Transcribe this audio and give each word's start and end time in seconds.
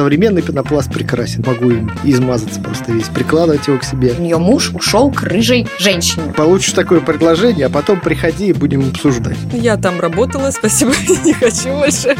современный 0.00 0.40
пенопласт 0.40 0.90
прекрасен. 0.90 1.44
Могу 1.46 1.70
им 1.70 1.92
измазаться 2.04 2.58
просто 2.58 2.90
весь, 2.90 3.08
прикладывать 3.08 3.66
его 3.66 3.76
к 3.76 3.84
себе. 3.84 4.14
У 4.18 4.22
нее 4.22 4.38
муж 4.38 4.70
ушел 4.72 5.10
к 5.10 5.22
рыжей 5.24 5.68
женщине. 5.78 6.32
Получишь 6.34 6.72
такое 6.72 7.00
предложение, 7.00 7.66
а 7.66 7.68
потом 7.68 8.00
приходи 8.00 8.46
и 8.46 8.54
будем 8.54 8.88
обсуждать. 8.88 9.36
Я 9.52 9.76
там 9.76 10.00
работала, 10.00 10.50
спасибо, 10.58 10.92
не 11.22 11.34
хочу 11.34 11.76
больше. 11.76 12.16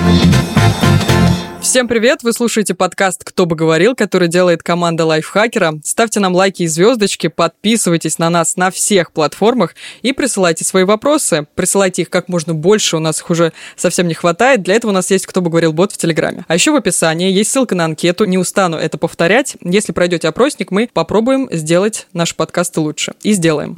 Всем 1.71 1.87
привет! 1.87 2.25
Вы 2.25 2.33
слушаете 2.33 2.75
подкаст 2.75 3.23
«Кто 3.23 3.47
бы 3.47 3.55
говорил», 3.55 3.95
который 3.95 4.27
делает 4.27 4.61
команда 4.61 5.05
лайфхакера. 5.05 5.75
Ставьте 5.85 6.19
нам 6.19 6.35
лайки 6.35 6.65
и 6.65 6.67
звездочки, 6.67 7.29
подписывайтесь 7.29 8.19
на 8.19 8.29
нас 8.29 8.57
на 8.57 8.73
всех 8.73 9.13
платформах 9.13 9.77
и 10.03 10.13
присылайте 10.13 10.65
свои 10.65 10.83
вопросы. 10.83 11.47
Присылайте 11.55 12.03
их 12.03 12.11
как 12.11 12.29
можно 12.29 12.55
больше, 12.55 12.97
у 12.97 12.99
нас 12.99 13.21
их 13.21 13.31
уже 13.31 13.53
совсем 13.77 14.09
не 14.09 14.15
хватает. 14.15 14.65
Для 14.65 14.75
этого 14.75 14.91
у 14.91 14.95
нас 14.95 15.13
есть 15.13 15.27
«Кто 15.27 15.43
бы 15.43 15.49
говорил» 15.49 15.73
бот 15.73 15.93
в 15.93 15.97
Телеграме. 15.97 16.45
А 16.49 16.55
еще 16.55 16.73
в 16.73 16.75
описании 16.75 17.31
есть 17.31 17.53
ссылка 17.53 17.77
на 17.77 17.85
анкету, 17.85 18.25
не 18.25 18.37
устану 18.37 18.77
это 18.77 18.99
повторять. 18.99 19.57
Если 19.63 19.93
пройдете 19.93 20.27
опросник, 20.27 20.73
мы 20.73 20.91
попробуем 20.93 21.49
сделать 21.53 22.09
наши 22.13 22.35
подкасты 22.35 22.81
лучше. 22.81 23.13
И 23.23 23.33
сделаем. 23.33 23.77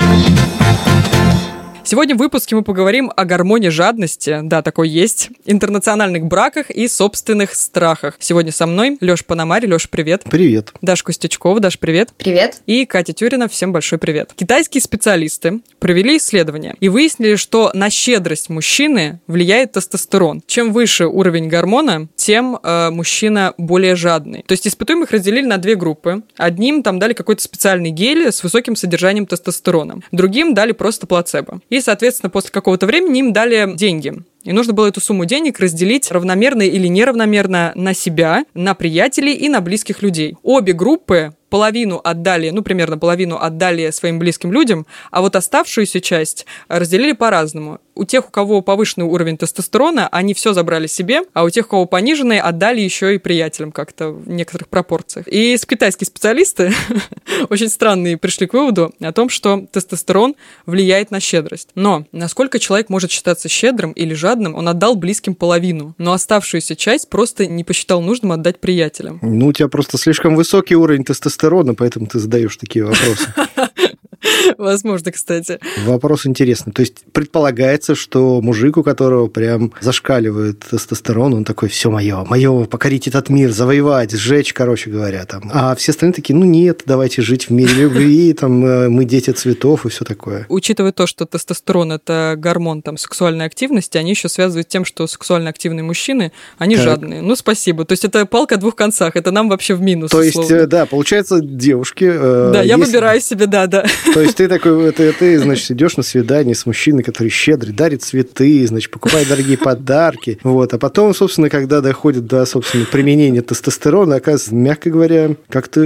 Сегодня 1.84 2.14
в 2.14 2.18
выпуске 2.18 2.54
мы 2.54 2.62
поговорим 2.62 3.10
о 3.14 3.24
гормоне 3.24 3.70
жадности, 3.70 4.38
да, 4.44 4.62
такой 4.62 4.88
есть, 4.88 5.30
интернациональных 5.44 6.24
браках 6.24 6.70
и 6.70 6.86
собственных 6.86 7.54
страхах. 7.54 8.14
Сегодня 8.20 8.52
со 8.52 8.66
мной 8.66 8.96
Лёша 9.00 9.24
Панамари. 9.24 9.66
Лёша, 9.66 9.88
привет. 9.90 10.22
Привет. 10.30 10.72
Даша 10.80 11.02
Костючкова. 11.02 11.58
Даш, 11.58 11.80
привет. 11.80 12.10
Привет. 12.16 12.62
И 12.66 12.86
Катя 12.86 13.12
Тюрина. 13.12 13.48
Всем 13.48 13.72
большой 13.72 13.98
привет. 13.98 14.32
Китайские 14.34 14.80
специалисты 14.80 15.60
провели 15.80 16.18
исследование 16.18 16.76
и 16.78 16.88
выяснили, 16.88 17.34
что 17.34 17.72
на 17.74 17.90
щедрость 17.90 18.48
мужчины 18.48 19.20
влияет 19.26 19.72
тестостерон. 19.72 20.42
Чем 20.46 20.72
выше 20.72 21.06
уровень 21.06 21.48
гормона, 21.48 22.08
тем 22.22 22.56
э, 22.62 22.90
мужчина 22.90 23.52
более 23.58 23.96
жадный. 23.96 24.44
То 24.46 24.52
есть 24.52 24.68
испытуемых 24.68 25.10
разделили 25.10 25.44
на 25.44 25.58
две 25.58 25.74
группы. 25.74 26.22
Одним 26.36 26.84
там 26.84 27.00
дали 27.00 27.14
какой-то 27.14 27.42
специальный 27.42 27.90
гель 27.90 28.30
с 28.30 28.44
высоким 28.44 28.76
содержанием 28.76 29.26
тестостерона. 29.26 29.98
Другим 30.12 30.54
дали 30.54 30.70
просто 30.70 31.08
плацебо. 31.08 31.60
И, 31.68 31.80
соответственно, 31.80 32.30
после 32.30 32.50
какого-то 32.52 32.86
времени 32.86 33.18
им 33.18 33.32
дали 33.32 33.74
деньги. 33.74 34.22
И 34.44 34.52
нужно 34.52 34.72
было 34.72 34.86
эту 34.86 35.00
сумму 35.00 35.24
денег 35.24 35.60
разделить 35.60 36.10
равномерно 36.10 36.62
или 36.62 36.86
неравномерно 36.88 37.72
на 37.74 37.94
себя, 37.94 38.44
на 38.54 38.74
приятелей 38.74 39.34
и 39.34 39.48
на 39.48 39.60
близких 39.60 40.02
людей. 40.02 40.36
Обе 40.42 40.72
группы 40.72 41.34
половину 41.52 42.00
отдали, 42.02 42.48
ну, 42.48 42.62
примерно 42.62 42.96
половину 42.96 43.36
отдали 43.38 43.90
своим 43.90 44.18
близким 44.18 44.52
людям, 44.52 44.86
а 45.10 45.20
вот 45.20 45.36
оставшуюся 45.36 46.00
часть 46.00 46.46
разделили 46.66 47.12
по-разному. 47.12 47.78
У 47.94 48.06
тех, 48.06 48.28
у 48.28 48.30
кого 48.30 48.62
повышенный 48.62 49.06
уровень 49.06 49.36
тестостерона, 49.36 50.08
они 50.08 50.32
все 50.32 50.54
забрали 50.54 50.86
себе, 50.86 51.24
а 51.34 51.44
у 51.44 51.50
тех, 51.50 51.66
у 51.66 51.68
кого 51.68 51.84
пониженный, 51.84 52.40
отдали 52.40 52.80
еще 52.80 53.14
и 53.14 53.18
приятелям 53.18 53.70
как-то 53.70 54.08
в 54.08 54.30
некоторых 54.30 54.68
пропорциях. 54.68 55.28
И 55.28 55.58
китайские 55.68 56.06
специалисты 56.06 56.72
очень 57.50 57.68
странные 57.68 58.16
пришли 58.16 58.46
к 58.46 58.54
выводу 58.54 58.94
о 58.98 59.12
том, 59.12 59.28
что 59.28 59.66
тестостерон 59.70 60.36
влияет 60.64 61.10
на 61.10 61.20
щедрость. 61.20 61.68
Но 61.74 62.06
насколько 62.12 62.58
человек 62.60 62.88
может 62.88 63.10
считаться 63.10 63.50
щедрым 63.50 63.92
или 63.92 64.14
жадным, 64.14 64.31
он 64.54 64.68
отдал 64.68 64.96
близким 64.96 65.34
половину, 65.34 65.94
но 65.98 66.12
оставшуюся 66.12 66.76
часть 66.76 67.08
просто 67.08 67.46
не 67.46 67.64
посчитал 67.64 68.00
нужным 68.00 68.32
отдать 68.32 68.60
приятелям. 68.60 69.18
Ну, 69.22 69.46
у 69.46 69.52
тебя 69.52 69.68
просто 69.68 69.98
слишком 69.98 70.36
высокий 70.36 70.76
уровень 70.76 71.04
тестостерона, 71.04 71.74
поэтому 71.74 72.06
ты 72.06 72.18
задаешь 72.18 72.56
такие 72.56 72.84
вопросы. 72.84 73.28
Возможно, 74.58 75.12
кстати. 75.12 75.58
Вопрос 75.84 76.26
интересный. 76.26 76.72
То 76.72 76.80
есть 76.80 77.04
предполагается, 77.12 77.94
что 77.94 78.40
мужик, 78.40 78.76
у 78.76 78.82
которого 78.82 79.26
прям 79.28 79.72
зашкаливает 79.80 80.60
тестостерон, 80.60 81.34
он 81.34 81.44
такой, 81.44 81.68
все 81.68 81.90
мое, 81.90 82.24
мое, 82.24 82.64
покорить 82.64 83.08
этот 83.08 83.28
мир, 83.28 83.50
завоевать, 83.50 84.12
сжечь, 84.12 84.52
короче 84.52 84.90
говоря. 84.90 85.24
Там. 85.24 85.50
А 85.52 85.74
все 85.74 85.92
остальные 85.92 86.14
такие, 86.14 86.34
ну 86.34 86.44
нет, 86.44 86.82
давайте 86.86 87.22
жить 87.22 87.48
в 87.48 87.50
мире 87.50 87.72
любви, 87.74 88.32
там, 88.38 88.64
э, 88.64 88.88
мы 88.88 89.04
дети 89.04 89.30
цветов 89.30 89.86
и 89.86 89.88
все 89.88 90.04
такое. 90.04 90.46
Учитывая 90.48 90.92
то, 90.92 91.06
что 91.06 91.26
тестостерон– 91.26 91.92
это 91.92 92.34
гормон 92.36 92.82
там, 92.82 92.96
сексуальной 92.96 93.46
активности, 93.46 93.98
они 93.98 94.10
еще 94.10 94.28
связывают 94.28 94.68
тем, 94.68 94.84
что 94.84 95.06
сексуально 95.06 95.50
активные 95.50 95.82
мужчины, 95.82 96.32
они 96.58 96.76
так. 96.76 96.84
жадные. 96.84 97.22
Ну, 97.22 97.36
спасибо. 97.36 97.84
То 97.84 97.92
есть 97.92 98.04
это 98.04 98.26
палка 98.26 98.56
о 98.56 98.58
двух 98.58 98.76
концах, 98.76 99.16
это 99.16 99.30
нам 99.30 99.48
вообще 99.48 99.74
в 99.74 99.80
минус. 99.80 100.10
То 100.10 100.22
есть, 100.22 100.36
условно. 100.36 100.66
да, 100.66 100.86
получается, 100.86 101.40
девушки... 101.40 102.10
Э, 102.12 102.50
да, 102.52 102.62
я 102.62 102.76
выбираю 102.76 103.20
себе, 103.20 103.46
да, 103.46 103.66
да. 103.66 103.84
То 104.14 104.20
есть 104.20 104.36
ты 104.36 104.48
такой, 104.48 104.92
ты, 104.92 105.12
ты, 105.12 105.38
значит, 105.38 105.70
идешь 105.70 105.96
на 105.96 106.02
свидание 106.02 106.54
с 106.54 106.66
мужчиной, 106.66 107.02
который 107.02 107.28
щедрый, 107.28 107.72
дарит 107.72 108.02
цветы, 108.02 108.66
значит, 108.66 108.90
покупает 108.90 109.28
дорогие 109.28 109.56
подарки. 109.56 110.38
Вот. 110.42 110.74
А 110.74 110.78
потом, 110.78 111.14
собственно, 111.14 111.48
когда 111.48 111.80
доходит 111.80 112.26
до, 112.26 112.44
собственно, 112.44 112.84
применения 112.84 113.42
тестостерона, 113.42 114.16
оказывается, 114.16 114.54
мягко 114.54 114.90
говоря, 114.90 115.36
как-то 115.48 115.80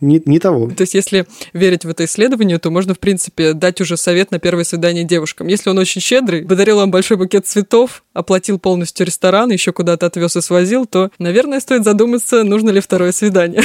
не, 0.00 0.22
не 0.24 0.38
того. 0.38 0.68
То 0.68 0.82
есть, 0.82 0.94
если 0.94 1.26
верить 1.52 1.84
в 1.84 1.88
это 1.88 2.04
исследование, 2.04 2.58
то 2.58 2.70
можно, 2.70 2.94
в 2.94 2.98
принципе, 2.98 3.54
дать 3.54 3.80
уже 3.80 3.96
совет 3.96 4.30
на 4.30 4.38
первое 4.38 4.64
свидание 4.64 5.04
девушкам. 5.04 5.48
Если 5.48 5.70
он 5.70 5.78
очень 5.78 6.00
щедрый, 6.00 6.44
подарил 6.44 6.76
вам 6.76 6.90
большой 6.90 7.16
букет 7.16 7.46
цветов, 7.46 8.04
оплатил 8.12 8.58
полностью 8.58 9.06
ресторан, 9.06 9.50
еще 9.50 9.72
куда-то 9.72 10.06
отвез 10.06 10.36
и 10.36 10.40
свозил, 10.40 10.86
то, 10.86 11.10
наверное, 11.18 11.60
стоит 11.60 11.84
задуматься, 11.84 12.44
нужно 12.44 12.70
ли 12.70 12.80
второе 12.80 13.12
свидание. 13.12 13.62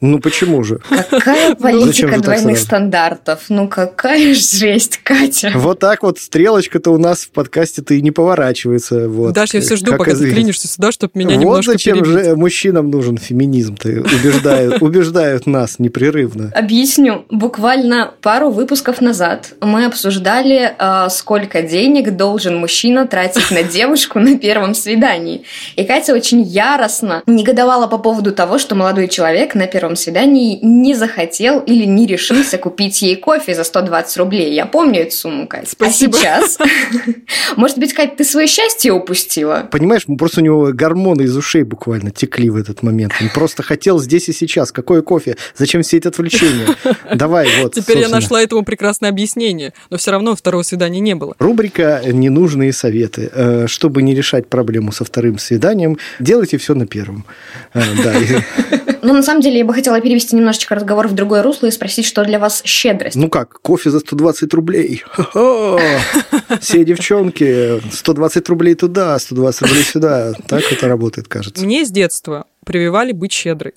Ну 0.00 0.18
почему 0.18 0.62
же? 0.62 0.80
Какая 1.10 1.54
политика 1.54 2.18
двойных 2.20 2.58
стандартов? 2.58 3.39
Ну 3.48 3.68
какая 3.68 4.34
жесть, 4.34 4.98
Катя. 5.02 5.52
Вот 5.54 5.78
так 5.78 6.02
вот 6.02 6.18
стрелочка-то 6.18 6.90
у 6.90 6.98
нас 6.98 7.22
в 7.22 7.30
подкасте-то 7.30 7.94
и 7.94 8.02
не 8.02 8.10
поворачивается. 8.10 9.08
Вот. 9.08 9.32
Даш, 9.32 9.54
я 9.54 9.60
все 9.60 9.76
жду, 9.76 9.96
пока 9.96 10.14
ты 10.14 10.30
клинишься 10.30 10.68
сюда, 10.68 10.92
чтобы 10.92 11.12
меня 11.14 11.36
вот 11.36 11.40
немножко 11.40 11.72
зачем 11.72 11.98
перебить. 11.98 12.24
же 12.24 12.36
мужчинам 12.36 12.90
нужен 12.90 13.18
феминизм-то. 13.18 13.88
Убеждают, 13.88 14.76
убеждают 14.82 15.46
нас 15.46 15.78
непрерывно. 15.78 16.52
Объясню. 16.54 17.24
Буквально 17.30 18.12
пару 18.20 18.50
выпусков 18.50 19.00
назад 19.00 19.54
мы 19.60 19.86
обсуждали, 19.86 20.74
а, 20.78 21.08
сколько 21.08 21.62
денег 21.62 22.16
должен 22.16 22.56
мужчина 22.56 23.06
тратить 23.06 23.50
на 23.50 23.62
девушку 23.70 24.18
на 24.18 24.38
первом 24.38 24.74
свидании. 24.74 25.44
И 25.76 25.84
Катя 25.84 26.14
очень 26.14 26.42
яростно 26.42 27.22
негодовала 27.26 27.86
по 27.86 27.98
поводу 27.98 28.32
того, 28.32 28.58
что 28.58 28.74
молодой 28.74 29.08
человек 29.08 29.54
на 29.54 29.66
первом 29.66 29.96
свидании 29.96 30.58
не 30.62 30.94
захотел 30.94 31.60
или 31.60 31.84
не 31.84 32.06
решился 32.06 32.58
купить 32.58 33.02
ей 33.02 33.16
кофе 33.20 33.54
за 33.54 33.64
120 33.64 34.16
рублей. 34.16 34.54
Я 34.54 34.66
помню 34.66 35.02
эту 35.02 35.14
сумму, 35.14 35.46
Катя. 35.46 35.68
Спасибо. 35.70 36.18
А 36.18 36.20
сейчас? 36.20 36.58
Может 37.56 37.78
быть, 37.78 37.92
Катя, 37.92 38.14
ты 38.16 38.24
свое 38.24 38.46
счастье 38.46 38.92
упустила? 38.92 39.68
Понимаешь, 39.70 40.06
просто 40.18 40.40
у 40.40 40.44
него 40.44 40.70
гормоны 40.72 41.22
из 41.22 41.36
ушей 41.36 41.62
буквально 41.62 42.10
текли 42.10 42.50
в 42.50 42.56
этот 42.56 42.82
момент. 42.82 43.14
Он 43.20 43.28
просто 43.28 43.62
хотел 43.62 43.98
здесь 43.98 44.28
и 44.28 44.32
сейчас. 44.32 44.72
Какое 44.72 45.02
кофе? 45.02 45.36
Зачем 45.56 45.82
все 45.82 45.98
эти 45.98 46.08
отвлечения? 46.08 46.76
Давай, 47.14 47.48
вот. 47.62 47.74
Теперь 47.74 47.98
я 47.98 48.08
нашла 48.08 48.42
этому 48.42 48.64
прекрасное 48.64 49.10
объяснение, 49.10 49.72
но 49.90 49.96
все 49.96 50.10
равно 50.10 50.34
второго 50.34 50.62
свидания 50.62 51.00
не 51.00 51.14
было. 51.14 51.34
Рубрика 51.38 52.02
«Ненужные 52.04 52.72
советы». 52.72 53.30
Э, 53.32 53.66
чтобы 53.66 54.02
не 54.02 54.14
решать 54.14 54.48
проблему 54.48 54.92
со 54.92 55.04
вторым 55.04 55.38
свиданием, 55.38 55.98
делайте 56.18 56.58
все 56.58 56.74
на 56.74 56.86
первом. 56.86 57.24
Э, 57.74 57.82
да. 58.02 58.14
Ну, 59.02 59.14
на 59.14 59.22
самом 59.22 59.40
деле, 59.40 59.58
я 59.58 59.64
бы 59.64 59.72
хотела 59.72 60.00
перевести 60.00 60.36
немножечко 60.36 60.74
разговор 60.74 61.08
в 61.08 61.14
другое 61.14 61.42
русло 61.42 61.66
и 61.66 61.70
спросить, 61.70 62.06
что 62.06 62.24
для 62.24 62.38
вас 62.38 62.62
щедрость? 62.64 63.09
Ну 63.14 63.28
как, 63.28 63.60
кофе 63.60 63.90
за 63.90 64.00
120 64.00 64.54
рублей. 64.54 65.04
Все 66.60 66.84
девчонки, 66.84 67.80
120 67.92 68.48
рублей 68.48 68.74
туда, 68.74 69.18
120 69.18 69.62
рублей 69.62 69.82
сюда. 69.84 70.32
Так 70.46 70.72
это 70.72 70.88
работает, 70.88 71.28
кажется. 71.28 71.64
Мне 71.64 71.84
с 71.84 71.90
детства 71.90 72.46
прививали 72.64 73.12
быть 73.12 73.32
щедрой. 73.32 73.72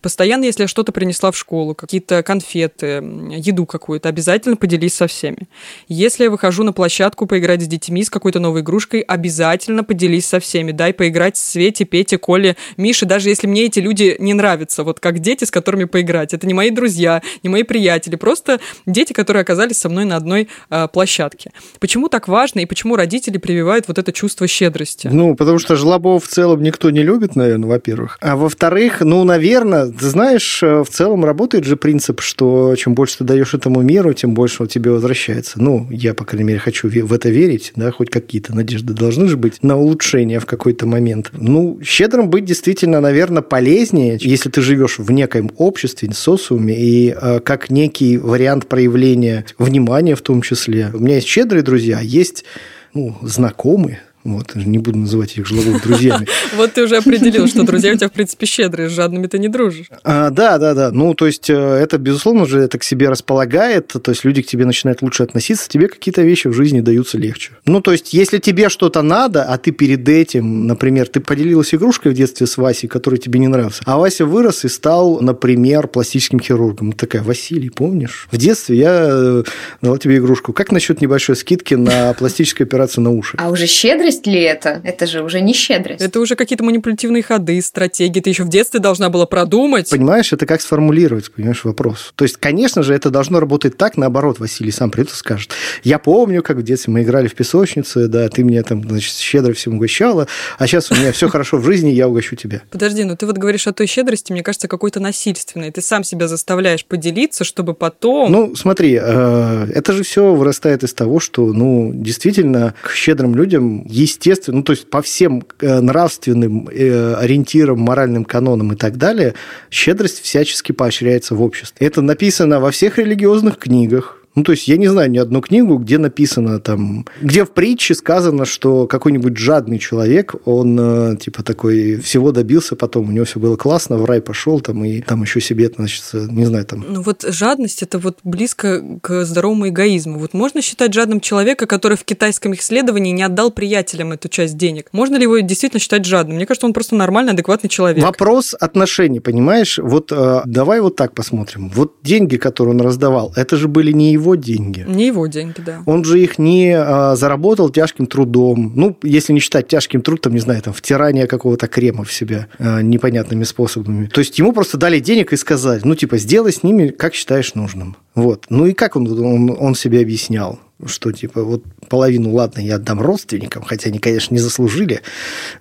Постоянно, 0.00 0.44
если 0.44 0.62
я 0.62 0.68
что-то 0.68 0.92
принесла 0.92 1.30
в 1.30 1.36
школу, 1.36 1.74
какие-то 1.74 2.22
конфеты, 2.22 3.02
еду 3.36 3.66
какую-то, 3.66 4.08
обязательно 4.08 4.56
поделись 4.56 4.94
со 4.94 5.06
всеми. 5.06 5.48
Если 5.88 6.24
я 6.24 6.30
выхожу 6.30 6.62
на 6.62 6.72
площадку 6.72 7.26
поиграть 7.26 7.62
с 7.62 7.66
детьми, 7.66 8.04
с 8.04 8.10
какой-то 8.10 8.38
новой 8.38 8.60
игрушкой, 8.60 9.00
обязательно 9.00 9.82
поделись 9.82 10.26
со 10.26 10.38
всеми. 10.38 10.72
Дай 10.72 10.94
поиграть 10.94 11.36
с 11.36 11.42
Свете, 11.42 11.84
Пете, 11.84 12.18
Коле, 12.18 12.56
Мише, 12.76 13.06
даже 13.06 13.28
если 13.28 13.46
мне 13.46 13.64
эти 13.64 13.80
люди 13.80 14.16
не 14.18 14.34
нравятся, 14.34 14.84
вот 14.84 15.00
как 15.00 15.18
дети, 15.18 15.44
с 15.44 15.50
которыми 15.50 15.84
поиграть. 15.84 16.32
Это 16.32 16.46
не 16.46 16.54
мои 16.54 16.70
друзья, 16.70 17.22
не 17.42 17.48
мои 17.48 17.64
приятели, 17.64 18.16
просто 18.16 18.60
дети, 18.86 19.12
которые 19.12 19.40
оказались 19.40 19.78
со 19.78 19.88
мной 19.88 20.04
на 20.04 20.16
одной 20.16 20.48
э, 20.70 20.88
площадке. 20.92 21.50
Почему 21.80 22.08
так 22.08 22.28
важно 22.28 22.60
и 22.60 22.66
почему 22.66 22.96
родители 22.96 23.38
прививают 23.38 23.88
вот 23.88 23.98
это 23.98 24.12
чувство 24.12 24.46
щедрости? 24.46 25.08
Ну, 25.08 25.34
потому 25.34 25.58
что 25.58 25.74
жлобов 25.74 26.24
в 26.24 26.28
целом 26.28 26.62
никто 26.62 26.90
не 26.90 27.02
любит, 27.02 27.34
наверное, 27.34 27.68
во-первых. 27.68 28.18
А 28.28 28.36
во-вторых, 28.36 29.00
ну, 29.00 29.24
наверное, 29.24 29.86
ты 29.86 30.04
знаешь, 30.04 30.62
э, 30.62 30.84
в 30.84 30.90
целом 30.90 31.24
работает 31.24 31.64
же 31.64 31.78
принцип, 31.78 32.20
что 32.20 32.76
чем 32.76 32.94
больше 32.94 33.18
ты 33.18 33.24
даешь 33.24 33.54
этому 33.54 33.80
миру, 33.80 34.12
тем 34.12 34.34
больше 34.34 34.64
он 34.64 34.68
тебе 34.68 34.90
возвращается. 34.90 35.62
Ну, 35.62 35.86
я, 35.90 36.12
по 36.12 36.26
крайней 36.26 36.44
мере, 36.44 36.58
хочу 36.58 36.90
в 36.90 37.12
это 37.14 37.30
верить, 37.30 37.72
да, 37.74 37.90
хоть 37.90 38.10
какие-то 38.10 38.54
надежды 38.54 38.92
должны 38.92 39.28
же 39.28 39.38
быть 39.38 39.62
на 39.62 39.78
улучшение 39.78 40.40
в 40.40 40.44
какой-то 40.44 40.84
момент. 40.84 41.30
Ну, 41.32 41.80
щедрым 41.82 42.28
быть 42.28 42.44
действительно, 42.44 43.00
наверное, 43.00 43.40
полезнее, 43.40 44.18
если 44.20 44.50
ты 44.50 44.60
живешь 44.60 44.98
в 44.98 45.10
некоем 45.10 45.50
обществе, 45.56 46.12
социуме, 46.12 46.78
и 46.78 47.16
э, 47.18 47.40
как 47.40 47.70
некий 47.70 48.18
вариант 48.18 48.66
проявления 48.66 49.46
внимания 49.56 50.14
в 50.14 50.20
том 50.20 50.42
числе. 50.42 50.90
У 50.92 50.98
меня 50.98 51.14
есть 51.14 51.28
щедрые 51.28 51.62
друзья, 51.62 52.00
есть 52.00 52.44
ну, 52.92 53.16
знакомые, 53.22 54.02
Вот, 54.28 54.54
не 54.54 54.76
буду 54.76 54.98
называть 54.98 55.38
их 55.38 55.46
жлобов 55.46 55.82
друзьями. 55.82 56.26
Вот 56.56 56.74
ты 56.74 56.82
уже 56.84 56.96
определил, 56.96 57.46
что 57.46 57.62
друзья 57.62 57.92
у 57.92 57.96
тебя, 57.96 58.08
в 58.08 58.12
принципе, 58.12 58.46
щедрые, 58.46 58.88
с 58.88 58.92
жадными 58.92 59.26
ты 59.26 59.38
не 59.38 59.48
дружишь. 59.48 59.86
А, 60.04 60.30
да, 60.30 60.58
да, 60.58 60.74
да. 60.74 60.90
Ну, 60.90 61.14
то 61.14 61.26
есть, 61.26 61.48
э, 61.48 61.54
это, 61.54 61.98
безусловно, 61.98 62.46
же 62.46 62.58
это 62.58 62.78
к 62.78 62.84
себе 62.84 63.08
располагает, 63.08 63.88
то 63.88 64.10
есть, 64.10 64.24
люди 64.24 64.42
к 64.42 64.46
тебе 64.46 64.66
начинают 64.66 65.02
лучше 65.02 65.22
относиться, 65.22 65.68
тебе 65.68 65.88
какие-то 65.88 66.22
вещи 66.22 66.48
в 66.48 66.52
жизни 66.52 66.80
даются 66.80 67.16
легче. 67.16 67.52
Ну, 67.64 67.80
то 67.80 67.92
есть, 67.92 68.12
если 68.12 68.38
тебе 68.38 68.68
что-то 68.68 69.02
надо, 69.02 69.44
а 69.44 69.56
ты 69.56 69.70
перед 69.70 70.06
этим, 70.08 70.66
например, 70.66 71.08
ты 71.08 71.20
поделилась 71.20 71.74
игрушкой 71.74 72.12
в 72.12 72.14
детстве 72.14 72.46
с 72.46 72.56
Васей, 72.58 72.88
который 72.88 73.18
тебе 73.18 73.38
не 73.38 73.48
нравился, 73.48 73.82
а 73.86 73.96
Вася 73.96 74.26
вырос 74.26 74.64
и 74.64 74.68
стал, 74.68 75.20
например, 75.20 75.86
пластическим 75.88 76.40
хирургом. 76.40 76.92
Такая, 76.92 77.22
Василий, 77.22 77.70
помнишь? 77.70 78.28
В 78.30 78.36
детстве 78.36 78.76
я 78.76 79.06
э, 79.10 79.42
дал 79.80 79.96
тебе 79.98 80.18
игрушку. 80.18 80.52
Как 80.52 80.72
насчет 80.72 81.00
небольшой 81.00 81.36
скидки 81.36 81.74
на 81.74 82.12
пластическую 82.14 82.66
операцию 82.66 83.04
на 83.04 83.10
уши? 83.10 83.36
А 83.38 83.50
уже 83.50 83.66
щедрость 83.66 84.17
ли 84.26 84.40
это? 84.40 84.80
Это 84.84 85.06
же 85.06 85.22
уже 85.22 85.40
не 85.40 85.52
щедрость. 85.52 86.02
Это 86.02 86.20
уже 86.20 86.36
какие-то 86.36 86.64
манипулятивные 86.64 87.22
ходы, 87.22 87.60
стратегии. 87.62 88.20
Ты 88.20 88.30
еще 88.30 88.44
в 88.44 88.48
детстве 88.48 88.80
должна 88.80 89.08
была 89.10 89.26
продумать. 89.26 89.90
Понимаешь, 89.90 90.32
это 90.32 90.46
как 90.46 90.60
сформулировать, 90.60 91.30
понимаешь, 91.30 91.64
вопрос. 91.64 92.12
То 92.16 92.24
есть, 92.24 92.36
конечно 92.36 92.82
же, 92.82 92.94
это 92.94 93.10
должно 93.10 93.40
работать 93.40 93.76
так, 93.76 93.96
наоборот, 93.96 94.38
Василий 94.38 94.70
сам 94.70 94.90
придет 94.90 95.12
и 95.12 95.14
скажет. 95.14 95.52
Я 95.82 95.98
помню, 95.98 96.42
как 96.42 96.58
в 96.58 96.62
детстве 96.62 96.92
мы 96.92 97.02
играли 97.02 97.28
в 97.28 97.34
песочнице, 97.34 98.08
да, 98.08 98.28
ты 98.28 98.44
мне 98.44 98.62
там, 98.62 98.82
значит, 98.82 99.14
щедро 99.14 99.52
всем 99.52 99.74
угощала, 99.76 100.26
а 100.58 100.66
сейчас 100.66 100.90
у 100.90 100.94
меня 100.94 101.12
все 101.12 101.28
хорошо 101.28 101.58
в 101.58 101.64
жизни, 101.64 101.90
я 101.90 102.08
угощу 102.08 102.36
тебя. 102.36 102.62
Подожди, 102.70 103.04
ну 103.04 103.16
ты 103.16 103.26
вот 103.26 103.38
говоришь 103.38 103.66
о 103.66 103.72
той 103.72 103.86
щедрости, 103.86 104.32
мне 104.32 104.42
кажется, 104.42 104.68
какой-то 104.68 105.00
насильственной. 105.00 105.70
Ты 105.70 105.82
сам 105.82 106.04
себя 106.04 106.28
заставляешь 106.28 106.84
поделиться, 106.84 107.44
чтобы 107.44 107.74
потом... 107.74 108.30
Ну, 108.32 108.56
смотри, 108.56 108.98
э, 109.00 109.66
это 109.74 109.92
же 109.92 110.02
все 110.02 110.34
вырастает 110.34 110.82
из 110.84 110.94
того, 110.94 111.20
что, 111.20 111.52
ну, 111.52 111.92
действительно, 111.94 112.74
к 112.82 112.92
щедрым 112.92 113.34
людям, 113.34 113.84
естественно, 114.08 114.58
ну, 114.58 114.62
то 114.62 114.72
есть 114.72 114.90
по 114.90 115.02
всем 115.02 115.44
э, 115.60 115.80
нравственным 115.80 116.68
э, 116.68 117.14
ориентирам, 117.14 117.80
моральным 117.80 118.24
канонам 118.24 118.72
и 118.72 118.76
так 118.76 118.96
далее, 118.96 119.34
щедрость 119.70 120.20
всячески 120.22 120.72
поощряется 120.72 121.34
в 121.34 121.42
обществе. 121.42 121.86
Это 121.86 122.02
написано 122.02 122.60
во 122.60 122.70
всех 122.70 122.98
религиозных 122.98 123.58
книгах, 123.58 124.17
ну, 124.34 124.44
то 124.44 124.52
есть 124.52 124.68
я 124.68 124.76
не 124.76 124.88
знаю 124.88 125.10
ни 125.10 125.18
одну 125.18 125.40
книгу, 125.40 125.78
где 125.78 125.98
написано 125.98 126.60
там, 126.60 127.06
где 127.20 127.44
в 127.44 127.50
притче 127.50 127.94
сказано, 127.94 128.44
что 128.44 128.86
какой-нибудь 128.86 129.36
жадный 129.36 129.78
человек, 129.78 130.34
он 130.44 130.78
э, 130.78 131.16
типа 131.16 131.42
такой 131.42 131.96
всего 131.96 132.32
добился 132.32 132.76
потом, 132.76 133.08
у 133.08 133.12
него 133.12 133.24
все 133.24 133.40
было 133.40 133.56
классно, 133.56 133.96
в 133.96 134.04
рай 134.04 134.20
пошел 134.20 134.60
там 134.60 134.84
и 134.84 135.00
там 135.00 135.22
еще 135.22 135.40
себе, 135.40 135.70
значит, 135.74 136.04
не 136.12 136.44
знаю, 136.44 136.64
там. 136.66 136.84
Ну 136.88 137.02
вот 137.02 137.24
жадность 137.26 137.82
это 137.82 137.98
вот 137.98 138.18
близко 138.22 138.82
к 139.02 139.24
здоровому 139.24 139.68
эгоизму. 139.68 140.18
Вот 140.18 140.34
можно 140.34 140.62
считать 140.62 140.92
жадным 140.94 141.20
человека, 141.20 141.66
который 141.66 141.96
в 141.96 142.04
китайском 142.04 142.54
исследовании 142.54 143.12
не 143.12 143.22
отдал 143.22 143.50
приятелям 143.50 144.12
эту 144.12 144.28
часть 144.28 144.56
денег. 144.56 144.88
Можно 144.92 145.16
ли 145.16 145.22
его 145.22 145.38
действительно 145.40 145.80
считать 145.80 146.04
жадным? 146.04 146.36
Мне 146.36 146.46
кажется, 146.46 146.66
он 146.66 146.72
просто 146.72 146.94
нормальный, 146.94 147.32
адекватный 147.32 147.70
человек. 147.70 148.04
Вопрос 148.04 148.54
отношений, 148.58 149.20
понимаешь? 149.20 149.78
Вот 149.78 150.12
э, 150.12 150.42
давай 150.46 150.80
вот 150.80 150.96
так 150.96 151.14
посмотрим. 151.14 151.70
Вот 151.74 151.94
деньги, 152.02 152.36
которые 152.36 152.74
он 152.74 152.80
раздавал, 152.80 153.32
это 153.36 153.56
же 153.56 153.68
были 153.68 153.92
не 153.92 154.12
его 154.18 154.34
деньги. 154.34 154.84
Не 154.86 155.06
его 155.06 155.26
деньги, 155.26 155.60
да. 155.64 155.82
Он 155.86 156.04
же 156.04 156.20
их 156.20 156.38
не 156.38 156.72
а, 156.72 157.16
заработал 157.16 157.70
тяжким 157.70 158.06
трудом. 158.06 158.72
Ну, 158.74 158.96
если 159.02 159.32
не 159.32 159.40
считать 159.40 159.68
тяжким 159.68 160.02
трудом, 160.02 160.34
не 160.34 160.40
знаю, 160.40 160.62
там, 160.62 160.74
втирание 160.74 161.26
какого-то 161.26 161.66
крема 161.66 162.04
в 162.04 162.12
себя 162.12 162.48
а, 162.58 162.82
непонятными 162.82 163.44
способами. 163.44 164.06
То 164.06 164.20
есть 164.20 164.38
ему 164.38 164.52
просто 164.52 164.76
дали 164.76 165.00
денег 165.00 165.32
и 165.32 165.36
сказали, 165.36 165.80
ну, 165.84 165.94
типа, 165.94 166.18
сделай 166.18 166.52
с 166.52 166.62
ними, 166.62 166.88
как 166.88 167.14
считаешь 167.14 167.54
нужным. 167.54 167.96
Вот. 168.14 168.46
Ну 168.50 168.66
и 168.66 168.72
как 168.72 168.96
он, 168.96 169.06
он, 169.24 169.56
он 169.58 169.74
себе 169.74 170.00
объяснял? 170.00 170.58
Что 170.86 171.12
типа 171.12 171.42
вот 171.42 171.62
половину, 171.88 172.32
ладно, 172.32 172.60
я 172.60 172.76
отдам 172.76 173.00
родственникам, 173.00 173.62
хотя 173.62 173.88
они, 173.88 173.98
конечно, 173.98 174.34
не 174.34 174.40
заслужили, 174.40 175.00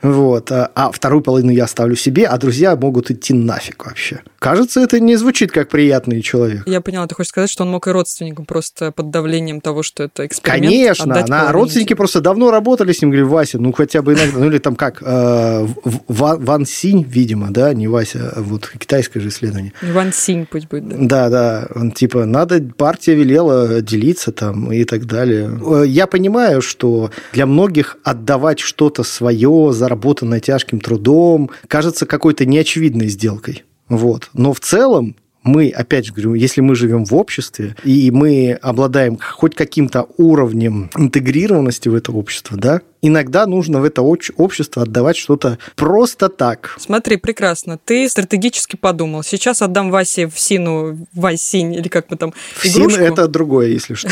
вот, 0.01 0.51
а, 0.51 0.71
а 0.75 0.91
вторую 0.91 1.21
половину 1.21 1.51
я 1.51 1.63
оставлю 1.63 1.95
себе, 1.95 2.25
а 2.25 2.37
друзья 2.37 2.75
могут 2.75 3.09
идти 3.09 3.33
нафиг 3.33 3.85
вообще. 3.85 4.21
Кажется, 4.39 4.79
это 4.81 4.99
не 4.99 5.15
звучит 5.15 5.51
как 5.51 5.69
приятный 5.69 6.21
человек. 6.21 6.63
Я 6.67 6.81
поняла, 6.81 7.07
ты 7.07 7.15
хочешь 7.15 7.29
сказать, 7.29 7.49
что 7.49 7.63
он 7.63 7.71
мог 7.71 7.87
и 7.87 7.91
родственникам 7.91 8.45
просто 8.45 8.91
под 8.91 9.09
давлением 9.09 9.61
того, 9.61 9.81
что 9.81 10.03
это 10.03 10.25
эксперимент 10.25 10.73
Конечно, 10.73 11.25
на 11.27 11.51
родственники 11.51 11.93
просто 11.93 12.21
давно 12.21 12.51
работали 12.51 12.91
с 12.91 13.01
ним, 13.01 13.09
говорили, 13.09 13.27
Вася, 13.27 13.57
ну 13.57 13.71
хотя 13.71 14.01
бы 14.01 14.13
иногда, 14.13 14.37
ну 14.37 14.47
или 14.47 14.59
там 14.59 14.75
как, 14.75 15.01
э, 15.01 15.67
Ван 16.07 16.65
Синь, 16.65 17.03
видимо, 17.03 17.49
да, 17.49 17.73
не 17.73 17.87
Вася, 17.87 18.33
а 18.35 18.41
вот 18.41 18.69
китайское 18.69 19.21
же 19.23 19.29
исследование. 19.29 19.73
Ван 19.81 20.13
Синь 20.13 20.45
пусть 20.45 20.67
будет, 20.67 20.87
да. 20.87 20.97
Да, 20.99 21.29
да, 21.29 21.67
он 21.73 21.91
типа, 21.91 22.25
надо, 22.25 22.61
партия 22.61 23.15
велела 23.15 23.81
делиться 23.81 24.31
там 24.31 24.71
и 24.71 24.83
так 24.83 25.06
далее. 25.07 25.59
Э, 25.65 25.83
я 25.87 26.05
понимаю, 26.07 26.61
что 26.61 27.11
для 27.33 27.45
многих 27.45 27.97
отдавать 28.03 28.59
что-то 28.59 29.03
свое, 29.03 29.71
заработанное 29.71 30.39
тяжким 30.39 30.79
трудом, 30.79 31.49
кажется 31.67 32.05
какой-то 32.05 32.45
неочевидной 32.45 33.07
сделкой. 33.07 33.63
Вот. 33.89 34.29
Но 34.33 34.53
в 34.53 34.59
целом 34.59 35.15
мы, 35.47 35.69
опять 35.69 36.05
же 36.05 36.13
говорю, 36.13 36.33
если 36.33 36.61
мы 36.61 36.75
живем 36.75 37.05
в 37.05 37.15
обществе, 37.15 37.75
и 37.83 38.11
мы 38.11 38.51
обладаем 38.61 39.17
хоть 39.17 39.55
каким-то 39.55 40.07
уровнем 40.17 40.89
интегрированности 40.95 41.89
в 41.89 41.95
это 41.95 42.11
общество, 42.11 42.57
да, 42.57 42.81
иногда 43.01 43.45
нужно 43.45 43.79
в 43.79 43.83
это 43.83 44.01
общество 44.01 44.83
отдавать 44.83 45.15
что-то 45.17 45.57
просто 45.75 46.29
так. 46.29 46.75
Смотри, 46.79 47.17
прекрасно. 47.17 47.79
Ты 47.83 48.09
стратегически 48.09 48.75
подумал. 48.75 49.23
Сейчас 49.23 49.61
отдам 49.61 49.89
Васе 49.89 50.27
в 50.27 50.39
Сину, 50.39 51.07
Васинь, 51.13 51.73
или 51.73 51.87
как 51.87 52.11
мы 52.11 52.17
там, 52.17 52.33
игрушку. 52.63 52.99
Син– 52.99 53.01
это 53.13 53.27
другое, 53.27 53.67
если 53.67 53.93
что. 53.93 54.09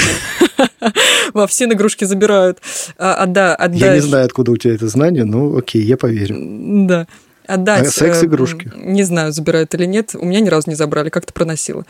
Во 1.34 1.48
все 1.48 1.66
игрушки 1.66 2.06
забирают. 2.06 2.60
А. 2.98 3.26
Я 3.74 3.96
не 3.96 4.02
знаю, 4.02 4.26
откуда 4.26 4.52
у 4.52 4.58
тебя 4.58 4.76
это 4.76 4.88
знание, 4.88 5.26
но 5.26 5.58
окей, 5.58 5.82
я 5.84 5.98
поверю. 5.98 6.88
Да 6.88 7.08
отдать... 7.48 7.88
А 7.88 7.92
секс-игрушки? 7.92 8.72
Э, 8.74 8.80
не 8.80 9.04
знаю, 9.04 9.32
забирают 9.32 9.74
или 9.76 9.86
нет. 9.86 10.16
У 10.16 10.26
меня 10.26 10.40
ни 10.40 10.50
разу 10.50 10.70
не 10.70 10.76
забрали. 10.76 11.10
Как 11.10 11.26
ты 11.26 11.34
проносила? 11.34 11.86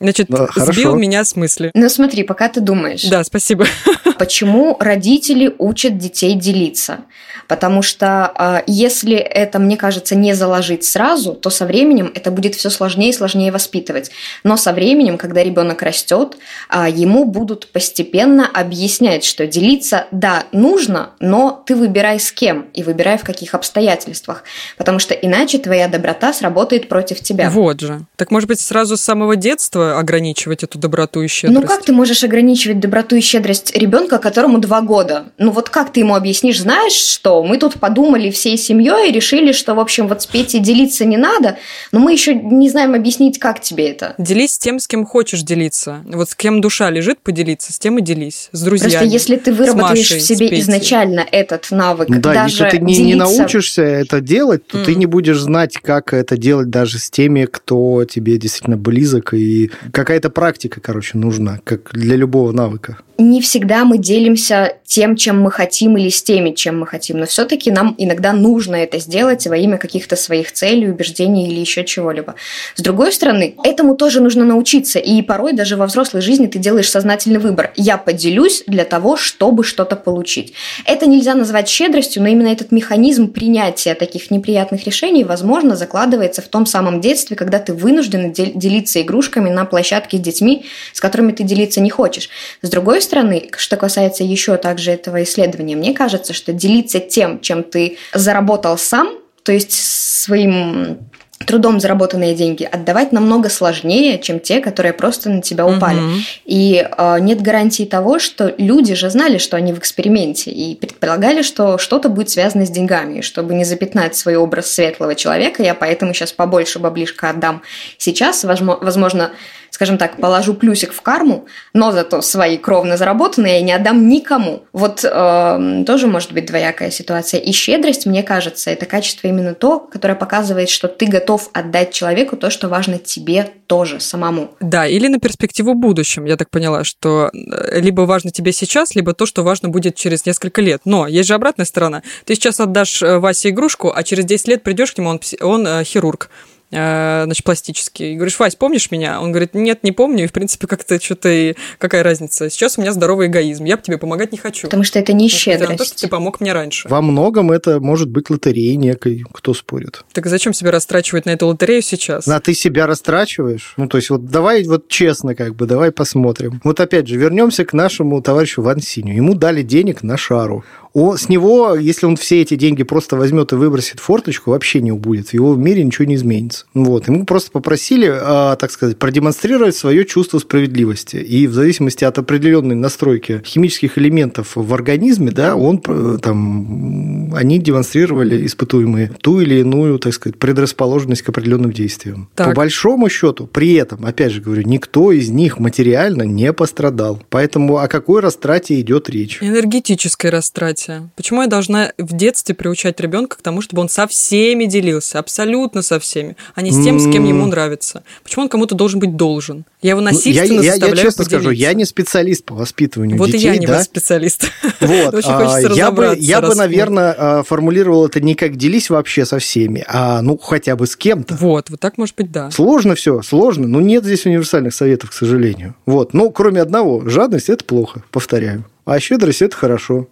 Значит, 0.00 0.28
ну, 0.28 0.46
сбил 0.54 0.94
меня 0.94 1.24
с 1.24 1.34
мысли. 1.34 1.72
Ну 1.74 1.88
смотри, 1.88 2.22
пока 2.22 2.48
ты 2.48 2.60
думаешь. 2.60 3.04
Да, 3.04 3.24
спасибо. 3.24 3.66
Почему 4.18 4.76
родители 4.78 5.54
учат 5.58 5.98
детей 5.98 6.34
делиться? 6.34 7.00
Потому 7.48 7.82
что 7.82 8.30
а, 8.34 8.62
если 8.66 9.16
это, 9.16 9.58
мне 9.58 9.76
кажется, 9.76 10.14
не 10.14 10.34
заложить 10.34 10.84
сразу, 10.84 11.34
то 11.34 11.50
со 11.50 11.66
временем 11.66 12.12
это 12.14 12.30
будет 12.30 12.54
все 12.54 12.70
сложнее 12.70 13.10
и 13.10 13.12
сложнее 13.12 13.50
воспитывать. 13.50 14.10
Но 14.44 14.56
со 14.56 14.72
временем, 14.72 15.18
когда 15.18 15.42
ребенок 15.42 15.82
растет, 15.82 16.36
а, 16.68 16.88
ему 16.88 17.24
будут 17.24 17.72
постепенно 17.72 18.46
объяснять, 18.46 19.24
что 19.24 19.46
делиться, 19.46 20.06
да, 20.12 20.44
нужно, 20.52 21.10
но 21.20 21.62
ты 21.66 21.74
выбирай 21.74 22.20
с 22.20 22.30
кем 22.30 22.68
и 22.74 22.82
выбирай 22.82 23.18
в 23.18 23.24
каких 23.24 23.54
обстоятельствах. 23.54 24.44
Потому 24.76 24.98
что 24.98 25.14
иначе 25.14 25.58
твоя 25.58 25.88
доброта 25.88 26.32
сработает 26.32 26.88
против 26.88 27.20
тебя. 27.20 27.50
Вот 27.50 27.80
же. 27.80 28.02
Так 28.16 28.30
может 28.30 28.48
быть 28.48 28.60
сразу 28.60 28.96
с 28.96 29.00
самого 29.00 29.34
детства 29.34 29.87
ограничивать 29.96 30.62
эту 30.64 30.78
доброту 30.78 31.22
и 31.22 31.28
щедрость? 31.28 31.60
Ну 31.60 31.66
как 31.66 31.84
ты 31.84 31.92
можешь 31.92 32.24
ограничивать 32.24 32.80
доброту 32.80 33.16
и 33.16 33.20
щедрость 33.20 33.76
ребенка, 33.76 34.18
которому 34.18 34.58
два 34.58 34.80
года? 34.80 35.26
Ну 35.38 35.50
вот 35.50 35.68
как 35.68 35.92
ты 35.92 36.00
ему 36.00 36.14
объяснишь, 36.14 36.60
знаешь, 36.60 36.92
что 36.92 37.42
мы 37.42 37.58
тут 37.58 37.74
подумали 37.74 38.30
всей 38.30 38.56
семьей 38.56 39.10
и 39.10 39.12
решили, 39.12 39.52
что, 39.52 39.74
в 39.74 39.80
общем, 39.80 40.08
вот 40.08 40.22
с 40.22 40.26
Петей 40.26 40.60
делиться 40.60 41.04
не 41.04 41.16
надо, 41.16 41.58
но 41.92 42.00
мы 42.00 42.12
еще 42.12 42.34
не 42.34 42.68
знаем 42.70 42.94
объяснить, 42.94 43.38
как 43.38 43.60
тебе 43.60 43.90
это. 43.90 44.14
Делись 44.18 44.52
с 44.52 44.58
тем, 44.58 44.78
с 44.78 44.86
кем 44.86 45.06
хочешь 45.06 45.42
делиться. 45.42 46.02
Вот 46.06 46.30
с 46.30 46.34
кем 46.34 46.60
душа 46.60 46.90
лежит, 46.90 47.20
поделиться, 47.20 47.72
с 47.72 47.78
тем 47.78 47.98
и 47.98 48.02
делись. 48.02 48.48
С 48.52 48.62
друзьями. 48.62 48.92
Просто 48.92 49.06
если 49.06 49.36
ты 49.36 49.52
выработаешь 49.52 50.10
Машей, 50.10 50.18
в 50.18 50.22
себе 50.22 50.60
изначально 50.60 51.24
этот 51.30 51.70
навык, 51.70 52.08
да, 52.08 52.32
даже 52.32 52.64
если 52.64 52.78
ты 52.78 52.84
не, 52.84 52.94
делиться... 52.94 53.02
не 53.04 53.14
научишься 53.14 53.82
это 53.82 54.20
делать, 54.20 54.66
то 54.66 54.78
mm. 54.78 54.84
ты 54.84 54.94
не 54.94 55.06
будешь 55.06 55.38
знать, 55.38 55.76
как 55.78 56.12
это 56.12 56.36
делать 56.36 56.70
даже 56.70 56.98
с 56.98 57.10
теми, 57.10 57.46
кто 57.50 58.04
тебе 58.04 58.38
действительно 58.38 58.76
близок, 58.76 59.34
и 59.34 59.70
какая-то 59.92 60.30
практика, 60.30 60.80
короче, 60.80 61.18
нужна, 61.18 61.60
как 61.64 61.90
для 61.92 62.16
любого 62.16 62.52
навыка 62.52 62.98
не 63.18 63.40
всегда 63.40 63.84
мы 63.84 63.98
делимся 63.98 64.76
тем, 64.84 65.16
чем 65.16 65.40
мы 65.40 65.50
хотим, 65.50 65.96
или 65.96 66.08
с 66.08 66.22
теми, 66.22 66.52
чем 66.52 66.78
мы 66.78 66.86
хотим, 66.86 67.18
но 67.18 67.26
все-таки 67.26 67.72
нам 67.72 67.94
иногда 67.98 68.32
нужно 68.32 68.76
это 68.76 68.98
сделать 69.00 69.44
во 69.48 69.56
имя 69.56 69.76
каких-то 69.76 70.14
своих 70.14 70.52
целей, 70.52 70.88
убеждений 70.88 71.48
или 71.48 71.58
еще 71.58 71.84
чего-либо. 71.84 72.36
С 72.76 72.80
другой 72.80 73.12
стороны, 73.12 73.56
этому 73.64 73.96
тоже 73.96 74.20
нужно 74.20 74.44
научиться, 74.44 75.00
и 75.00 75.20
порой 75.22 75.52
даже 75.52 75.76
во 75.76 75.86
взрослой 75.86 76.20
жизни 76.20 76.46
ты 76.46 76.60
делаешь 76.60 76.88
сознательный 76.88 77.40
выбор. 77.40 77.72
Я 77.74 77.98
поделюсь 77.98 78.62
для 78.68 78.84
того, 78.84 79.16
чтобы 79.16 79.64
что-то 79.64 79.96
получить. 79.96 80.52
Это 80.84 81.06
нельзя 81.06 81.34
назвать 81.34 81.68
щедростью, 81.68 82.22
но 82.22 82.28
именно 82.28 82.48
этот 82.48 82.70
механизм 82.70 83.32
принятия 83.32 83.94
таких 83.96 84.30
неприятных 84.30 84.86
решений, 84.86 85.24
возможно, 85.24 85.74
закладывается 85.74 86.40
в 86.40 86.46
том 86.46 86.66
самом 86.66 87.00
детстве, 87.00 87.36
когда 87.36 87.58
ты 87.58 87.74
вынужден 87.74 88.32
делиться 88.32 89.02
игрушками 89.02 89.50
на 89.50 89.64
площадке 89.68 90.18
с 90.18 90.20
детьми, 90.20 90.66
с 90.92 91.00
которыми 91.00 91.32
ты 91.32 91.44
делиться 91.44 91.80
не 91.80 91.90
хочешь. 91.90 92.28
С 92.62 92.68
другой 92.68 93.00
стороны, 93.02 93.50
что 93.56 93.76
касается 93.76 94.24
еще 94.24 94.56
также 94.56 94.90
этого 94.90 95.22
исследования, 95.22 95.76
мне 95.76 95.94
кажется, 95.94 96.32
что 96.32 96.52
делиться 96.52 97.00
тем, 97.00 97.40
чем 97.40 97.62
ты 97.62 97.98
заработал 98.12 98.78
сам, 98.78 99.18
то 99.42 99.52
есть 99.52 99.72
своим 99.72 100.98
трудом 101.46 101.80
заработанные 101.80 102.34
деньги 102.34 102.64
отдавать 102.64 103.12
намного 103.12 103.48
сложнее, 103.48 104.18
чем 104.18 104.40
те, 104.40 104.60
которые 104.60 104.92
просто 104.92 105.30
на 105.30 105.40
тебя 105.40 105.66
упали. 105.66 105.98
Угу. 106.00 106.12
И 106.46 106.86
э, 106.90 107.16
нет 107.20 107.40
гарантии 107.40 107.84
того, 107.84 108.18
что 108.18 108.54
люди 108.58 108.94
же 108.94 109.08
знали, 109.10 109.38
что 109.38 109.56
они 109.56 109.72
в 109.72 109.78
эксперименте, 109.78 110.50
и 110.50 110.74
предполагали, 110.74 111.42
что 111.42 111.78
что-то 111.78 112.08
будет 112.08 112.30
связано 112.30 112.66
с 112.66 112.70
деньгами. 112.70 113.18
И 113.18 113.22
чтобы 113.22 113.54
не 113.54 113.64
запятнать 113.64 114.16
свой 114.16 114.36
образ 114.36 114.72
светлого 114.72 115.14
человека, 115.14 115.62
я 115.62 115.74
поэтому 115.74 116.12
сейчас 116.12 116.32
побольше 116.32 116.78
баблишка 116.78 117.30
отдам. 117.30 117.62
Сейчас, 117.98 118.44
возможно, 118.44 119.30
скажем 119.78 119.96
так, 119.96 120.16
положу 120.16 120.54
плюсик 120.54 120.92
в 120.92 121.00
карму, 121.02 121.46
но 121.72 121.92
зато 121.92 122.20
свои 122.20 122.58
кровно 122.58 122.96
заработанные 122.96 123.58
я 123.58 123.62
не 123.62 123.72
отдам 123.72 124.08
никому. 124.08 124.64
Вот 124.72 125.04
э, 125.04 125.84
тоже 125.86 126.08
может 126.08 126.32
быть 126.32 126.46
двоякая 126.46 126.90
ситуация. 126.90 127.38
И 127.38 127.52
щедрость, 127.52 128.04
мне 128.04 128.24
кажется, 128.24 128.72
это 128.72 128.86
качество 128.86 129.28
именно 129.28 129.54
то, 129.54 129.78
которое 129.78 130.16
показывает, 130.16 130.68
что 130.68 130.88
ты 130.88 131.06
готов 131.06 131.48
отдать 131.52 131.92
человеку 131.92 132.36
то, 132.36 132.50
что 132.50 132.68
важно 132.68 132.98
тебе 132.98 133.50
тоже 133.68 134.00
самому. 134.00 134.50
Да, 134.58 134.84
или 134.84 135.06
на 135.06 135.20
перспективу 135.20 135.74
будущем. 135.74 136.24
Я 136.24 136.36
так 136.36 136.50
поняла, 136.50 136.82
что 136.82 137.30
э, 137.32 137.78
либо 137.78 138.00
важно 138.00 138.32
тебе 138.32 138.50
сейчас, 138.50 138.96
либо 138.96 139.12
то, 139.12 139.26
что 139.26 139.44
важно 139.44 139.68
будет 139.68 139.94
через 139.94 140.26
несколько 140.26 140.60
лет. 140.60 140.80
Но 140.86 141.06
есть 141.06 141.28
же 141.28 141.34
обратная 141.34 141.66
сторона. 141.66 142.02
Ты 142.24 142.34
сейчас 142.34 142.58
отдашь 142.58 143.00
э, 143.00 143.18
Васе 143.20 143.50
игрушку, 143.50 143.92
а 143.94 144.02
через 144.02 144.24
10 144.24 144.48
лет 144.48 144.64
придешь 144.64 144.90
к 144.90 144.98
нему, 144.98 145.10
он, 145.10 145.20
он 145.40 145.66
э, 145.68 145.84
хирург 145.84 146.30
значит, 146.70 147.44
пластический. 147.44 148.12
И 148.12 148.16
говоришь, 148.16 148.38
Вась, 148.38 148.54
помнишь 148.54 148.90
меня? 148.90 149.20
Он 149.20 149.30
говорит, 149.30 149.54
нет, 149.54 149.82
не 149.84 149.92
помню, 149.92 150.24
и, 150.24 150.26
в 150.26 150.32
принципе, 150.32 150.66
как-то 150.66 151.00
что-то 151.00 151.28
и... 151.28 151.54
Какая 151.78 152.02
разница? 152.02 152.50
Сейчас 152.50 152.78
у 152.78 152.82
меня 152.82 152.92
здоровый 152.92 153.28
эгоизм, 153.28 153.64
я 153.64 153.76
бы 153.76 153.82
тебе 153.82 153.98
помогать 153.98 154.32
не 154.32 154.38
хочу. 154.38 154.66
Потому 154.66 154.84
что 154.84 154.98
это 154.98 155.12
не 155.12 155.28
щедрость. 155.28 155.70
На 155.70 155.76
то, 155.78 155.84
что 155.84 155.96
ты 155.96 156.08
помог 156.08 156.40
мне 156.40 156.52
раньше. 156.52 156.88
Во 156.88 157.00
многом 157.00 157.50
это 157.50 157.80
может 157.80 158.10
быть 158.10 158.30
лотереей 158.30 158.76
некой, 158.76 159.24
кто 159.32 159.54
спорит. 159.54 160.04
Так 160.12 160.26
зачем 160.26 160.52
себя 160.52 160.70
растрачивать 160.70 161.26
на 161.26 161.30
эту 161.30 161.46
лотерею 161.46 161.82
сейчас? 161.82 162.28
А 162.28 162.40
ты 162.40 162.54
себя 162.54 162.86
растрачиваешь? 162.86 163.74
Ну, 163.76 163.88
то 163.88 163.96
есть, 163.98 164.10
вот 164.10 164.26
давай 164.26 164.64
вот 164.64 164.88
честно 164.88 165.34
как 165.34 165.54
бы, 165.54 165.66
давай 165.66 165.92
посмотрим. 165.92 166.60
Вот 166.64 166.80
опять 166.80 167.08
же, 167.08 167.16
вернемся 167.16 167.64
к 167.64 167.72
нашему 167.72 168.20
товарищу 168.20 168.62
Ван 168.62 168.80
Синю. 168.80 169.14
Ему 169.14 169.34
дали 169.34 169.62
денег 169.62 170.02
на 170.02 170.16
шару. 170.16 170.64
О, 170.92 171.16
с 171.16 171.28
него, 171.28 171.74
если 171.74 172.06
он 172.06 172.16
все 172.16 172.42
эти 172.42 172.54
деньги 172.54 172.82
просто 172.82 173.16
возьмет 173.16 173.52
и 173.52 173.56
выбросит 173.56 174.00
форточку, 174.00 174.50
вообще 174.50 174.80
не 174.80 174.92
убудет. 174.92 175.28
В 175.28 175.34
его 175.34 175.54
мире 175.54 175.84
ничего 175.84 176.06
не 176.06 176.14
изменится. 176.14 176.66
Вот. 176.74 177.08
Ему 177.08 177.24
просто 177.24 177.50
попросили, 177.50 178.10
а, 178.10 178.56
так 178.56 178.70
сказать, 178.70 178.98
продемонстрировать 178.98 179.76
свое 179.76 180.04
чувство 180.04 180.38
справедливости. 180.38 181.16
И 181.16 181.46
в 181.46 181.52
зависимости 181.52 182.04
от 182.04 182.18
определенной 182.18 182.74
настройки 182.74 183.42
химических 183.44 183.98
элементов 183.98 184.52
в 184.54 184.74
организме, 184.74 185.30
да, 185.30 185.56
он 185.56 185.80
э, 185.86 186.18
там, 186.22 187.34
они 187.34 187.58
демонстрировали 187.58 188.46
испытуемые 188.46 189.12
ту 189.20 189.40
или 189.40 189.60
иную, 189.60 189.98
так 189.98 190.14
сказать, 190.14 190.38
предрасположенность 190.38 191.22
к 191.22 191.28
определенным 191.28 191.72
действиям. 191.72 192.28
Так. 192.34 192.48
По 192.48 192.54
большому 192.54 193.08
счету, 193.08 193.46
при 193.46 193.74
этом, 193.74 194.04
опять 194.04 194.32
же 194.32 194.40
говорю, 194.40 194.62
никто 194.62 195.12
из 195.12 195.30
них 195.30 195.58
материально 195.58 196.22
не 196.22 196.52
пострадал. 196.52 197.22
Поэтому 197.30 197.78
о 197.78 197.88
какой 197.88 198.20
растрате 198.20 198.80
идет 198.80 199.08
речь? 199.10 199.38
Энергетической 199.40 200.30
растрате 200.30 200.87
делиться? 200.88 201.10
Почему 201.16 201.42
я 201.42 201.48
должна 201.48 201.92
в 201.98 202.16
детстве 202.16 202.54
приучать 202.54 203.00
ребенка 203.00 203.36
к 203.38 203.42
тому, 203.42 203.60
чтобы 203.60 203.82
он 203.82 203.88
со 203.88 204.06
всеми 204.06 204.64
делился, 204.64 205.18
абсолютно 205.18 205.82
со 205.82 206.00
всеми, 206.00 206.36
а 206.54 206.62
не 206.62 206.70
с 206.70 206.82
тем, 206.82 206.98
с 206.98 207.10
кем 207.10 207.24
ему 207.24 207.46
нравится? 207.46 208.02
Почему 208.22 208.44
он 208.44 208.48
кому-то 208.48 208.74
должен 208.74 209.00
быть 209.00 209.16
должен? 209.16 209.64
Я 209.80 209.90
его 209.90 210.00
насильственно 210.00 210.56
ну, 210.56 210.62
я, 210.62 210.72
заставляю 210.72 210.96
я, 210.96 211.02
я 211.02 211.06
честно 211.06 211.24
поделиться. 211.24 211.44
скажу, 211.44 211.50
я 211.50 211.74
не 211.74 211.84
специалист 211.84 212.44
по 212.44 212.54
воспитыванию 212.54 213.18
вот 213.18 213.26
детей. 213.26 213.48
Вот 213.48 213.52
и 213.52 213.54
я 213.54 213.60
не 213.60 213.66
да? 213.66 213.82
специалист. 213.82 214.50
Вот. 214.80 215.14
Очень 215.14 215.32
хочется 215.32 215.72
а, 215.72 215.74
я 215.74 215.90
бы, 215.90 216.16
я 216.18 216.40
бы, 216.40 216.54
наверное, 216.54 217.14
а, 217.16 217.42
формулировал 217.42 218.06
это 218.06 218.20
не 218.20 218.34
как 218.34 218.56
делись 218.56 218.90
вообще 218.90 219.26
со 219.26 219.38
всеми, 219.38 219.84
а 219.88 220.22
ну 220.22 220.38
хотя 220.38 220.76
бы 220.76 220.86
с 220.86 220.96
кем-то. 220.96 221.34
Вот, 221.34 221.68
вот 221.68 221.80
так 221.80 221.98
может 221.98 222.14
быть, 222.16 222.30
да. 222.30 222.50
Сложно 222.50 222.94
все, 222.94 223.22
сложно, 223.22 223.66
но 223.66 223.80
нет 223.80 224.04
здесь 224.04 224.24
универсальных 224.24 224.72
советов, 224.72 225.10
к 225.10 225.12
сожалению. 225.12 225.74
Вот, 225.84 226.14
ну 226.14 226.30
кроме 226.30 226.62
одного, 226.62 227.08
жадность 227.08 227.48
это 227.48 227.64
плохо, 227.64 228.02
повторяю. 228.10 228.64
А 228.84 228.98
щедрость 229.00 229.42
это 229.42 229.54
хорошо. 229.54 230.06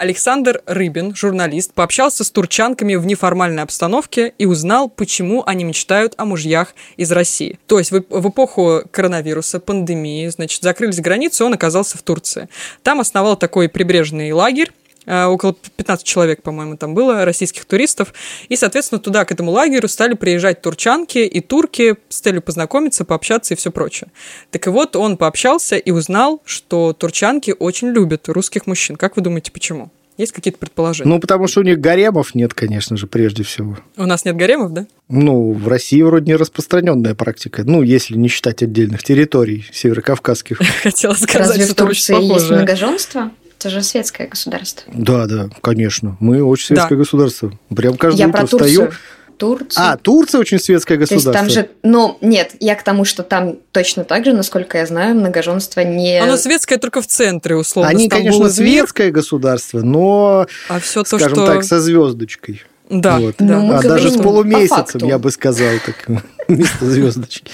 Александр 0.00 0.62
Рыбин, 0.64 1.14
журналист, 1.14 1.74
пообщался 1.74 2.24
с 2.24 2.30
турчанками 2.30 2.94
в 2.94 3.04
неформальной 3.04 3.62
обстановке 3.62 4.32
и 4.38 4.46
узнал, 4.46 4.88
почему 4.88 5.42
они 5.44 5.62
мечтают 5.62 6.14
о 6.16 6.24
мужьях 6.24 6.74
из 6.96 7.12
России. 7.12 7.58
То 7.66 7.78
есть 7.78 7.92
в, 7.92 8.02
в 8.08 8.28
эпоху 8.30 8.80
коронавируса, 8.90 9.60
пандемии, 9.60 10.26
значит, 10.28 10.62
закрылись 10.62 11.00
границы, 11.00 11.44
он 11.44 11.52
оказался 11.52 11.98
в 11.98 12.02
Турции. 12.02 12.48
Там 12.82 13.00
основал 13.00 13.36
такой 13.36 13.68
прибрежный 13.68 14.32
лагерь, 14.32 14.72
около 15.06 15.54
15 15.76 16.06
человек, 16.06 16.42
по-моему, 16.42 16.76
там 16.76 16.94
было, 16.94 17.24
российских 17.24 17.64
туристов. 17.64 18.12
И, 18.48 18.56
соответственно, 18.56 19.00
туда, 19.00 19.24
к 19.24 19.32
этому 19.32 19.50
лагерю, 19.50 19.88
стали 19.88 20.14
приезжать 20.14 20.62
турчанки 20.62 21.18
и 21.18 21.40
турки 21.40 21.96
с 22.08 22.20
целью 22.20 22.42
познакомиться, 22.42 23.04
пообщаться 23.04 23.54
и 23.54 23.56
все 23.56 23.70
прочее. 23.70 24.10
Так 24.50 24.66
и 24.66 24.70
вот 24.70 24.96
он 24.96 25.16
пообщался 25.16 25.76
и 25.76 25.90
узнал, 25.90 26.42
что 26.44 26.92
турчанки 26.92 27.54
очень 27.58 27.88
любят 27.88 28.28
русских 28.28 28.66
мужчин. 28.66 28.96
Как 28.96 29.16
вы 29.16 29.22
думаете, 29.22 29.50
почему? 29.52 29.90
Есть 30.20 30.32
какие-то 30.32 30.58
предположения? 30.58 31.08
Ну, 31.08 31.18
потому 31.18 31.46
что 31.46 31.60
у 31.60 31.62
них 31.62 31.80
гаремов 31.80 32.34
нет, 32.34 32.52
конечно 32.52 32.94
же, 32.98 33.06
прежде 33.06 33.42
всего. 33.42 33.78
У 33.96 34.04
нас 34.04 34.26
нет 34.26 34.36
гаремов, 34.36 34.74
да? 34.74 34.86
Ну, 35.08 35.54
в 35.54 35.66
России 35.66 36.02
вроде 36.02 36.26
не 36.26 36.36
распространенная 36.36 37.14
практика. 37.14 37.62
Ну, 37.64 37.80
если 37.80 38.16
не 38.16 38.28
считать 38.28 38.62
отдельных 38.62 39.02
территорий 39.02 39.64
северокавказских. 39.72 40.58
Хотела 40.82 41.14
сказать, 41.14 41.48
Разве 41.48 41.64
в 41.64 41.74
Турции 41.74 42.22
есть 42.22 42.50
многоженство? 42.50 43.30
Это 43.60 43.68
же 43.68 43.82
светское 43.82 44.26
государство. 44.26 44.90
Да, 44.94 45.26
да, 45.26 45.50
конечно. 45.60 46.16
Мы 46.18 46.42
очень 46.42 46.68
светское 46.68 46.96
да. 46.96 47.04
государство. 47.04 47.52
Прям 47.76 47.98
каждое 47.98 48.20
я 48.20 48.28
утро 48.28 48.38
про 48.38 48.46
встаю. 48.46 48.90
Турцию. 49.36 49.84
А, 49.84 49.96
Турция 49.98 50.40
очень 50.40 50.58
светское 50.58 50.96
государство. 50.96 51.32
То 51.32 51.44
есть 51.44 51.54
там 51.54 51.64
же, 51.64 51.70
ну, 51.82 52.16
нет, 52.22 52.52
я 52.60 52.74
к 52.74 52.82
тому, 52.82 53.04
что 53.04 53.22
там 53.22 53.56
точно 53.72 54.04
так 54.04 54.24
же, 54.24 54.32
насколько 54.32 54.78
я 54.78 54.86
знаю, 54.86 55.14
многоженство 55.14 55.80
не... 55.80 56.22
Оно 56.22 56.38
светское 56.38 56.78
только 56.78 57.02
в 57.02 57.06
центре, 57.06 57.54
условно. 57.54 57.90
Они, 57.90 58.06
Стамбул 58.06 58.30
конечно, 58.30 58.50
светское 58.50 59.10
государство, 59.10 59.80
но, 59.80 60.46
а 60.70 60.80
все 60.80 61.02
то, 61.02 61.18
скажем 61.18 61.36
что... 61.36 61.46
так, 61.46 61.64
со 61.64 61.80
звездочкой. 61.80 62.62
Да, 62.88 63.18
вот. 63.18 63.36
да. 63.38 63.60
Ну, 63.60 63.72
а 63.74 63.82
даже 63.82 64.10
с 64.10 64.16
полумесяцем, 64.16 65.06
я 65.06 65.18
бы 65.18 65.30
сказал, 65.30 65.68
так 65.84 66.06
вместо 66.54 66.86
звездочки. 66.86 67.50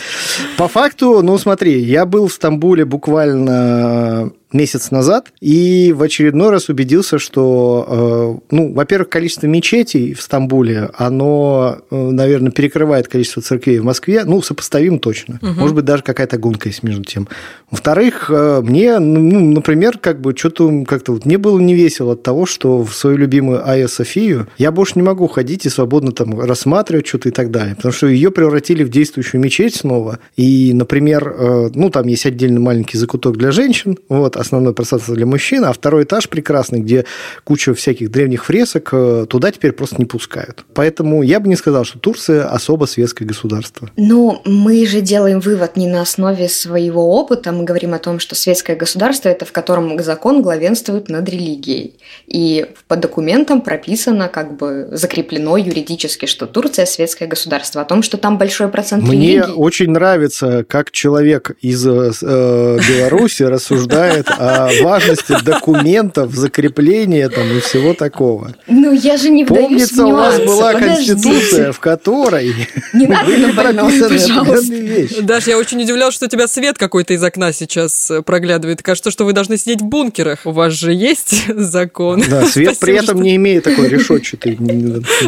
По 0.56 0.68
факту, 0.68 1.22
ну 1.22 1.38
смотри, 1.38 1.80
я 1.80 2.06
был 2.06 2.28
в 2.28 2.32
Стамбуле 2.32 2.84
буквально 2.84 4.32
месяц 4.52 4.90
назад 4.90 5.32
и 5.40 5.92
в 5.96 6.02
очередной 6.02 6.50
раз 6.50 6.68
убедился, 6.68 7.18
что, 7.18 8.40
э, 8.50 8.54
ну, 8.54 8.72
во-первых, 8.72 9.08
количество 9.08 9.46
мечетей 9.46 10.14
в 10.14 10.22
Стамбуле, 10.22 10.90
оно, 10.96 11.78
э, 11.90 12.10
наверное, 12.10 12.52
перекрывает 12.52 13.08
количество 13.08 13.42
церквей 13.42 13.78
в 13.80 13.84
Москве, 13.84 14.24
ну, 14.24 14.40
сопоставим 14.42 14.98
точно. 14.98 15.38
Угу. 15.42 15.60
Может 15.60 15.74
быть, 15.76 15.84
даже 15.84 16.02
какая-то 16.02 16.38
гонка 16.38 16.68
есть 16.68 16.82
между 16.82 17.04
тем. 17.04 17.28
Во-вторых, 17.70 18.30
э, 18.30 18.60
мне, 18.62 18.98
ну, 18.98 19.40
например, 19.40 19.98
как 19.98 20.20
бы 20.20 20.34
что-то 20.36 20.84
как-то 20.84 21.12
вот 21.12 21.26
мне 21.26 21.38
было 21.38 21.58
не 21.58 21.74
весело 21.74 22.12
от 22.12 22.22
того, 22.22 22.46
что 22.46 22.82
в 22.82 22.94
свою 22.94 23.16
любимую 23.16 23.68
Айя 23.68 23.88
Софию 23.88 24.46
я 24.58 24.70
больше 24.70 24.92
не 24.96 25.02
могу 25.02 25.26
ходить 25.26 25.66
и 25.66 25.68
свободно 25.68 26.12
там 26.12 26.38
рассматривать 26.40 27.06
что-то 27.06 27.28
и 27.28 27.32
так 27.32 27.50
далее, 27.50 27.74
потому 27.74 27.92
что 27.92 28.06
ее 28.06 28.30
превратили 28.30 28.84
в 28.87 28.90
действующую 28.90 29.40
мечеть 29.40 29.76
снова. 29.76 30.19
И, 30.37 30.73
например, 30.73 31.71
ну, 31.75 31.90
там 31.90 32.07
есть 32.07 32.26
отдельный 32.26 32.61
маленький 32.61 32.99
закуток 32.99 33.37
для 33.37 33.50
женщин, 33.50 33.99
вот, 34.09 34.37
основное 34.37 34.73
пространство 34.73 35.14
для 35.14 35.26
мужчин, 35.26 35.64
а 35.64 35.73
второй 35.73 36.05
этаж 36.05 36.28
прекрасный, 36.28 36.81
где 36.81 37.05
куча 37.45 37.75
всяких 37.75 38.11
древних 38.11 38.45
фресок, 38.45 38.90
э, 38.93 39.26
туда 39.28 39.50
теперь 39.50 39.73
просто 39.73 39.97
не 39.99 40.05
пускают. 40.05 40.64
Поэтому 40.75 41.23
я 41.23 41.40
бы 41.40 41.49
не 41.49 41.57
сказал, 41.57 41.85
что 41.85 41.99
Турция 41.99 42.49
особо 42.49 42.87
светское 42.87 43.26
государство. 43.26 43.90
Ну, 43.97 44.40
мы 44.45 44.87
же 44.87 45.00
делаем 45.00 45.40
вывод 45.40 45.76
не 45.76 45.87
на 45.88 46.02
основе 46.02 46.49
своего 46.49 47.16
опыта, 47.19 47.52
мы 47.52 47.64
говорим 47.64 47.95
о 47.95 47.99
том, 47.99 48.19
что 48.19 48.35
светское 48.35 48.76
государство– 48.76 49.28
это 49.31 49.45
в 49.45 49.52
котором 49.52 50.02
закон 50.02 50.43
главенствует 50.43 51.09
над 51.09 51.28
религией. 51.28 51.99
И 52.26 52.66
по 52.88 52.97
документам 52.97 53.61
прописано, 53.61 54.28
как 54.28 54.57
бы 54.57 54.88
закреплено 54.93 55.57
юридически, 55.57 56.26
что 56.26 56.47
Турция– 56.47 56.87
светское 56.87 57.28
государство. 57.28 57.83
О 57.83 57.85
том, 57.85 58.02
что 58.02 58.16
там 58.16 58.38
большой 58.38 58.69
процент 58.76 59.04
Мне 59.04 59.37
религий... 59.38 59.52
очень 59.52 59.90
нравится, 59.90 60.64
как 60.68 60.90
человек 60.90 61.56
из 61.61 61.87
э, 61.87 62.12
э 62.23 62.78
Беларуси 62.88 63.42
рассуждает 63.54 64.28
о 64.28 64.71
важности 64.83 65.35
документов, 65.42 66.35
закрепления 66.35 67.28
там 67.28 67.50
и 67.56 67.61
всего 67.61 67.95
такого. 67.95 68.54
Ну, 68.66 68.92
я 68.92 69.16
же 69.16 69.30
не 69.30 69.45
Помнится, 69.45 70.06
у 70.06 70.12
вас 70.12 70.38
была 70.40 70.75
конституция, 70.75 71.73
в 71.73 71.80
которой 71.80 72.52
не 72.92 73.06
надо 73.06 73.26
были 73.26 73.52
прописаны 73.52 74.04
определенные 74.04 74.83
вещи. 74.83 75.21
Даже 75.23 75.50
я 75.50 75.59
очень 75.59 75.83
удивлял, 75.83 76.11
что 76.11 76.26
у 76.26 76.28
тебя 76.28 76.47
свет 76.47 76.78
какой-то 76.78 77.14
из 77.14 77.23
окна 77.23 77.52
сейчас 77.52 78.11
э, 78.11 78.23
проглядывает. 78.23 78.83
Кажется, 78.83 79.11
что 79.11 79.25
вы 79.25 79.33
должны 79.33 79.56
сидеть 79.56 79.80
в 79.80 79.85
бункерах. 79.85 80.40
У 80.45 80.50
вас 80.50 80.75
же 80.75 80.92
есть 80.92 81.47
закон. 81.54 82.23
Да, 82.28 82.45
свет 82.47 82.78
при 82.78 82.95
этом 82.95 83.23
не 83.23 83.37
имеет 83.37 83.64
такой 83.64 83.88
решетчатый. 83.88 84.59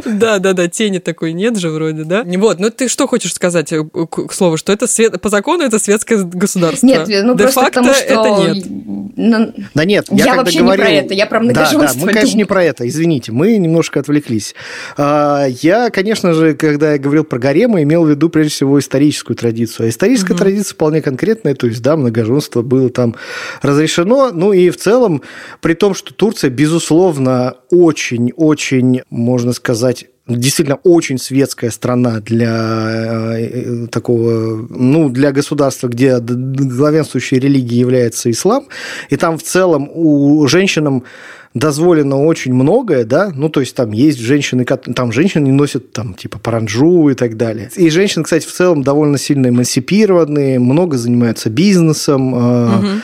Да, 0.04 0.38
да, 0.38 0.52
да, 0.52 0.68
тени 0.68 0.98
такой 0.98 1.32
нет 1.32 1.56
же 1.56 1.70
вроде, 1.70 2.04
да? 2.04 2.24
Вот, 2.38 2.60
ну 2.60 2.70
ты 2.70 2.88
что 2.88 3.06
хочешь 3.06 3.27
хочешь 3.28 3.34
сказать, 3.34 3.72
э, 3.72 3.84
к 3.84 4.32
слову, 4.32 4.56
что 4.56 4.72
это 4.72 4.86
свет... 4.86 5.20
по 5.20 5.28
закону 5.28 5.62
это 5.62 5.78
светское 5.78 6.22
государство? 6.22 6.86
Нет, 6.86 7.08
ну 7.24 7.34
Де 7.34 7.44
просто 7.44 7.64
потому, 7.64 7.92
что... 7.92 8.04
это 8.04 8.52
нет. 8.52 8.66
Ну, 9.16 9.52
Да 9.74 9.84
нет, 9.84 10.06
Я, 10.10 10.26
я, 10.26 10.34
вообще 10.36 10.60
говорил... 10.60 10.84
не 10.84 10.90
про 10.90 11.04
это, 11.04 11.14
я 11.14 11.26
про 11.26 11.40
Да, 11.40 11.46
да, 11.46 11.70
многоженство. 11.70 12.06
мы, 12.06 12.12
конечно, 12.12 12.36
не 12.36 12.44
про 12.44 12.64
это, 12.64 12.88
извините, 12.88 13.32
мы 13.32 13.56
немножко 13.56 14.00
отвлеклись. 14.00 14.54
А, 14.96 15.46
Я, 15.46 15.90
конечно 15.90 16.32
же, 16.32 16.54
когда 16.54 16.92
я 16.92 16.98
говорил 16.98 17.24
про 17.24 17.38
гаремы, 17.38 17.82
имел 17.82 18.04
в 18.04 18.08
виду 18.08 18.28
прежде 18.28 18.52
всего 18.52 18.78
историческую 18.78 19.36
традицию. 19.36 19.86
А 19.86 19.88
историческая 19.88 20.34
традиция 20.34 20.74
вполне 20.74 21.02
конкретная, 21.02 21.54
то 21.54 21.66
есть, 21.66 21.82
да, 21.82 21.96
многоженство 21.96 22.62
было 22.62 22.90
там 22.90 23.16
разрешено. 23.62 24.30
Ну 24.32 24.52
и 24.52 24.70
в 24.70 24.76
целом, 24.76 25.22
при 25.60 25.74
том, 25.74 25.94
что 25.94 26.14
Турция, 26.14 26.50
безусловно, 26.50 27.54
очень-очень, 27.70 29.02
можно 29.10 29.52
сказать, 29.52 30.06
действительно 30.28 30.78
очень 30.82 31.18
светская 31.18 31.70
страна 31.70 32.20
для 32.20 33.36
э, 33.38 33.86
такого, 33.90 34.66
ну, 34.68 35.08
для 35.08 35.32
государства, 35.32 35.88
где 35.88 36.18
главенствующей 36.18 37.38
религией 37.38 37.80
является 37.80 38.30
ислам, 38.30 38.66
и 39.08 39.16
там 39.16 39.38
в 39.38 39.42
целом 39.42 39.88
у 39.92 40.46
женщинам 40.46 41.04
дозволено 41.54 42.24
очень 42.24 42.52
многое, 42.52 43.04
да, 43.04 43.32
ну, 43.34 43.48
то 43.48 43.60
есть 43.60 43.74
там 43.74 43.92
есть 43.92 44.18
женщины, 44.18 44.64
там 44.64 45.12
женщины 45.12 45.50
носят 45.50 45.92
там 45.92 46.14
типа 46.14 46.38
паранджу 46.38 47.08
и 47.08 47.14
так 47.14 47.36
далее. 47.36 47.70
И 47.74 47.90
женщины, 47.90 48.24
кстати, 48.24 48.46
в 48.46 48.52
целом 48.52 48.82
довольно 48.82 49.18
сильно 49.18 49.48
эмансипированные, 49.48 50.58
много 50.58 50.98
занимаются 50.98 51.50
бизнесом, 51.50 52.34
э, 52.36 53.00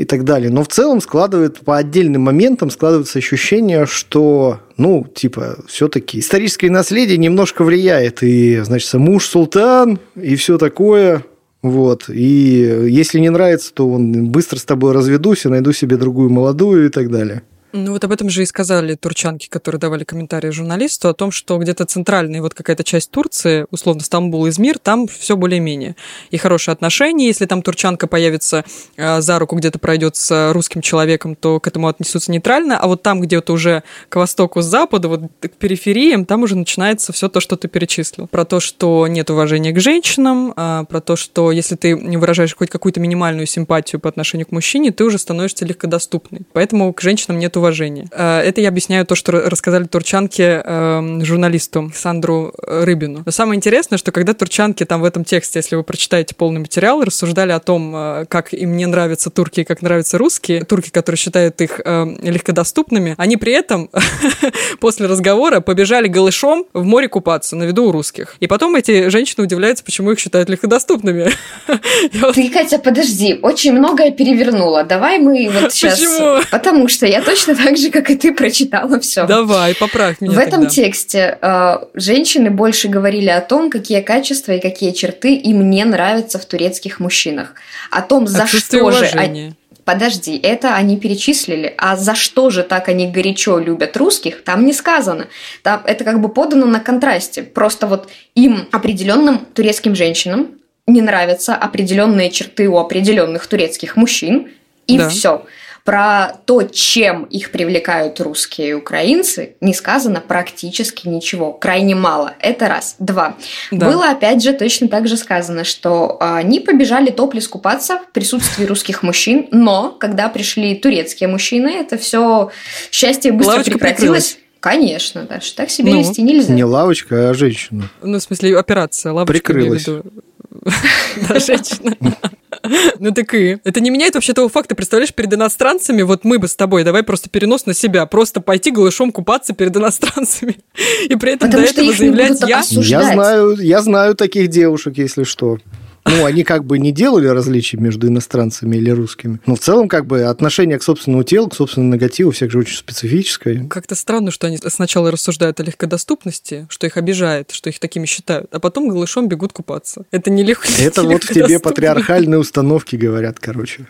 и 0.00 0.04
так 0.06 0.24
далее. 0.24 0.50
Но 0.50 0.64
в 0.64 0.68
целом 0.68 1.02
складывает 1.02 1.58
по 1.58 1.76
отдельным 1.76 2.22
моментам 2.22 2.70
складывается 2.70 3.18
ощущение, 3.18 3.84
что, 3.84 4.60
ну, 4.78 5.06
типа, 5.14 5.58
все-таки 5.66 6.20
историческое 6.20 6.70
наследие 6.70 7.18
немножко 7.18 7.64
влияет. 7.64 8.22
И, 8.22 8.60
значит, 8.60 8.90
муж 8.94 9.26
султан, 9.26 9.98
и 10.16 10.36
все 10.36 10.56
такое. 10.56 11.22
Вот. 11.60 12.08
И 12.08 12.86
если 12.88 13.18
не 13.18 13.28
нравится, 13.28 13.74
то 13.74 13.90
он 13.90 14.30
быстро 14.30 14.56
с 14.56 14.64
тобой 14.64 14.92
разведусь 14.92 15.44
и 15.44 15.50
найду 15.50 15.74
себе 15.74 15.98
другую 15.98 16.30
молодую 16.30 16.86
и 16.86 16.88
так 16.88 17.10
далее. 17.10 17.42
Ну 17.72 17.92
вот 17.92 18.02
об 18.02 18.12
этом 18.12 18.28
же 18.30 18.42
и 18.42 18.46
сказали 18.46 18.94
турчанки, 18.94 19.48
которые 19.48 19.78
давали 19.78 20.04
комментарии 20.04 20.50
журналисту, 20.50 21.08
о 21.08 21.14
том, 21.14 21.30
что 21.30 21.56
где-то 21.58 21.84
центральная 21.84 22.42
вот 22.42 22.54
какая-то 22.54 22.82
часть 22.82 23.10
Турции, 23.10 23.66
условно 23.70 24.02
Стамбул, 24.02 24.48
Измир, 24.48 24.78
там 24.78 25.06
все 25.06 25.36
более-менее. 25.36 25.94
И 26.30 26.36
хорошие 26.36 26.72
отношения, 26.72 27.26
если 27.26 27.46
там 27.46 27.62
турчанка 27.62 28.06
появится 28.08 28.64
э, 28.96 29.20
за 29.20 29.38
руку, 29.38 29.56
где-то 29.56 29.78
пройдет 29.78 30.16
с 30.16 30.52
русским 30.52 30.80
человеком, 30.80 31.36
то 31.36 31.60
к 31.60 31.66
этому 31.68 31.88
отнесутся 31.88 32.32
нейтрально, 32.32 32.78
а 32.78 32.88
вот 32.88 33.02
там 33.02 33.20
где-то 33.20 33.52
уже 33.52 33.84
к 34.08 34.16
востоку, 34.16 34.62
с 34.62 34.66
западу, 34.66 35.08
вот 35.08 35.20
к 35.40 35.50
перифериям, 35.50 36.24
там 36.24 36.42
уже 36.42 36.56
начинается 36.56 37.12
все 37.12 37.28
то, 37.28 37.40
что 37.40 37.56
ты 37.56 37.68
перечислил. 37.68 38.26
Про 38.26 38.44
то, 38.44 38.58
что 38.58 39.06
нет 39.06 39.30
уважения 39.30 39.72
к 39.72 39.80
женщинам, 39.80 40.52
а, 40.56 40.84
про 40.84 41.00
то, 41.00 41.14
что 41.14 41.52
если 41.52 41.76
ты 41.76 41.92
не 41.92 42.16
выражаешь 42.16 42.56
хоть 42.56 42.70
какую-то 42.70 42.98
минимальную 42.98 43.46
симпатию 43.46 44.00
по 44.00 44.08
отношению 44.08 44.46
к 44.46 44.52
мужчине, 44.52 44.90
ты 44.90 45.04
уже 45.04 45.18
становишься 45.18 45.64
легкодоступной. 45.64 46.42
Поэтому 46.52 46.92
к 46.92 47.00
женщинам 47.00 47.38
нет 47.38 47.56
уважения. 47.60 48.08
Э, 48.10 48.40
Это 48.40 48.60
я 48.60 48.68
объясняю 48.68 49.06
то, 49.06 49.14
что 49.14 49.32
рассказали 49.32 49.84
турчанки 49.84 50.42
э, 50.42 51.24
журналисту 51.24 51.92
Сандру 51.94 52.52
Рыбину. 52.66 53.22
Но 53.24 53.32
самое 53.32 53.56
интересное, 53.56 53.98
что 53.98 54.12
когда 54.12 54.34
турчанки 54.34 54.84
там 54.84 55.00
в 55.00 55.04
этом 55.04 55.24
тексте, 55.24 55.58
если 55.60 55.76
вы 55.76 55.84
прочитаете 55.84 56.34
полный 56.34 56.60
материал, 56.60 57.02
рассуждали 57.02 57.52
о 57.52 57.60
том, 57.60 57.94
э, 57.94 58.24
как 58.28 58.52
им 58.52 58.76
не 58.76 58.86
нравятся 58.86 59.30
турки 59.30 59.60
и 59.60 59.64
как 59.64 59.82
нравятся 59.82 60.18
русские, 60.18 60.64
турки, 60.64 60.90
которые 60.90 61.18
считают 61.18 61.60
их 61.60 61.80
э, 61.84 62.06
легкодоступными, 62.22 63.14
они 63.18 63.36
при 63.36 63.52
этом 63.52 63.90
после 64.80 65.06
разговора 65.06 65.60
побежали 65.60 66.08
голышом 66.08 66.64
в 66.72 66.84
море 66.84 67.08
купаться 67.08 67.56
на 67.56 67.64
виду 67.64 67.84
у 67.84 67.92
русских. 67.92 68.36
И 68.40 68.46
потом 68.46 68.74
эти 68.76 69.08
женщины 69.08 69.44
удивляются, 69.44 69.84
почему 69.84 70.12
их 70.12 70.18
считают 70.18 70.48
легкодоступными. 70.48 71.30
Ты, 72.34 72.50
Катя, 72.50 72.78
подожди, 72.78 73.38
очень 73.42 73.72
многое 73.72 74.10
перевернула. 74.10 74.84
Давай 74.84 75.18
мы 75.18 75.50
вот 75.50 75.72
сейчас... 75.72 76.00
Почему? 76.00 76.40
Потому 76.50 76.88
что 76.88 77.06
я 77.06 77.22
точно 77.22 77.49
так 77.54 77.76
же, 77.76 77.90
как 77.90 78.10
и 78.10 78.16
ты, 78.16 78.32
прочитала 78.34 78.98
все. 79.00 79.26
Давай, 79.26 79.74
поправь 79.74 80.20
меня 80.20 80.32
В 80.34 80.38
этом 80.38 80.60
тогда. 80.62 80.68
тексте 80.70 81.38
э, 81.40 81.76
женщины 81.94 82.50
больше 82.50 82.88
говорили 82.88 83.28
о 83.28 83.40
том, 83.40 83.70
какие 83.70 84.00
качества 84.00 84.52
и 84.52 84.60
какие 84.60 84.92
черты 84.92 85.34
им 85.34 85.68
не 85.70 85.84
нравятся 85.84 86.38
в 86.38 86.44
турецких 86.44 87.00
мужчинах. 87.00 87.54
О 87.90 88.02
том, 88.02 88.26
за 88.26 88.44
Отсутствие 88.44 88.82
что 88.82 88.92
же... 88.92 89.04
они- 89.06 89.12
уважения. 89.14 89.54
Подожди, 89.84 90.38
это 90.40 90.76
они 90.76 90.98
перечислили. 90.98 91.74
А 91.76 91.96
за 91.96 92.14
что 92.14 92.50
же 92.50 92.62
так 92.62 92.88
они 92.88 93.08
горячо 93.08 93.58
любят 93.58 93.96
русских, 93.96 94.44
там 94.44 94.64
не 94.64 94.72
сказано. 94.72 95.26
Там 95.62 95.82
это 95.84 96.04
как 96.04 96.20
бы 96.20 96.28
подано 96.28 96.66
на 96.66 96.78
контрасте. 96.80 97.42
Просто 97.42 97.86
вот 97.88 98.08
им, 98.36 98.68
определенным 98.70 99.38
турецким 99.52 99.96
женщинам, 99.96 100.48
не 100.86 101.00
нравятся 101.02 101.54
определенные 101.56 102.30
черты 102.30 102.68
у 102.68 102.78
определенных 102.78 103.46
турецких 103.46 103.96
мужчин, 103.96 104.48
и 104.86 104.98
Да. 104.98 105.08
все. 105.08 105.44
Про 105.90 106.36
то, 106.44 106.62
чем 106.62 107.24
их 107.24 107.50
привлекают 107.50 108.20
русские 108.20 108.68
и 108.68 108.72
украинцы, 108.74 109.56
не 109.60 109.74
сказано 109.74 110.20
практически 110.20 111.08
ничего. 111.08 111.52
Крайне 111.52 111.96
мало. 111.96 112.34
Это 112.38 112.68
раз. 112.68 112.94
Два. 113.00 113.34
Да. 113.72 113.86
Было 113.86 114.10
опять 114.10 114.40
же 114.40 114.52
точно 114.52 114.86
так 114.86 115.08
же 115.08 115.16
сказано, 115.16 115.64
что 115.64 116.16
а, 116.20 116.36
они 116.36 116.60
побежали 116.60 117.10
топлес 117.10 117.48
купаться 117.48 117.98
в 117.98 118.12
присутствии 118.12 118.66
русских 118.66 119.02
мужчин, 119.02 119.48
но 119.50 119.90
когда 119.90 120.28
пришли 120.28 120.76
турецкие 120.76 121.28
мужчины, 121.28 121.70
это 121.70 121.98
все 121.98 122.52
счастье 122.92 123.32
быстро 123.32 123.54
Лавочка 123.54 123.72
прекратилось. 123.72 124.38
Конечно, 124.60 125.22
Даша, 125.22 125.56
так 125.56 125.70
себя 125.70 125.90
Ну, 125.90 125.98
вести 125.98 126.22
нельзя. 126.22 126.54
Не 126.54 126.62
лавочка, 126.62 127.30
а 127.30 127.34
женщина. 127.34 127.90
Ну, 128.00 128.18
в 128.18 128.22
смысле, 128.22 128.56
операция, 128.56 129.10
лавочка. 129.10 129.32
Прикрылась. 129.32 129.88
Да, 131.28 131.40
женщина. 131.40 131.96
Ну 132.98 133.12
так 133.12 133.34
и. 133.34 133.58
Это 133.64 133.80
не 133.80 133.90
меняет 133.90 134.14
вообще 134.14 134.32
того 134.32 134.48
факта, 134.48 134.74
представляешь, 134.74 135.14
перед 135.14 135.32
иностранцами, 135.32 136.02
вот 136.02 136.24
мы 136.24 136.38
бы 136.38 136.48
с 136.48 136.56
тобой, 136.56 136.84
давай 136.84 137.02
просто 137.02 137.28
перенос 137.28 137.66
на 137.66 137.74
себя, 137.74 138.06
просто 138.06 138.40
пойти 138.40 138.70
голышом 138.70 139.12
купаться 139.12 139.52
перед 139.52 139.76
иностранцами. 139.76 140.56
И 141.08 141.16
при 141.16 141.32
этом 141.32 141.50
Потому 141.50 141.64
до 141.64 141.70
этого 141.70 141.92
заявлять 141.92 142.40
я... 142.46 142.60
осуждать. 142.60 143.06
Я 143.06 143.12
знаю, 143.14 143.56
я 143.60 143.82
знаю 143.82 144.14
таких 144.14 144.48
девушек, 144.48 144.98
если 144.98 145.24
что. 145.24 145.58
Ну, 146.04 146.24
они 146.24 146.44
как 146.44 146.64
бы 146.64 146.78
не 146.78 146.92
делали 146.92 147.26
различий 147.26 147.78
между 147.78 148.08
иностранцами 148.08 148.76
или 148.76 148.90
русскими. 148.90 149.40
Но 149.46 149.54
в 149.54 149.60
целом, 149.60 149.88
как 149.88 150.06
бы, 150.06 150.22
отношение 150.22 150.78
к 150.78 150.82
собственному 150.82 151.24
телу, 151.24 151.48
к 151.48 151.54
собственному 151.54 151.94
негативу 151.94 152.30
у 152.30 152.32
всех 152.32 152.50
же 152.50 152.58
очень 152.58 152.76
специфическое. 152.76 153.66
Как-то 153.68 153.94
странно, 153.94 154.30
что 154.30 154.46
они 154.46 154.58
сначала 154.58 155.10
рассуждают 155.10 155.60
о 155.60 155.62
легкодоступности, 155.62 156.66
что 156.70 156.86
их 156.86 156.96
обижает, 156.96 157.50
что 157.52 157.68
их 157.68 157.78
такими 157.78 158.06
считают, 158.06 158.48
а 158.52 158.60
потом 158.60 158.88
голышом 158.88 159.28
бегут 159.28 159.52
купаться. 159.52 160.04
Это 160.10 160.30
не 160.30 160.42
легко. 160.42 160.68
Это 160.78 161.02
вот 161.02 161.24
в 161.24 161.32
тебе 161.32 161.58
патриархальные 161.58 162.38
установки 162.38 162.96
говорят, 162.96 163.38
короче. 163.38 163.86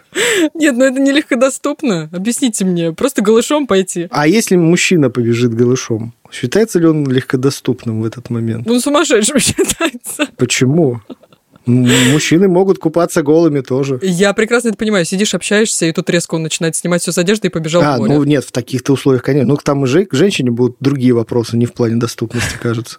Нет, 0.55 0.77
ну 0.77 0.85
это 0.85 1.01
не 1.01 1.13
легкодоступно. 1.13 2.09
Объясните 2.13 2.65
мне. 2.65 2.93
Просто 2.93 3.23
голышом 3.23 3.67
пойти. 3.67 4.09
А 4.11 4.27
если 4.27 4.57
мужчина 4.57 5.11
побежит 5.11 5.55
голышом, 5.55 6.15
считается 6.31 6.79
ли 6.79 6.87
он 6.87 7.09
легкодоступным 7.09 8.03
в 8.03 8.05
этот 8.05 8.31
момент? 8.31 8.67
Ну, 8.67 8.81
сумасшедшим 8.81 9.39
считается. 9.41 10.29
Почему? 10.37 11.01
Мужчины 11.71 12.49
могут 12.49 12.79
купаться 12.79 13.23
голыми 13.23 13.61
тоже. 13.61 13.99
Я 14.03 14.33
прекрасно 14.33 14.69
это 14.69 14.77
понимаю. 14.77 15.05
Сидишь, 15.05 15.35
общаешься, 15.35 15.87
и 15.87 15.93
тут 15.93 16.11
резко 16.11 16.35
он 16.35 16.43
начинает 16.43 16.77
снимать 16.77 17.03
все 17.03 17.13
с 17.13 17.19
одежды 17.19 17.49
и 17.49 17.51
побежал 17.51 17.83
А, 17.83 17.97
в 17.97 18.01
море. 18.01 18.15
ну 18.15 18.25
нет, 18.25 18.45
в 18.45 18.53
таких-то 18.53 18.93
условиях, 18.95 19.23
конечно. 19.23 19.49
Ну, 19.49 19.57
там 19.57 19.85
и 19.85 19.87
же- 19.87 20.05
к 20.07 20.15
женщине 20.15 20.51
будут 20.51 20.77
другие 20.81 21.13
вопросы, 21.13 21.57
не 21.57 21.67
в 21.67 21.73
плане 21.73 21.97
доступности, 21.97 22.57
кажется. 22.61 22.99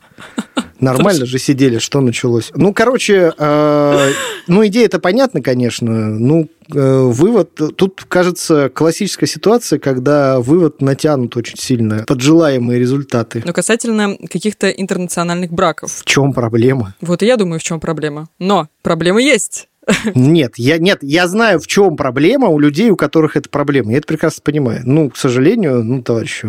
Нормально 0.81 1.25
же 1.25 1.37
сидели, 1.37 1.77
что 1.77 2.01
началось. 2.01 2.51
Ну, 2.55 2.73
короче, 2.73 3.31
э, 3.37 4.11
ну, 4.47 4.65
идея-то 4.65 4.99
понятна, 4.99 5.41
конечно. 5.41 6.09
Ну, 6.09 6.49
э, 6.73 6.99
вывод... 7.03 7.53
Тут, 7.75 8.03
кажется, 8.07 8.69
классическая 8.69 9.27
ситуация, 9.27 9.79
когда 9.79 10.39
вывод 10.39 10.81
натянут 10.81 11.37
очень 11.37 11.57
сильно 11.57 12.03
под 12.07 12.21
желаемые 12.21 12.79
результаты. 12.79 13.43
Но 13.45 13.53
касательно 13.53 14.17
каких-то 14.29 14.69
интернациональных 14.69 15.51
браков. 15.51 15.91
В 15.93 16.05
чем 16.05 16.33
проблема? 16.33 16.95
Вот 16.99 17.21
и 17.21 17.27
я 17.27 17.37
думаю, 17.37 17.59
в 17.59 17.63
чем 17.63 17.79
проблема. 17.79 18.27
Но 18.39 18.67
проблема 18.81 19.21
есть. 19.21 19.67
Нет, 20.15 20.53
я, 20.57 20.77
нет, 20.77 20.99
я 21.01 21.27
знаю, 21.27 21.59
в 21.59 21.67
чем 21.67 21.95
проблема 21.95 22.47
у 22.47 22.59
людей, 22.59 22.89
у 22.89 22.95
которых 22.95 23.35
это 23.35 23.49
проблема. 23.49 23.91
Я 23.91 23.97
это 23.97 24.07
прекрасно 24.07 24.41
понимаю. 24.43 24.81
Ну, 24.83 25.09
к 25.09 25.17
сожалению, 25.17 25.83
ну, 25.83 26.01
товарищи, 26.01 26.47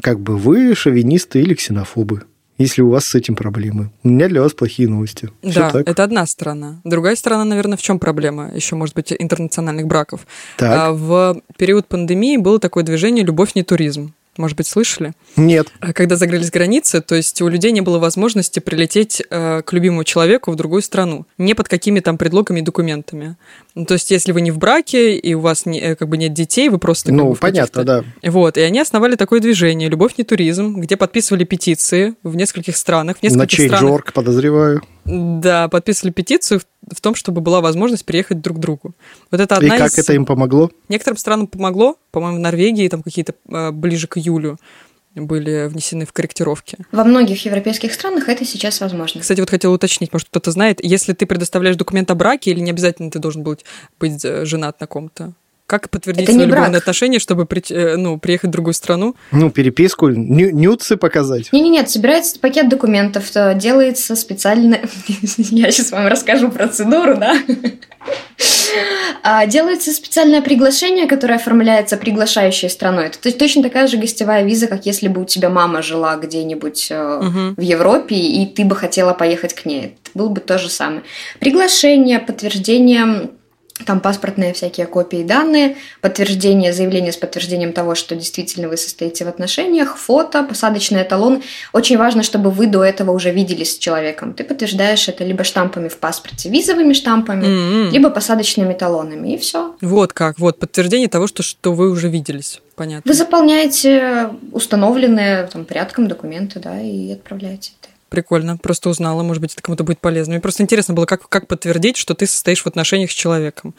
как 0.00 0.20
бы 0.20 0.36
вы 0.36 0.74
шовинисты 0.74 1.40
или 1.40 1.54
ксенофобы, 1.54 2.22
если 2.60 2.82
у 2.82 2.90
вас 2.90 3.06
с 3.06 3.14
этим 3.14 3.36
проблемы. 3.36 3.90
У 4.04 4.08
меня 4.08 4.28
для 4.28 4.42
вас 4.42 4.52
плохие 4.52 4.88
новости. 4.88 5.30
Всё 5.42 5.60
да, 5.60 5.70
так. 5.70 5.88
это 5.88 6.04
одна 6.04 6.26
сторона. 6.26 6.80
Другая 6.84 7.16
сторона, 7.16 7.44
наверное, 7.44 7.78
в 7.78 7.82
чем 7.82 7.98
проблема? 7.98 8.50
Еще, 8.54 8.76
может 8.76 8.94
быть, 8.94 9.14
интернациональных 9.18 9.86
браков. 9.86 10.26
Так. 10.58 10.70
А 10.70 10.92
в 10.92 11.40
период 11.56 11.86
пандемии 11.86 12.36
было 12.36 12.58
такое 12.58 12.84
движение 12.84 13.24
«Любовь 13.24 13.54
не 13.54 13.62
туризм». 13.62 14.12
Может 14.36 14.56
быть, 14.56 14.66
слышали? 14.66 15.12
Нет. 15.36 15.68
А 15.80 15.92
Когда 15.92 16.16
закрылись 16.16 16.50
границы, 16.50 17.00
то 17.00 17.14
есть 17.14 17.42
у 17.42 17.48
людей 17.48 17.72
не 17.72 17.80
было 17.80 17.98
возможности 17.98 18.60
прилететь 18.60 19.22
э, 19.28 19.62
к 19.62 19.72
любимому 19.72 20.04
человеку 20.04 20.52
в 20.52 20.56
другую 20.56 20.82
страну, 20.82 21.26
не 21.36 21.54
под 21.54 21.68
какими 21.68 22.00
там 22.00 22.16
предлогами 22.16 22.60
и 22.60 22.62
документами. 22.62 23.36
Ну, 23.74 23.86
то 23.86 23.94
есть 23.94 24.10
если 24.10 24.32
вы 24.32 24.40
не 24.40 24.50
в 24.50 24.58
браке 24.58 25.16
и 25.16 25.34
у 25.34 25.40
вас 25.40 25.66
не, 25.66 25.80
э, 25.80 25.96
как 25.96 26.08
бы 26.08 26.16
нет 26.16 26.32
детей, 26.32 26.68
вы 26.68 26.78
просто 26.78 27.12
ну, 27.12 27.30
бы 27.30 27.36
понятно, 27.36 27.84
да. 27.84 28.04
Вот, 28.22 28.56
и 28.56 28.60
они 28.60 28.80
основали 28.80 29.16
такое 29.16 29.40
движение 29.40 29.88
«Любовь 29.88 30.14
не 30.16 30.24
туризм», 30.24 30.80
где 30.80 30.96
подписывали 30.96 31.44
петиции 31.44 32.14
в 32.22 32.36
нескольких 32.36 32.76
странах. 32.76 33.18
В 33.18 33.22
На 33.22 33.26
нескольких 33.26 33.66
странах 33.66 33.82
Change.org, 33.82 34.12
подозреваю. 34.12 34.82
Да, 35.04 35.68
подписывали 35.68 36.12
петицию 36.12 36.60
в, 36.60 36.94
в 36.94 37.00
том, 37.00 37.14
чтобы 37.14 37.40
была 37.40 37.60
возможность 37.60 38.04
приехать 38.04 38.40
друг 38.40 38.58
к 38.58 38.60
другу. 38.60 38.94
Вот 39.30 39.40
это 39.40 39.54
И 39.56 39.58
одна 39.58 39.78
как 39.78 39.92
из... 39.92 39.98
это 39.98 40.12
им 40.12 40.26
помогло? 40.26 40.70
Некоторым 40.88 41.16
странам 41.16 41.46
помогло, 41.46 41.96
по-моему, 42.10 42.36
в 42.36 42.40
Норвегии 42.40 42.88
там 42.88 43.02
какие-то 43.02 43.34
э, 43.48 43.70
ближе 43.70 44.06
к 44.06 44.18
июлю 44.18 44.58
были 45.14 45.66
внесены 45.66 46.06
в 46.06 46.12
корректировки. 46.12 46.78
Во 46.92 47.02
многих 47.04 47.44
европейских 47.44 47.92
странах 47.92 48.28
это 48.28 48.44
сейчас 48.44 48.80
возможно. 48.80 49.20
Кстати, 49.20 49.40
вот 49.40 49.50
хотела 49.50 49.74
уточнить, 49.74 50.12
может, 50.12 50.28
кто-то 50.28 50.52
знает, 50.52 50.78
если 50.82 51.12
ты 51.12 51.26
предоставляешь 51.26 51.76
документ 51.76 52.10
о 52.10 52.14
браке, 52.14 52.52
или 52.52 52.60
не 52.60 52.70
обязательно 52.70 53.10
ты 53.10 53.18
должен 53.18 53.42
быть, 53.42 53.64
быть 53.98 54.24
э, 54.24 54.44
женат 54.44 54.80
на 54.80 54.86
ком-то? 54.86 55.32
Как 55.70 55.88
подтвердить 55.88 56.24
Это 56.28 56.32
брак. 56.36 56.48
любовные 56.48 56.78
отношения, 56.78 57.20
чтобы 57.20 57.46
э, 57.70 57.94
ну, 57.96 58.18
приехать 58.18 58.48
в 58.48 58.52
другую 58.52 58.74
страну? 58.74 59.14
Ну, 59.30 59.50
переписку, 59.50 60.08
ню- 60.08 60.50
нюцы 60.50 60.96
показать. 60.96 61.52
Не-не-нет, 61.52 61.88
собирается 61.88 62.40
пакет 62.40 62.68
документов, 62.68 63.30
то 63.30 63.54
делается 63.54 64.16
специально... 64.16 64.80
Я 65.38 65.70
сейчас 65.70 65.92
вам 65.92 66.08
расскажу 66.08 66.50
процедуру, 66.50 67.16
да? 67.18 67.36
А, 69.22 69.46
Делается 69.46 69.92
специальное 69.92 70.42
приглашение, 70.42 71.06
которое 71.06 71.34
оформляется 71.36 71.96
приглашающей 71.96 72.68
страной. 72.68 73.06
Это 73.06 73.30
точно 73.38 73.62
такая 73.62 73.86
же 73.86 73.96
гостевая 73.96 74.44
виза, 74.44 74.66
как 74.66 74.86
если 74.86 75.06
бы 75.06 75.22
у 75.22 75.24
тебя 75.24 75.50
мама 75.50 75.82
жила 75.82 76.16
где-нибудь 76.16 76.88
э, 76.90 77.20
Мгм. 77.22 77.54
в 77.56 77.60
Европе, 77.60 78.16
и 78.16 78.44
ты 78.46 78.64
бы 78.64 78.74
хотела 78.74 79.12
поехать 79.14 79.54
к 79.54 79.66
ней. 79.66 79.80
Это 80.02 80.10
было 80.14 80.28
бы 80.30 80.40
то 80.40 80.58
же 80.58 80.68
самое. 80.68 81.02
Приглашение, 81.38 82.18
подтверждение 82.18 83.30
там 83.84 84.00
паспортные 84.00 84.52
всякие 84.52 84.86
копии 84.86 85.22
данные, 85.22 85.76
подтверждение, 86.00 86.72
заявление 86.72 87.12
с 87.12 87.16
подтверждением 87.16 87.72
того, 87.72 87.94
что 87.94 88.14
действительно 88.14 88.68
вы 88.68 88.76
состоите 88.76 89.24
в 89.24 89.28
отношениях, 89.28 89.96
фото, 89.96 90.42
посадочный 90.42 91.02
эталон. 91.02 91.42
Очень 91.72 91.98
важно, 91.98 92.22
чтобы 92.22 92.50
вы 92.50 92.66
до 92.66 92.84
этого 92.84 93.10
уже 93.10 93.30
виделись 93.30 93.74
с 93.74 93.78
человеком. 93.78 94.34
Ты 94.34 94.44
подтверждаешь 94.44 95.08
это 95.08 95.24
либо 95.24 95.44
штампами 95.44 95.88
в 95.88 95.98
паспорте, 95.98 96.48
визовыми 96.48 96.92
штампами, 96.92 97.44
М-м. 97.44 97.92
либо 97.92 98.10
посадочными 98.10 98.74
талонами, 98.74 99.34
и 99.34 99.38
все. 99.38 99.74
Вот 99.80 100.12
как, 100.12 100.38
вот 100.38 100.58
подтверждение 100.58 101.08
того, 101.08 101.26
что, 101.26 101.42
что 101.42 101.72
вы 101.72 101.90
уже 101.90 102.08
виделись. 102.08 102.60
Понятно. 102.76 103.08
Вы 103.08 103.14
заполняете 103.14 104.30
установленные 104.52 105.46
там, 105.52 105.66
порядком 105.66 106.08
документы, 106.08 106.60
да, 106.60 106.80
и 106.80 107.12
отправляете 107.12 107.72
это. 107.80 107.89
Прикольно, 108.10 108.56
просто 108.56 108.90
узнала, 108.90 109.22
может 109.22 109.40
быть, 109.40 109.54
это 109.54 109.62
кому-то 109.62 109.84
будет 109.84 110.00
полезно. 110.00 110.32
Мне 110.32 110.40
просто 110.40 110.62
интересно 110.62 110.94
было, 110.94 111.06
как, 111.06 111.28
как 111.28 111.46
подтвердить, 111.46 111.96
что 111.96 112.14
ты 112.14 112.26
состоишь 112.26 112.62
в 112.62 112.66
отношениях 112.66 113.10
с 113.10 113.14
человеком. 113.14 113.74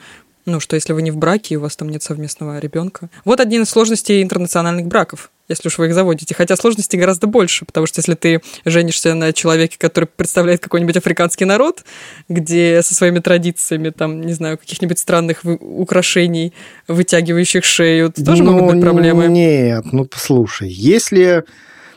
Ну, 0.46 0.60
что 0.60 0.76
если 0.76 0.94
вы 0.94 1.04
не 1.04 1.12
в 1.12 1.18
браке, 1.18 1.54
и 1.54 1.58
у 1.58 1.62
вас 1.62 1.76
там 1.76 1.90
нет 1.90 2.02
совместного 2.02 2.58
ребенка. 2.58 3.10
Вот 3.26 3.40
один 3.40 3.62
из 3.62 3.70
сложностей 3.70 4.24
интернациональных 4.24 4.88
браков, 4.88 5.30
если 5.48 5.68
уж 5.68 5.78
вы 5.78 5.88
их 5.88 5.94
заводите. 5.94 6.34
Хотя 6.34 6.56
сложностей 6.56 6.98
гораздо 6.98 7.28
больше, 7.28 7.66
потому 7.66 7.86
что 7.86 8.00
если 8.00 8.16
ты 8.16 8.42
женишься 8.66 9.14
на 9.14 9.34
человеке, 9.34 9.76
который 9.78 10.06
представляет 10.06 10.62
какой-нибудь 10.62 10.98
африканский 10.98 11.46
народ, 11.46 11.84
где 12.28 12.82
со 12.82 12.96
своими 12.96 13.20
традициями, 13.20 13.90
там, 13.92 14.22
не 14.22 14.34
знаю, 14.34 14.58
каких-нибудь 14.58 14.98
странных 14.98 15.42
украшений, 15.44 16.54
вытягивающих 16.88 17.64
шею, 17.64 18.12
то 18.12 18.26
тоже 18.26 18.42
Ну, 18.42 18.54
могут 18.54 18.76
быть 18.76 18.84
проблемы. 18.84 19.28
Нет, 19.28 19.86
ну 19.92 20.06
послушай, 20.06 20.70
если 20.70 21.44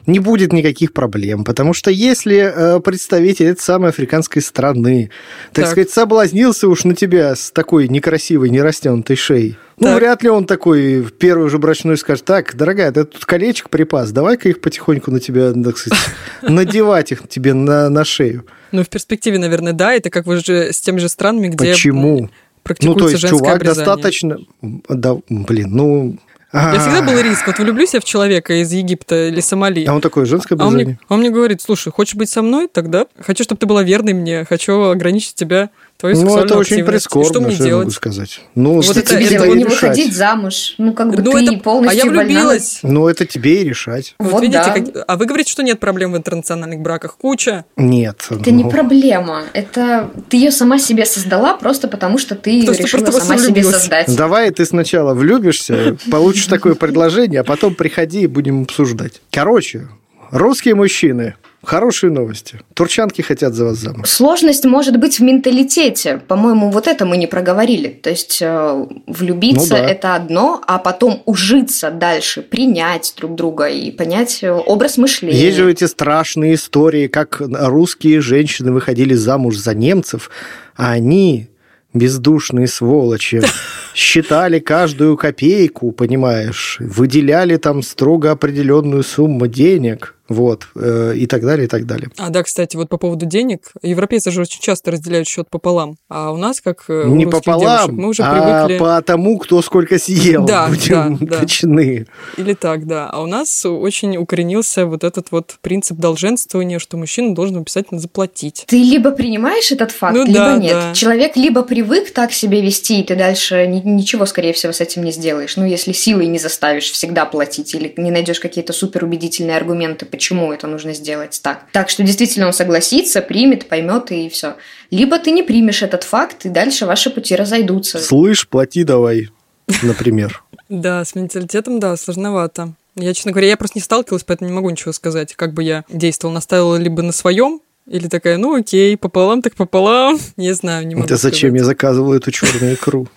не 0.07 0.19
будет 0.19 0.53
никаких 0.53 0.93
проблем, 0.93 1.45
потому 1.45 1.73
что 1.73 1.91
если 1.91 2.37
э, 2.77 2.81
представитель 2.81 3.47
этой 3.47 3.61
самой 3.61 3.91
африканской 3.91 4.43
страны, 4.43 5.11
так, 5.53 5.65
Так. 5.65 5.73
сказать, 5.73 5.91
соблазнился 5.91 6.69
уж 6.69 6.85
на 6.85 6.95
тебя 6.95 7.35
с 7.35 7.51
такой 7.51 7.89
некрасивой, 7.89 8.51
нерастянутой 8.51 9.17
шеей, 9.17 9.57
ну, 9.79 9.89
Так. 9.89 9.99
вряд 9.99 10.23
ли 10.23 10.29
он 10.29 10.47
такой 10.47 11.01
в 11.01 11.13
первую 11.13 11.51
же 11.51 11.59
брачную 11.59 11.97
скажет, 11.97 12.25
так, 12.25 12.55
дорогая, 12.55 12.93
ты 12.93 13.05
тут 13.05 13.25
колечек 13.25 13.71
припас, 13.71 14.13
давай-ка 14.13 14.49
их 14.49 14.61
потихоньку 14.61 15.11
на 15.11 15.21
тебя, 15.21 15.53
так 15.53 15.79
сказать, 15.79 15.99
надевать 16.43 17.13
их 17.13 17.27
тебе 17.29 17.55
на, 17.55 17.89
на 17.89 18.05
шею. 18.05 18.45
Ну, 18.73 18.83
в 18.85 18.89
перспективе, 18.89 19.39
наверное, 19.39 19.73
да, 19.73 19.95
это 19.95 20.11
как 20.11 20.27
вы 20.27 20.37
же 20.37 20.73
с 20.73 20.81
теми 20.81 20.99
же 20.99 21.09
странами, 21.09 21.49
где 21.49 21.73
Почему? 21.73 22.21
Ну, 22.23 22.31
практикуется 22.63 23.05
то 23.05 23.11
есть 23.11 23.29
чувак 23.29 23.57
обрезание. 23.57 23.85
достаточно... 23.87 24.39
Да, 24.63 25.17
блин, 25.29 25.71
ну... 25.73 26.19
Я 26.55 26.79
всегда 26.79 27.03
был 27.03 27.19
риск. 27.21 27.47
Вот 27.47 27.59
влюблюсь 27.59 27.95
я 27.95 28.01
в 28.01 28.05
человека 28.05 28.55
из 28.63 28.73
Египта 28.73 29.29
или 29.29 29.41
Сомали. 29.41 29.85
А 29.87 29.93
он 29.95 30.01
такое 30.01 30.25
женское 30.25 30.57
А 30.57 30.63
он 30.63 30.75
обрезание? 30.75 30.87
мне, 30.87 30.99
он 31.09 31.21
мне 31.21 31.31
говорит, 31.31 31.61
слушай, 31.61 31.91
хочешь 31.93 32.15
быть 32.15 32.31
со 32.31 32.43
мной? 32.43 32.69
Тогда 32.73 33.07
хочу, 33.21 33.43
чтобы 33.43 33.59
ты 33.59 33.67
была 33.67 33.83
верной 33.83 34.13
мне, 34.13 34.45
хочу 34.45 34.83
ограничить 34.83 35.35
тебя, 35.35 35.71
твою 35.97 36.17
Ну, 36.21 36.37
это 36.39 36.57
очень 36.59 36.77
активность. 36.81 36.87
Прискорбно, 37.05 37.31
что 37.31 37.41
мне 37.41 37.55
что 37.55 37.65
я 37.65 37.71
могу 37.73 37.83
делать? 37.83 37.95
сказать. 37.95 38.41
Ну, 38.55 38.75
Вот 38.81 38.97
это- 38.97 39.03
Тебе 39.17 39.27
это 39.37 39.47
не 39.49 39.65
решать. 39.65 39.71
выходить 39.83 40.15
замуж. 40.15 40.75
Ну, 40.79 40.93
как 40.93 41.11
бы 41.15 41.23
Ну, 41.23 41.33
ты 41.33 41.45
это- 41.45 41.57
полностью 41.59 42.03
а 42.03 42.07
я 42.07 42.11
влюбилась. 42.11 42.81
Ну, 42.83 43.09
это 43.09 43.25
тебе 43.27 43.63
и 43.63 43.65
решать. 43.65 44.15
Вот, 44.19 44.33
Вот 44.33 44.43
видите, 44.43 44.59
да. 44.65 44.71
как- 44.75 45.05
а 45.07 45.17
вы 45.17 45.27
говорите, 45.27 45.51
что 45.53 45.63
нет 45.63 45.81
проблем 45.81 46.13
в 46.13 46.17
интернациональных 46.17 46.81
браках? 46.81 47.17
Куча. 47.17 47.65
Нет. 47.77 48.27
Это 48.31 48.51
не 48.51 48.65
ну, 48.65 48.71
проблема. 48.71 49.45
Это 49.53 50.11
ты 50.29 50.37
ее 50.37 50.51
сама 50.51 50.79
себе 50.79 51.07
создала 51.07 51.55
просто 51.55 51.89
потому, 51.89 52.19
что 52.19 52.35
ты 52.35 52.61
Потому 52.67 52.79
решила 52.79 53.11
сама 53.11 53.39
себе 53.39 53.53
влюбилась. 53.53 53.77
создать. 53.77 54.15
Давай 54.17 54.51
ты 54.51 54.65
сначала 54.67 55.15
влюбишься, 55.15 55.97
получишь 56.11 56.47
такое 56.47 56.75
предложение, 56.75 57.41
а 57.41 57.45
потом 57.45 57.75
приходи 57.75 58.23
и 58.23 58.27
будем 58.27 58.63
обсуждать. 58.63 59.21
Короче, 59.31 59.89
русские 60.31 60.75
мужчины, 60.75 61.35
хорошие 61.65 62.11
новости. 62.11 62.61
Турчанки 62.75 63.23
хотят 63.23 63.55
за 63.55 63.65
вас 63.65 63.79
замуж. 63.79 64.09
Сложность 64.09 64.65
может 64.65 64.99
быть 64.99 65.19
в 65.19 65.23
менталитете. 65.23 66.21
По-моему, 66.29 66.71
вот 66.71 66.87
это 66.87 67.07
мы 67.07 67.17
не 67.17 67.27
проговорили. 67.27 67.89
То 67.89 68.11
есть 68.11 68.39
э, 68.41 68.87
влюбиться 69.07 69.77
Ну 69.77 69.83
да. 69.83 69.89
это 69.89 70.15
одно, 70.15 70.63
а 70.67 70.79
потом 70.79 71.23
ужиться 71.27 71.91
дальше, 71.91 72.43
принять 72.43 73.15
друг 73.17 73.35
друга 73.35 73.67
и 73.67 73.91
понять 73.91 74.41
э, 74.43 74.51
образ 74.53 74.99
мышления. 74.99 75.39
Есть 75.39 75.57
же 75.57 75.71
эти 75.71 75.85
страшные 75.85 76.55
истории, 76.55 77.09
как 77.09 77.41
русские 77.41 78.21
женщины 78.21 78.73
выходили 78.73 79.15
замуж 79.15 79.57
за 79.57 79.75
немцев, 79.75 80.31
а 80.77 80.93
они, 80.93 81.49
бездушные 81.93 82.67
сволочи, 82.67 83.43
считали 83.95 84.59
каждую 84.59 85.17
копейку, 85.17 85.93
понимаешь, 85.93 86.79
выделяли 86.81 87.57
там 87.57 87.83
строго 87.83 88.31
определенную 88.31 89.03
сумму 89.03 89.47
денег, 89.47 90.14
вот, 90.35 90.67
э, 90.77 91.15
и 91.17 91.27
так 91.27 91.43
далее, 91.43 91.65
и 91.67 91.69
так 91.69 91.87
далее. 91.87 92.11
А, 92.19 92.31
да, 92.31 92.43
кстати, 92.43 92.77
вот 92.77 92.89
по 92.89 92.99
поводу 92.99 93.27
денег. 93.27 93.73
Европейцы 93.83 94.31
же 94.31 94.43
очень 94.43 94.61
часто 94.61 94.91
разделяют 94.91 95.27
счет 95.29 95.49
пополам. 95.49 95.97
А 96.09 96.33
у 96.33 96.37
нас, 96.37 96.61
как 96.61 96.85
э, 96.89 97.05
у 97.07 97.15
Не 97.15 97.27
пополам, 97.27 97.87
девушек, 97.89 97.93
мы 97.93 98.09
уже 98.09 98.23
а 98.23 98.67
привыкли... 98.67 98.79
по 98.79 99.03
тому, 99.03 99.39
кто 99.39 99.63
сколько 99.63 99.99
съел. 99.99 100.45
Да, 100.45 100.69
Будем 100.69 101.17
да, 101.19 101.27
да. 101.27 101.41
точны. 101.41 102.07
Или 102.37 102.55
так, 102.55 102.87
да. 102.87 103.09
А 103.11 103.23
у 103.23 103.27
нас 103.27 103.65
очень 103.65 104.17
укоренился 104.17 104.87
вот 104.87 105.05
этот 105.05 105.29
вот 105.31 105.57
принцип 105.61 105.99
долженствования, 105.99 106.79
что 106.79 106.97
мужчина 106.97 107.35
должен 107.35 107.59
обязательно 107.59 108.01
заплатить. 108.01 108.65
Ты 108.67 108.77
либо 108.77 109.11
принимаешь 109.13 109.71
этот 109.73 109.93
факт, 109.93 110.17
Ну 110.17 110.25
либо 110.25 110.39
да, 110.39 110.57
нет. 110.57 110.73
да. 110.73 110.95
Человек 110.95 111.37
либо 111.37 111.63
привык 111.63 112.11
так 112.13 112.33
себя 112.33 112.61
вести, 112.61 113.01
и 113.01 113.05
ты 113.05 113.15
дальше 113.17 113.67
ни- 113.67 113.81
ничего, 113.89 114.27
скорее 114.27 114.53
всего, 114.53 114.73
с 114.73 114.81
этим 114.81 115.05
не 115.05 115.13
сделаешь. 115.13 115.57
Ну, 115.57 115.65
если 115.65 115.93
силой 115.93 116.27
не 116.27 116.39
заставишь 116.39 116.91
всегда 116.91 117.25
платить, 117.25 117.75
или 117.75 117.93
не 117.97 118.11
найдешь 118.11 118.41
какие-то 118.41 118.73
суперубедительные 118.73 119.57
аргументы, 119.57 120.07
почему 120.07 120.24
это 120.33 120.67
нужно 120.67 120.95
сделать 120.95 121.41
так. 121.43 121.67
Так 121.73 121.89
что 121.91 122.03
действительно 122.03 122.47
он 122.47 122.53
согласится, 122.53 123.21
примет, 123.21 123.69
поймет 123.69 124.11
и 124.13 124.29
все. 124.29 124.55
Либо 124.91 125.19
ты 125.19 125.31
не 125.31 125.43
примешь 125.43 125.83
этот 125.83 126.05
факт, 126.05 126.47
и 126.47 126.49
дальше 126.49 126.87
ваши 126.87 127.11
пути 127.11 127.37
разойдутся. 127.37 127.99
Слышь, 127.99 128.49
плати 128.49 128.85
давай, 128.85 129.29
например. 129.83 130.43
Да, 130.69 131.05
с 131.05 131.15
менталитетом, 131.15 131.81
да, 131.81 131.97
сложновато. 131.97 132.73
Я, 132.97 133.13
честно 133.13 133.33
говоря, 133.33 133.49
я 133.49 133.57
просто 133.57 133.79
не 133.79 133.83
сталкивалась, 133.83 134.25
поэтому 134.25 134.49
не 134.49 134.55
могу 134.55 134.71
ничего 134.71 134.93
сказать, 134.93 135.35
как 135.35 135.53
бы 135.53 135.63
я 135.65 135.85
действовала, 135.89 136.35
наставила 136.35 136.77
либо 136.77 137.03
на 137.03 137.13
своем, 137.13 137.61
или 137.87 138.09
такая, 138.09 138.39
ну 138.39 138.55
окей, 138.55 138.97
пополам 138.97 139.43
так 139.43 139.55
пополам. 139.57 140.19
Не 140.37 140.55
знаю, 140.55 140.87
не 140.87 140.95
могу 140.95 141.05
Это 141.05 141.17
зачем 141.17 141.51
сказать. 141.51 141.61
я 141.61 141.65
заказывал 141.65 142.15
эту 142.15 142.31
черную 142.31 142.75
икру? 142.75 143.09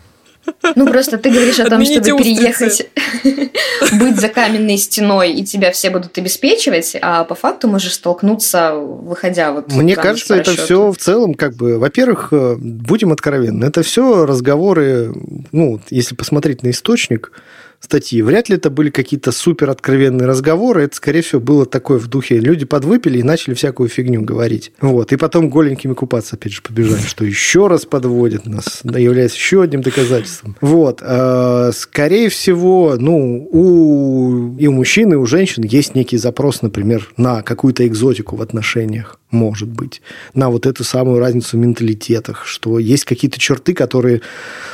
Ну, 0.76 0.88
просто 0.88 1.18
ты 1.18 1.30
говоришь 1.30 1.60
о 1.60 1.66
том, 1.66 1.82
Отмените 1.82 2.04
чтобы 2.04 2.24
переехать, 2.24 2.90
быть 4.00 4.20
за 4.20 4.30
каменной 4.30 4.78
стеной, 4.78 5.32
и 5.32 5.44
тебя 5.44 5.72
все 5.72 5.90
будут 5.90 6.18
обеспечивать, 6.18 6.96
а 7.02 7.24
по 7.24 7.36
факту 7.36 7.68
можешь 7.68 7.94
столкнуться, 7.94 8.74
выходя 8.76 9.52
вот 9.52 9.72
Мне 9.74 9.96
кажется, 9.96 10.36
это 10.36 10.52
все 10.52 10.92
в 10.92 10.98
целом, 10.98 11.34
как 11.34 11.56
бы, 11.56 11.80
во-первых, 11.80 12.30
э, 12.32 12.56
будем 12.58 13.12
откровенны, 13.12 13.66
это 13.66 13.84
все 13.84 14.26
разговоры, 14.26 15.14
ну, 15.52 15.80
если 15.90 16.16
посмотреть 16.16 16.64
на 16.64 16.70
источник 16.70 17.32
статьи, 17.80 18.22
вряд 18.22 18.50
ли 18.50 18.56
это 18.56 18.70
были 18.70 18.90
какие-то 18.90 19.32
супер 19.32 19.70
откровенные 19.70 20.28
разговоры, 20.28 20.84
это, 20.84 20.96
скорее 20.96 21.22
всего, 21.22 21.42
было 21.42 21.66
такое 21.66 22.00
в 22.00 22.08
духе, 22.08 22.40
люди 22.40 22.66
подвыпили 22.66 23.20
и 23.20 23.24
начали 23.24 23.54
всякую 23.54 23.90
фигню 23.90 24.22
говорить. 24.22 24.72
Вот, 24.82 25.14
и 25.14 25.18
потом 25.18 25.50
голенькими 25.50 25.94
купаться, 25.94 26.36
опять 26.36 26.54
же, 26.54 26.62
побежали, 26.62 27.02
что 27.02 27.26
еще 27.26 27.68
раз 27.68 27.86
подводит 27.86 28.46
нас, 28.46 28.82
является 28.84 29.38
еще 29.38 29.62
одним 29.62 29.82
доказательством. 29.82 30.56
Вот, 30.62 31.02
э, 31.02 31.72
скорее 31.74 32.30
всего, 32.30 32.96
ну, 32.98 33.48
у, 33.52 34.58
и 34.58 34.68
у 34.68 34.72
мужчин, 34.72 35.14
и 35.14 35.16
у 35.16 35.26
женщин 35.26 35.64
есть 35.64 35.96
некий 35.96 36.18
запрос, 36.18 36.62
например, 36.62 37.08
на 37.18 37.42
какую-то 37.42 37.88
экзотику 37.88 38.36
в 38.36 38.42
отношениях. 38.42 39.20
Может 39.32 39.68
быть, 39.68 40.02
на 40.34 40.50
вот 40.50 40.66
эту 40.66 40.84
самую 40.84 41.20
разницу 41.20 41.58
в 41.58 41.60
менталитетах, 41.60 42.46
что 42.46 42.80
есть 42.80 43.04
какие-то 43.04 43.38
черты, 43.38 43.74
которые, 43.74 44.22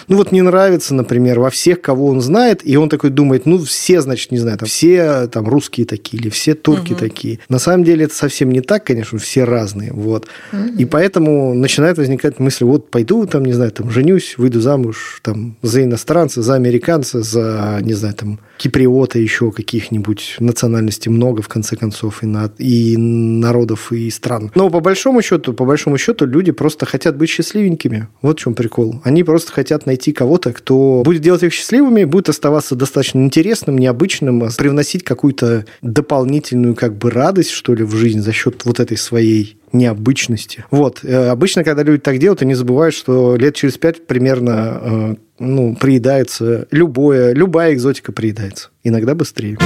ну 0.07 0.17
вот 0.17 0.31
не 0.31 0.41
нравятся, 0.41 0.93
например, 0.93 1.39
во 1.39 1.49
всех, 1.49 1.81
кого 1.81 2.07
он 2.07 2.21
знает, 2.21 2.61
и 2.63 2.77
он 2.77 2.87
такой 2.87 3.09
думает, 3.09 3.47
ну 3.47 3.57
все, 3.63 4.01
значит, 4.01 4.31
не 4.31 4.37
знаю, 4.37 4.59
там, 4.59 4.67
все 4.67 5.27
там 5.27 5.47
русские 5.47 5.87
такие 5.87 6.21
или 6.21 6.29
все 6.29 6.53
турки 6.53 6.93
угу. 6.93 6.99
такие. 6.99 7.39
На 7.49 7.57
самом 7.57 7.83
деле 7.83 8.05
это 8.05 8.13
совсем 8.13 8.51
не 8.51 8.61
так, 8.61 8.83
конечно, 8.83 9.17
все 9.17 9.43
разные, 9.43 9.91
вот. 9.91 10.27
Угу. 10.51 10.77
И 10.77 10.85
поэтому 10.85 11.55
начинает 11.55 11.97
возникать 11.97 12.39
мысль, 12.39 12.65
вот 12.65 12.91
пойду 12.91 13.25
там, 13.25 13.45
не 13.45 13.53
знаю, 13.53 13.71
там, 13.71 13.89
женюсь, 13.89 14.35
выйду 14.37 14.61
замуж 14.61 15.19
там 15.23 15.57
за 15.63 15.83
иностранца, 15.83 16.43
за 16.43 16.53
американца, 16.53 17.23
за, 17.23 17.79
не 17.81 17.93
знаю, 17.93 18.13
там, 18.13 18.39
киприота 18.57 19.17
еще 19.17 19.51
каких-нибудь 19.51 20.35
национальностей 20.39 21.11
много, 21.11 21.41
в 21.41 21.47
конце 21.47 21.75
концов, 21.75 22.21
и, 22.21 22.27
на, 22.27 22.51
и 22.59 22.95
народов, 22.97 23.91
и 23.91 24.11
стран 24.11 24.42
стран. 24.49 24.63
Но 24.63 24.69
по 24.69 24.79
большому 24.79 25.21
счету, 25.21 25.53
по 25.53 25.65
большому 25.65 25.97
счету, 25.97 26.25
люди 26.25 26.51
просто 26.51 26.85
хотят 26.85 27.17
быть 27.17 27.29
счастливенькими. 27.29 28.07
Вот 28.21 28.39
в 28.39 28.43
чем 28.43 28.53
прикол. 28.53 29.01
Они 29.03 29.23
просто 29.23 29.51
хотят 29.51 29.85
найти 29.85 30.11
кого-то, 30.11 30.53
кто 30.53 31.03
будет 31.03 31.21
делать 31.21 31.43
их 31.43 31.53
счастливыми, 31.53 32.03
будет 32.03 32.29
оставаться 32.29 32.75
достаточно 32.75 33.19
интересным, 33.19 33.77
необычным, 33.77 34.43
а 34.43 34.49
привносить 34.57 35.03
какую-то 35.03 35.65
дополнительную 35.81 36.75
как 36.75 36.97
бы 36.97 37.09
радость, 37.09 37.51
что 37.51 37.73
ли, 37.73 37.83
в 37.83 37.95
жизнь 37.95 38.21
за 38.21 38.31
счет 38.31 38.65
вот 38.65 38.79
этой 38.79 38.97
своей 38.97 39.57
необычности. 39.71 40.65
Вот. 40.71 40.99
Э, 41.03 41.29
обычно, 41.29 41.63
когда 41.63 41.83
люди 41.83 41.99
так 41.99 42.19
делают, 42.19 42.41
они 42.41 42.53
забывают, 42.53 42.93
что 42.93 43.35
лет 43.35 43.55
через 43.55 43.77
пять 43.77 44.05
примерно 44.05 44.79
э, 44.81 45.15
ну, 45.39 45.75
приедается 45.75 46.67
любое, 46.71 47.33
любая 47.33 47.73
экзотика 47.73 48.11
приедается. 48.11 48.69
Иногда 48.83 49.15
быстрее. 49.15 49.57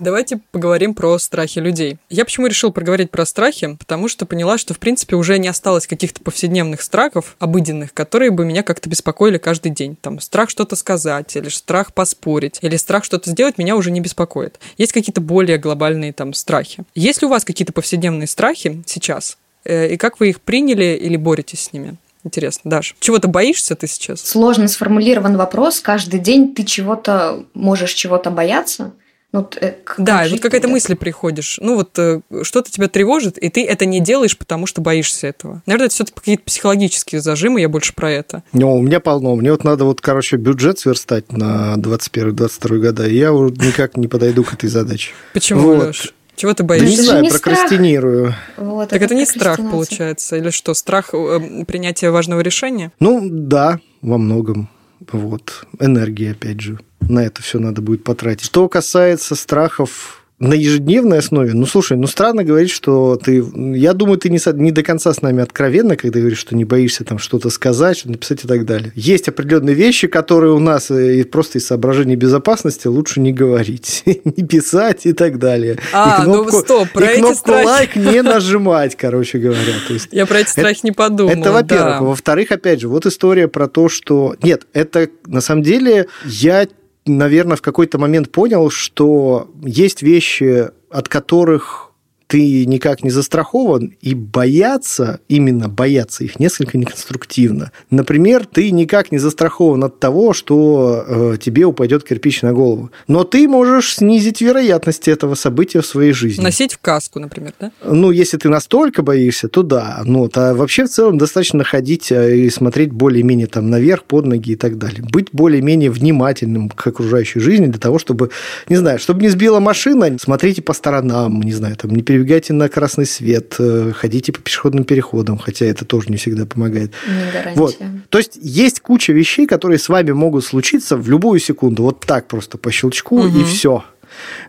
Давайте 0.00 0.40
поговорим 0.50 0.94
про 0.94 1.18
страхи 1.18 1.58
людей. 1.58 1.98
Я 2.08 2.24
почему 2.24 2.46
решил 2.46 2.72
поговорить 2.72 3.10
про 3.10 3.26
страхи? 3.26 3.76
Потому 3.78 4.08
что 4.08 4.24
поняла, 4.24 4.56
что, 4.56 4.72
в 4.72 4.78
принципе, 4.78 5.14
уже 5.14 5.38
не 5.38 5.46
осталось 5.46 5.86
каких-то 5.86 6.22
повседневных 6.22 6.80
страхов, 6.80 7.36
обыденных, 7.38 7.92
которые 7.92 8.30
бы 8.30 8.46
меня 8.46 8.62
как-то 8.62 8.88
беспокоили 8.88 9.36
каждый 9.36 9.72
день. 9.72 9.96
Там 10.00 10.18
страх 10.20 10.48
что-то 10.48 10.74
сказать, 10.74 11.36
или 11.36 11.50
страх 11.50 11.92
поспорить, 11.92 12.58
или 12.62 12.76
страх 12.76 13.04
что-то 13.04 13.30
сделать 13.30 13.58
меня 13.58 13.76
уже 13.76 13.90
не 13.90 14.00
беспокоит. 14.00 14.58
Есть 14.78 14.92
какие-то 14.92 15.20
более 15.20 15.58
глобальные 15.58 16.14
там 16.14 16.32
страхи. 16.32 16.84
Есть 16.94 17.20
ли 17.20 17.26
у 17.26 17.30
вас 17.30 17.44
какие-то 17.44 17.74
повседневные 17.74 18.26
страхи 18.26 18.82
сейчас? 18.86 19.36
Э, 19.64 19.92
и 19.92 19.98
как 19.98 20.18
вы 20.18 20.30
их 20.30 20.40
приняли 20.40 20.98
или 20.98 21.16
боретесь 21.16 21.60
с 21.64 21.72
ними? 21.74 21.96
Интересно, 22.24 22.70
Даш, 22.70 22.96
чего-то 23.00 23.28
боишься 23.28 23.76
ты 23.76 23.86
сейчас? 23.86 24.22
Сложно 24.22 24.66
сформулирован 24.68 25.36
вопрос. 25.36 25.80
Каждый 25.80 26.20
день 26.20 26.54
ты 26.54 26.64
чего-то 26.64 27.44
можешь 27.52 27.92
чего-то 27.92 28.30
бояться. 28.30 28.92
Ну, 29.32 29.48
э, 29.60 29.74
да, 29.96 30.26
вот 30.28 30.40
какая-то 30.40 30.66
мысль 30.66 30.96
приходишь. 30.96 31.58
Ну, 31.62 31.76
вот 31.76 31.96
э, 31.98 32.20
что-то 32.42 32.70
тебя 32.70 32.88
тревожит, 32.88 33.38
и 33.38 33.48
ты 33.48 33.64
это 33.64 33.86
не 33.86 34.00
делаешь, 34.00 34.36
потому 34.36 34.66
что 34.66 34.80
боишься 34.80 35.28
этого. 35.28 35.62
Наверное, 35.66 35.86
это 35.86 35.94
все-таки 35.94 36.18
какие-то 36.18 36.42
психологические 36.42 37.20
зажимы, 37.20 37.60
я 37.60 37.68
больше 37.68 37.94
про 37.94 38.10
это. 38.10 38.42
Ну, 38.52 38.74
у 38.74 38.82
меня 38.82 38.98
полно. 38.98 39.36
Мне 39.36 39.52
вот 39.52 39.62
надо 39.62 39.84
вот, 39.84 40.00
короче, 40.00 40.36
бюджет 40.36 40.80
сверстать 40.80 41.30
на 41.30 41.74
21-22 41.76 42.78
года, 42.78 43.06
и 43.06 43.16
я 43.16 43.32
уже 43.32 43.54
никак 43.54 43.96
не 43.96 44.08
подойду 44.08 44.42
к 44.42 44.54
этой 44.54 44.68
задаче. 44.68 45.12
Почему, 45.32 45.60
вот. 45.60 45.86
Леш? 45.86 46.14
Чего 46.34 46.54
ты 46.54 46.64
боишься? 46.64 46.88
Да 46.88 46.90
не 46.90 47.06
знаю, 47.06 47.22
не 47.22 47.30
прокрастинирую. 47.30 48.34
Вот, 48.56 48.88
так 48.88 48.96
это, 48.96 49.06
это 49.06 49.14
не 49.14 49.26
страх, 49.26 49.58
получается, 49.58 50.36
или 50.38 50.50
что? 50.50 50.74
Страх 50.74 51.10
э, 51.12 51.64
принятия 51.66 52.10
важного 52.10 52.40
решения? 52.40 52.90
Ну, 52.98 53.28
да, 53.30 53.78
во 54.02 54.18
многом. 54.18 54.68
Вот. 55.12 55.66
Энергия, 55.78 56.32
опять 56.32 56.60
же 56.60 56.80
на 57.10 57.24
это 57.24 57.42
все 57.42 57.58
надо 57.58 57.82
будет 57.82 58.04
потратить. 58.04 58.46
Что 58.46 58.68
касается 58.68 59.34
страхов 59.34 60.20
на 60.40 60.54
ежедневной 60.54 61.18
основе, 61.18 61.52
ну, 61.52 61.66
слушай, 61.66 61.98
ну, 61.98 62.06
странно 62.06 62.44
говорить, 62.44 62.70
что 62.70 63.16
ты... 63.22 63.44
Я 63.54 63.92
думаю, 63.92 64.16
ты 64.16 64.30
не, 64.30 64.40
не 64.54 64.72
до 64.72 64.82
конца 64.82 65.12
с 65.12 65.20
нами 65.20 65.42
откровенно, 65.42 65.96
когда 65.96 66.18
говоришь, 66.18 66.38
что 66.38 66.56
не 66.56 66.64
боишься 66.64 67.04
там 67.04 67.18
что-то 67.18 67.50
сказать, 67.50 67.98
что 67.98 68.10
написать 68.10 68.44
и 68.44 68.48
так 68.48 68.64
далее. 68.64 68.90
Есть 68.94 69.28
определенные 69.28 69.74
вещи, 69.74 70.06
которые 70.06 70.54
у 70.54 70.58
нас 70.58 70.90
э, 70.90 71.20
и 71.20 71.24
просто 71.24 71.58
из 71.58 71.66
соображений 71.66 72.16
безопасности 72.16 72.86
лучше 72.86 73.20
не 73.20 73.34
говорить, 73.34 74.02
не 74.06 74.46
писать 74.46 75.04
и 75.04 75.12
так 75.12 75.38
далее. 75.38 75.78
А, 75.92 76.22
и 76.22 76.26
ну, 76.26 76.32
кнопку, 76.32 76.52
ну 76.52 76.60
стоп, 76.62 76.88
про 76.90 77.12
и 77.12 77.18
кнопку 77.18 77.36
страхи... 77.36 77.66
лайк 77.66 77.96
не 77.96 78.22
нажимать, 78.22 78.96
короче 78.96 79.38
говоря. 79.38 79.74
То 79.86 79.92
есть, 79.92 80.08
Я 80.10 80.24
про 80.24 80.38
эти 80.38 80.48
страхи 80.48 80.78
это, 80.78 80.86
не 80.86 80.92
подумал. 80.92 81.32
Это, 81.32 81.52
во-первых. 81.52 81.98
Да. 81.98 82.00
Во-вторых, 82.00 82.50
опять 82.50 82.80
же, 82.80 82.88
вот 82.88 83.04
история 83.04 83.46
про 83.46 83.68
то, 83.68 83.90
что... 83.90 84.34
Нет, 84.42 84.66
это 84.72 85.10
на 85.26 85.42
самом 85.42 85.62
деле 85.62 86.06
я 86.24 86.66
наверное, 87.06 87.56
в 87.56 87.62
какой-то 87.62 87.98
момент 87.98 88.30
понял, 88.30 88.70
что 88.70 89.50
есть 89.62 90.02
вещи, 90.02 90.68
от 90.90 91.08
которых 91.08 91.89
ты 92.30 92.64
никак 92.64 93.02
не 93.02 93.10
застрахован, 93.10 93.92
и 94.00 94.14
бояться, 94.14 95.18
именно 95.28 95.68
бояться 95.68 96.22
их 96.22 96.38
несколько 96.38 96.78
неконструктивно. 96.78 97.72
Например, 97.90 98.46
ты 98.46 98.70
никак 98.70 99.10
не 99.10 99.18
застрахован 99.18 99.82
от 99.82 99.98
того, 99.98 100.32
что 100.32 101.04
э, 101.06 101.36
тебе 101.40 101.64
упадет 101.64 102.04
кирпич 102.04 102.42
на 102.42 102.52
голову. 102.52 102.92
Но 103.08 103.24
ты 103.24 103.48
можешь 103.48 103.96
снизить 103.96 104.40
вероятность 104.40 105.08
этого 105.08 105.34
события 105.34 105.80
в 105.80 105.86
своей 105.86 106.12
жизни. 106.12 106.40
Носить 106.40 106.74
в 106.74 106.78
каску, 106.78 107.18
например, 107.18 107.52
да? 107.58 107.72
Ну, 107.84 108.12
если 108.12 108.36
ты 108.36 108.48
настолько 108.48 109.02
боишься, 109.02 109.48
то 109.48 109.64
да. 109.64 110.00
Ну, 110.04 110.30
а 110.32 110.54
вообще 110.54 110.84
в 110.84 110.88
целом 110.88 111.18
достаточно 111.18 111.64
ходить 111.64 112.12
э, 112.12 112.36
и 112.36 112.50
смотреть 112.50 112.92
более-менее 112.92 113.48
там 113.48 113.70
наверх, 113.70 114.04
под 114.04 114.26
ноги 114.26 114.52
и 114.52 114.56
так 114.56 114.78
далее. 114.78 115.02
Быть 115.02 115.30
более-менее 115.32 115.90
внимательным 115.90 116.68
к 116.68 116.86
окружающей 116.86 117.40
жизни 117.40 117.66
для 117.66 117.80
того, 117.80 117.98
чтобы, 117.98 118.30
не 118.68 118.76
знаю, 118.76 119.00
чтобы 119.00 119.20
не 119.20 119.30
сбила 119.30 119.58
машина, 119.58 120.16
смотрите 120.20 120.62
по 120.62 120.74
сторонам, 120.74 121.42
не 121.42 121.52
знаю, 121.52 121.74
там 121.74 121.90
не 121.90 122.02
перебегайте 122.02 122.19
перебегайте 122.20 122.52
на 122.52 122.68
красный 122.68 123.06
свет, 123.06 123.56
э, 123.58 123.92
ходите 123.94 124.32
по 124.32 124.40
пешеходным 124.40 124.84
переходам, 124.84 125.38
хотя 125.38 125.66
это 125.66 125.84
тоже 125.84 126.10
не 126.10 126.16
всегда 126.16 126.44
помогает. 126.44 126.92
Не 127.08 127.32
гарантия. 127.32 127.58
Вот. 127.58 127.78
То 128.10 128.18
есть 128.18 128.38
есть 128.40 128.80
куча 128.80 129.12
вещей, 129.12 129.46
которые 129.46 129.78
с 129.78 129.88
вами 129.88 130.12
могут 130.12 130.44
случиться 130.44 130.96
в 130.96 131.08
любую 131.08 131.40
секунду, 131.40 131.82
вот 131.82 132.00
так 132.00 132.28
просто 132.28 132.58
по 132.58 132.70
щелчку 132.70 133.20
угу. 133.20 133.38
и 133.38 133.44
все. 133.44 133.84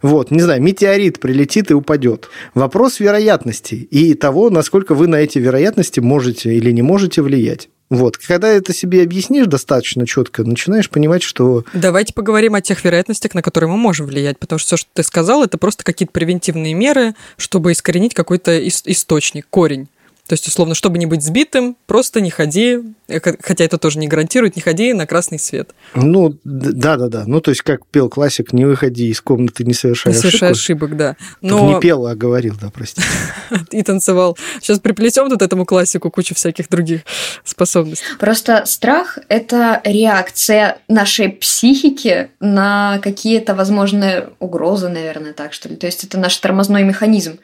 Вот, 0.01 0.31
не 0.31 0.41
знаю, 0.41 0.61
метеорит 0.61 1.19
прилетит 1.19 1.71
и 1.71 1.73
упадет. 1.73 2.29
Вопрос 2.55 2.99
вероятности 2.99 3.75
и 3.75 4.15
того, 4.15 4.49
насколько 4.49 4.95
вы 4.95 5.07
на 5.07 5.17
эти 5.17 5.37
вероятности 5.37 5.99
можете 5.99 6.53
или 6.53 6.71
не 6.71 6.81
можете 6.81 7.21
влиять. 7.21 7.69
Вот. 7.91 8.17
Когда 8.17 8.47
это 8.47 8.73
себе 8.73 9.03
объяснишь 9.03 9.47
достаточно 9.47 10.07
четко, 10.07 10.45
начинаешь 10.45 10.89
понимать, 10.89 11.21
что... 11.21 11.65
Давайте 11.73 12.13
поговорим 12.13 12.55
о 12.55 12.61
тех 12.61 12.83
вероятностях, 12.85 13.33
на 13.33 13.41
которые 13.41 13.69
мы 13.69 13.75
можем 13.75 14.05
влиять, 14.05 14.39
потому 14.39 14.59
что 14.59 14.67
все, 14.67 14.77
что 14.77 14.89
ты 14.93 15.03
сказал, 15.03 15.43
это 15.43 15.57
просто 15.57 15.83
какие-то 15.83 16.13
превентивные 16.13 16.73
меры, 16.73 17.15
чтобы 17.35 17.73
искоренить 17.73 18.13
какой-то 18.13 18.65
источник, 18.65 19.45
корень. 19.49 19.89
То 20.31 20.35
есть, 20.35 20.47
условно, 20.47 20.75
чтобы 20.75 20.97
не 20.97 21.05
быть 21.05 21.21
сбитым, 21.21 21.75
просто 21.87 22.21
не 22.21 22.29
ходи, 22.29 22.79
э, 23.09 23.19
хотя 23.19 23.65
это 23.65 23.77
тоже 23.77 23.99
не 23.99 24.07
гарантирует, 24.07 24.55
не 24.55 24.61
ходи 24.61 24.93
на 24.93 25.05
красный 25.05 25.37
свет. 25.37 25.71
Ну, 25.93 26.37
да-да-да. 26.45 27.25
Ну, 27.27 27.41
то 27.41 27.51
есть, 27.51 27.63
как 27.63 27.85
пел 27.87 28.07
классик, 28.07 28.53
не 28.53 28.63
выходи 28.63 29.09
из 29.09 29.19
комнаты, 29.19 29.65
не 29.65 29.73
совершай, 29.73 30.13
не 30.13 30.17
совершай 30.17 30.51
ошибку. 30.51 30.85
ошибок. 30.85 30.95
да. 30.97 31.17
Но... 31.41 31.73
не 31.73 31.81
пел, 31.81 32.07
а 32.07 32.15
говорил, 32.15 32.55
да, 32.61 32.69
простите. 32.73 33.05
И 33.71 33.83
танцевал. 33.83 34.37
Сейчас 34.61 34.79
приплетем 34.79 35.29
тут 35.29 35.41
этому 35.41 35.65
классику 35.65 36.09
кучу 36.09 36.33
всяких 36.33 36.69
других 36.69 37.01
способностей. 37.43 38.05
Просто 38.17 38.63
страх– 38.65 39.19
это 39.27 39.81
реакция 39.83 40.77
нашей 40.87 41.27
психики 41.27 42.29
на 42.39 42.99
какие-то 43.03 43.53
возможные 43.53 44.29
угрозы, 44.39 44.87
наверное, 44.87 45.33
так 45.33 45.51
что 45.51 45.67
ли. 45.67 45.75
То 45.75 45.87
есть, 45.87 46.05
это 46.05 46.17
наш 46.17 46.37
тормозной 46.37 46.83
механизм. 46.83 47.37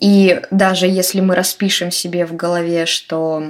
И 0.00 0.40
даже 0.50 0.86
если 0.86 1.20
мы 1.20 1.34
распишем 1.34 1.90
себе 1.90 2.24
в 2.24 2.34
голове, 2.34 2.86
что 2.86 3.42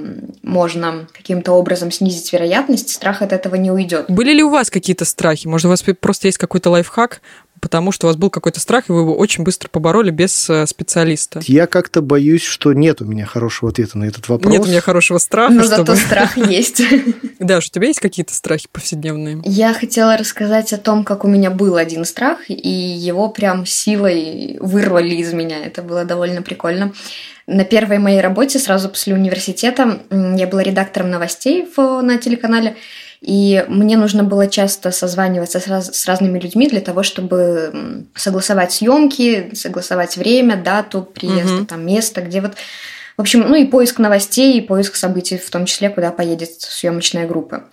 можно 0.43 1.07
каким-то 1.13 1.53
образом 1.53 1.91
снизить 1.91 2.31
вероятность, 2.33 2.89
страх 2.89 3.21
от 3.21 3.31
этого 3.31 3.55
не 3.55 3.71
уйдет. 3.71 4.05
Были 4.09 4.33
ли 4.33 4.43
у 4.43 4.49
вас 4.49 4.69
какие-то 4.69 5.05
страхи? 5.05 5.47
Может, 5.47 5.65
у 5.65 5.69
вас 5.69 5.83
просто 5.99 6.27
есть 6.27 6.37
какой-то 6.37 6.69
лайфхак, 6.69 7.21
потому 7.61 7.91
что 7.91 8.07
у 8.07 8.09
вас 8.09 8.17
был 8.17 8.29
какой-то 8.29 8.59
страх, 8.59 8.89
и 8.89 8.91
вы 8.91 9.01
его 9.01 9.15
очень 9.15 9.43
быстро 9.43 9.69
побороли 9.69 10.09
без 10.09 10.49
э, 10.49 10.65
специалиста? 10.65 11.39
Я 11.45 11.67
как-то 11.67 12.01
боюсь, 12.01 12.43
что 12.43 12.73
нет 12.73 13.01
у 13.01 13.05
меня 13.05 13.25
хорошего 13.25 13.71
ответа 13.71 13.97
на 13.97 14.05
этот 14.05 14.27
вопрос. 14.27 14.51
Нет 14.51 14.63
у 14.63 14.67
меня 14.67 14.81
хорошего 14.81 15.19
страха. 15.19 15.53
Но 15.53 15.63
чтобы... 15.63 15.95
зато 15.95 15.95
страх 15.95 16.37
есть. 16.37 16.81
Даш, 17.39 17.67
у 17.67 17.69
тебя 17.69 17.87
есть 17.87 17.99
какие-то 17.99 18.33
страхи 18.33 18.67
повседневные? 18.71 19.41
Я 19.45 19.73
хотела 19.73 20.17
рассказать 20.17 20.73
о 20.73 20.77
том, 20.77 21.03
как 21.03 21.23
у 21.23 21.27
меня 21.27 21.51
был 21.51 21.77
один 21.77 22.03
страх, 22.03 22.49
и 22.49 22.69
его 22.69 23.29
прям 23.29 23.65
силой 23.65 24.57
вырвали 24.59 25.15
из 25.15 25.31
меня. 25.31 25.63
Это 25.63 25.83
было 25.83 26.03
довольно 26.03 26.41
прикольно. 26.41 26.93
На 27.47 27.63
первой 27.63 27.99
моей 27.99 28.21
работе, 28.21 28.59
сразу 28.59 28.89
после 28.89 29.13
университета, 29.13 30.01
я 30.09 30.47
была 30.47 30.63
редактором 30.63 31.09
новостей 31.09 31.67
на 31.77 32.17
телеканале, 32.17 32.75
и 33.21 33.63
мне 33.67 33.97
нужно 33.97 34.23
было 34.23 34.47
часто 34.47 34.91
созваниваться 34.91 35.59
с, 35.59 35.67
раз, 35.67 35.95
с 35.95 36.07
разными 36.07 36.39
людьми 36.39 36.67
для 36.67 36.81
того, 36.81 37.03
чтобы 37.03 38.05
согласовать 38.15 38.71
съемки, 38.71 39.51
согласовать 39.53 40.17
время, 40.17 40.61
дату 40.61 41.03
приезда, 41.03 41.57
угу. 41.57 41.65
там 41.65 41.85
место, 41.85 42.21
где 42.21 42.41
вот 42.41 42.55
в 43.17 43.21
общем, 43.21 43.41
ну 43.41 43.53
и 43.53 43.65
поиск 43.65 43.99
новостей, 43.99 44.57
и 44.57 44.61
поиск 44.61 44.95
событий, 44.95 45.37
в 45.37 45.49
том 45.51 45.65
числе, 45.65 45.89
куда 45.89 46.11
поедет 46.11 46.49
съемочная 46.59 47.27
группа. 47.27 47.65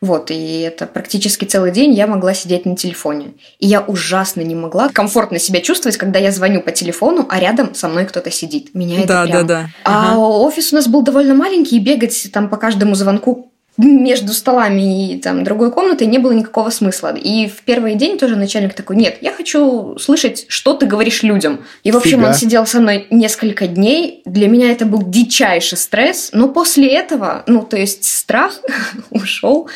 Вот, 0.00 0.32
и 0.32 0.60
это 0.60 0.86
практически 0.86 1.44
целый 1.44 1.70
день 1.70 1.94
я 1.94 2.08
могла 2.08 2.34
сидеть 2.34 2.66
на 2.66 2.76
телефоне. 2.76 3.34
И 3.60 3.66
я 3.68 3.82
ужасно 3.82 4.40
не 4.40 4.56
могла 4.56 4.88
комфортно 4.88 5.38
себя 5.38 5.60
чувствовать, 5.60 5.96
когда 5.96 6.18
я 6.18 6.32
звоню 6.32 6.60
по 6.60 6.72
телефону, 6.72 7.24
а 7.28 7.38
рядом 7.38 7.74
со 7.74 7.88
мной 7.88 8.06
кто-то 8.06 8.30
сидит. 8.32 8.74
Меня 8.74 9.00
это 9.00 9.08
Да, 9.08 9.24
прям... 9.24 9.46
да, 9.46 9.62
да. 9.62 9.68
А 9.84 10.12
Ага. 10.12 10.18
офис 10.18 10.72
у 10.72 10.76
нас 10.76 10.88
был 10.88 11.02
довольно 11.02 11.34
маленький, 11.34 11.76
и 11.76 11.80
бегать 11.80 12.28
там 12.32 12.48
по 12.48 12.56
каждому 12.56 12.94
звонку 12.94 13.52
между 13.76 14.32
столами 14.32 15.12
и 15.12 15.18
там 15.18 15.44
другой 15.44 15.70
комнатой 15.70 16.06
не 16.06 16.18
было 16.18 16.32
никакого 16.32 16.70
смысла. 16.70 17.14
И 17.14 17.46
в 17.48 17.62
первый 17.62 17.94
день 17.94 18.18
тоже 18.18 18.36
начальник 18.36 18.74
такой, 18.74 18.96
нет, 18.96 19.18
я 19.20 19.32
хочу 19.32 19.96
слышать, 19.98 20.46
что 20.48 20.74
ты 20.74 20.86
говоришь 20.86 21.22
людям. 21.22 21.64
И, 21.82 21.92
в 21.92 21.96
общем, 21.96 22.18
Фига. 22.18 22.28
он 22.28 22.34
сидел 22.34 22.66
со 22.66 22.80
мной 22.80 23.06
несколько 23.10 23.66
дней. 23.66 24.22
Для 24.24 24.48
меня 24.48 24.70
это 24.72 24.86
был 24.86 25.02
дичайший 25.02 25.78
стресс. 25.78 26.30
Но 26.32 26.48
после 26.48 26.88
этого, 26.88 27.44
ну, 27.46 27.62
то 27.62 27.76
есть 27.76 28.04
страх 28.04 28.60
ушел 29.10 29.68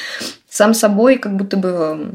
сам 0.48 0.74
собой, 0.74 1.16
как 1.18 1.36
будто 1.36 1.56
бы 1.56 1.68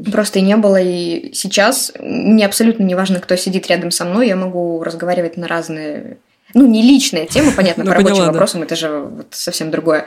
э, 0.04 0.10
просто 0.10 0.40
и 0.40 0.42
не 0.42 0.56
было. 0.56 0.80
И 0.80 1.32
сейчас 1.32 1.92
мне 1.98 2.44
абсолютно 2.44 2.82
не 2.82 2.94
важно, 2.94 3.18
кто 3.20 3.34
сидит 3.36 3.66
рядом 3.68 3.90
со 3.90 4.04
мной. 4.04 4.28
Я 4.28 4.36
могу 4.36 4.82
разговаривать 4.82 5.36
на 5.36 5.48
разные 5.48 6.18
ну, 6.54 6.66
не 6.66 6.82
личная 6.82 7.26
тема, 7.26 7.52
понятно, 7.54 7.84
Ну, 7.84 7.90
по 7.90 7.96
рабочим 7.96 8.14
поняла, 8.14 8.26
да. 8.28 8.32
вопросам, 8.32 8.62
это 8.62 8.76
же 8.76 8.88
вот 9.00 9.26
совсем 9.30 9.70
другое. 9.70 10.06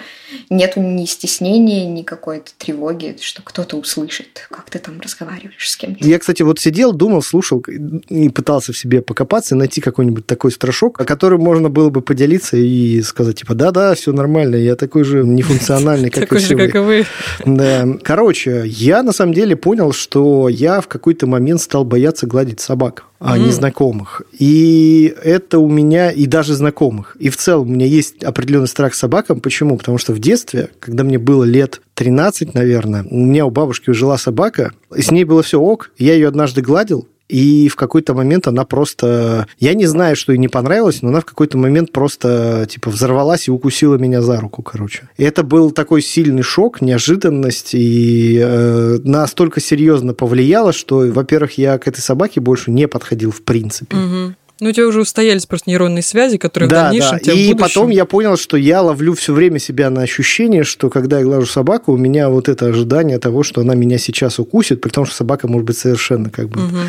Нету 0.49 0.82
ни 0.82 1.06
стеснения, 1.06 1.86
ни 1.86 2.02
какой-то 2.04 2.52
тревоги, 2.58 3.17
что 3.21 3.41
кто-то 3.43 3.78
услышит, 3.78 4.47
как 4.49 4.69
ты 4.69 4.80
там 4.80 4.99
разговариваешь 5.02 5.69
с 5.69 5.75
кем-то. 5.78 6.06
Я, 6.08 6.17
кстати, 6.17 6.41
вот 6.41 6.60
сидел, 6.60 6.93
думал, 6.93 7.21
слушал 7.21 7.60
и 7.60 8.30
пытался 8.30 8.73
в 8.73 8.78
себе 8.78 9.02
покопаться, 9.02 9.56
найти 9.56 9.82
какой-нибудь 9.82 10.25
такой 10.25 10.52
страшок, 10.52 10.99
о 10.99 11.06
котором 11.06 11.41
можно 11.41 11.69
было 11.69 11.89
бы 11.89 12.02
поделиться 12.02 12.58
и 12.58 13.02
сказать, 13.02 13.38
типа, 13.39 13.54
да-да, 13.54 13.93
все 13.95 14.12
нормально, 14.13 14.56
я 14.56 14.75
такой 14.75 15.04
же 15.04 15.23
нефункциональный, 15.23 16.10
как 16.10 16.23
и 16.23 16.25
Такой 16.25 16.39
же, 16.39 16.45
все 16.45 16.56
как 16.58 16.75
и 16.75 16.78
вы. 16.80 17.06
вы. 17.45 17.56
Да. 17.58 17.86
Короче, 18.04 18.63
я 18.65 19.04
на 19.04 19.12
самом 19.12 19.34
деле 19.34 19.56
понял, 19.56 19.91
что 19.91 20.47
я 20.49 20.82
в 20.82 20.88
какой-то 20.88 21.28
момент 21.28 21.62
стал 21.62 21.84
бояться 21.84 22.28
гладить 22.28 22.60
собак, 22.60 23.04
а 23.19 23.38
М. 23.38 23.45
незнакомых. 23.45 24.21
И 24.32 25.13
это 25.23 25.60
у 25.60 25.69
меня, 25.69 26.10
и 26.10 26.25
даже 26.25 26.55
знакомых. 26.55 27.17
И 27.19 27.29
в 27.29 27.36
целом 27.36 27.69
у 27.69 27.71
меня 27.73 27.86
есть 27.86 28.23
определенный 28.23 28.67
страх 28.67 28.93
собакам. 28.95 29.41
Почему? 29.41 29.77
Потому 29.77 29.97
что 29.97 30.13
в 30.13 30.19
детстве, 30.19 30.69
когда 30.79 31.03
мне 31.03 31.17
было 31.19 31.43
лет 31.43 31.82
13, 31.95 32.53
наверное, 32.53 33.03
у 33.03 33.17
меня 33.17 33.45
у 33.45 33.49
бабушки 33.49 33.91
жила 33.91 34.17
собака, 34.17 34.71
и 34.95 35.01
с 35.01 35.12
ней 35.12 35.25
было 35.25 35.43
все 35.43 35.60
ок. 35.60 35.91
Я 35.97 36.13
ее 36.13 36.29
однажды 36.29 36.62
гладил, 36.62 37.09
и 37.30 37.70
в 37.70 37.76
какой-то 37.76 38.15
момент 38.15 38.48
она 38.48 38.65
просто... 38.65 39.48
Я 39.60 39.76
не 39.76 39.86
знаю, 39.86 40.15
что 40.15 40.34
ей 40.34 40.39
не 40.39 40.48
понравилось, 40.48 41.04
но 41.04 41.10
она 41.10 41.22
в 41.22 41.26
какой-то 41.26 41.58
момент 41.60 41.92
просто, 41.92 42.65
типа, 42.68 42.89
взорвалась 42.89 43.48
и 43.48 43.52
укусила 43.52 43.96
меня 43.96 44.24
за 44.24 44.39
руку, 44.42 44.63
короче. 44.63 45.08
И 45.15 45.24
это 45.24 45.44
был 45.44 45.70
такой 45.70 46.02
сильный 46.02 46.42
шок, 46.42 46.82
неожиданность, 46.82 47.76
и 47.76 48.39
э, 48.42 48.98
настолько 49.04 49.62
серьезно 49.62 50.15
повлияло, 50.15 50.74
что, 50.74 51.00
во-первых, 51.00 51.60
я 51.60 51.78
к 51.78 51.88
этой 51.88 52.02
собаке 52.02 52.42
больше 52.42 52.72
не 52.72 52.88
подходил 52.88 53.32
в 53.32 53.44
принципе. 53.44 53.96
Мгм. 53.96 54.36
Ну, 54.60 54.69
у 54.69 54.72
тебя 54.72 54.88
уже 54.88 55.02
устоялись 55.02 55.45
просто 55.45 55.69
нейронные 55.69 56.04
связи, 56.04 56.38
которые 56.38 56.67
в 56.67 56.72
Да, 56.72 56.84
дальнейшем 56.86 57.12
да. 57.12 57.19
тебе 57.19 57.34
в 57.34 57.38
И 57.38 57.48
будущем- 57.54 57.58
потом 57.60 57.89
я 57.91 58.06
понял, 58.06 58.36
что 58.38 58.58
я 58.58 58.82
ловлю 58.82 59.13
все 59.13 59.34
время 59.34 59.58
себя 59.60 59.89
на 59.89 60.02
ощущение, 60.02 60.63
что 60.63 60.89
когда 60.89 61.19
я 61.19 61.24
глажу 61.26 61.45
собаку, 61.45 61.93
у 61.93 61.98
меня 61.98 62.30
вот 62.30 62.50
это 62.50 62.65
ожидание 62.67 63.19
того, 63.19 63.43
что 63.43 63.62
она 63.62 63.76
меня 63.76 63.98
сейчас 63.98 64.38
укусит, 64.39 64.82
при 64.82 64.89
том, 64.89 65.06
что 65.06 65.15
собака 65.15 65.48
может 65.48 65.65
быть 65.65 65.78
совершенно 65.78 66.30
как 66.30 66.50
бы... 66.50 66.60
Мгм. 66.60 66.80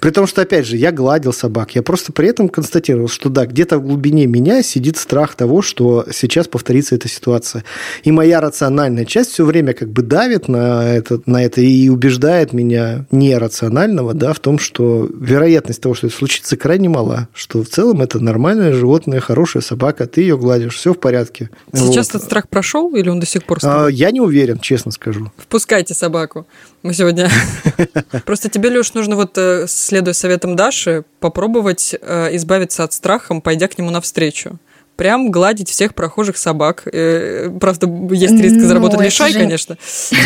При 0.00 0.10
том, 0.10 0.26
что, 0.26 0.42
опять 0.42 0.66
же, 0.66 0.76
я 0.76 0.92
гладил 0.92 1.32
собак. 1.32 1.74
Я 1.74 1.82
просто 1.82 2.12
при 2.12 2.28
этом 2.28 2.48
констатировал, 2.48 3.08
что 3.08 3.28
да, 3.28 3.46
где-то 3.46 3.78
в 3.78 3.82
глубине 3.82 4.26
меня 4.26 4.62
сидит 4.62 4.96
страх 4.96 5.34
того, 5.34 5.62
что 5.62 6.06
сейчас 6.12 6.46
повторится 6.46 6.94
эта 6.94 7.08
ситуация. 7.08 7.64
И 8.04 8.12
моя 8.12 8.40
рациональная 8.40 9.04
часть 9.04 9.32
все 9.32 9.44
время 9.44 9.72
как 9.72 9.88
бы 9.90 10.02
давит 10.02 10.48
на 10.48 10.84
это, 10.96 11.20
на 11.26 11.42
это 11.44 11.60
и 11.60 11.88
убеждает 11.88 12.52
меня 12.52 13.04
нерационального 13.10 14.14
да, 14.14 14.32
в 14.32 14.38
том, 14.38 14.58
что 14.58 15.08
вероятность 15.18 15.80
того, 15.80 15.94
что 15.94 16.06
это 16.06 16.16
случится, 16.16 16.56
крайне 16.56 16.88
мала. 16.88 17.15
Что 17.32 17.62
в 17.62 17.68
целом 17.68 18.02
это 18.02 18.20
нормальное 18.20 18.72
животное, 18.72 19.20
хорошая 19.20 19.62
собака, 19.62 20.06
ты 20.06 20.20
ее 20.22 20.36
гладишь, 20.36 20.76
все 20.76 20.92
в 20.92 20.98
порядке. 21.00 21.50
Сейчас 21.72 22.06
Вот. 22.06 22.08
этот 22.16 22.24
страх 22.24 22.48
прошел 22.48 22.94
или 22.94 23.08
он 23.08 23.20
до 23.20 23.26
сих 23.26 23.44
пор? 23.44 23.58
А, 23.62 23.86
Я 23.88 24.10
не 24.10 24.20
уверен, 24.20 24.58
честно 24.58 24.92
скажу. 24.92 25.30
Впускайте 25.36 25.94
собаку. 25.94 26.46
Мы 26.82 26.94
сегодня... 26.94 27.30
Просто 28.24 28.48
тебе, 28.48 28.70
Леш, 28.70 28.94
нужно 28.94 29.16
вот, 29.16 29.36
э, 29.38 29.66
следуя 29.68 30.14
советам 30.14 30.56
Даши, 30.56 31.04
попробовать 31.20 31.94
э, 32.00 32.36
избавиться 32.36 32.84
от 32.84 32.92
страха, 32.92 33.40
пойдя 33.40 33.68
к 33.68 33.78
нему 33.78 33.90
навстречу. 33.90 34.58
Прям 34.96 35.30
гладить 35.30 35.68
всех 35.70 35.94
прохожих 35.94 36.36
собак. 36.38 36.84
Э, 36.92 37.50
Правда, 37.60 37.86
есть 38.14 38.34
риск 38.40 38.56
Ну, 38.56 38.66
заработать 38.66 38.96
это 38.96 39.04
лишай, 39.04 39.32
же- 39.32 39.38
конечно. 39.38 39.76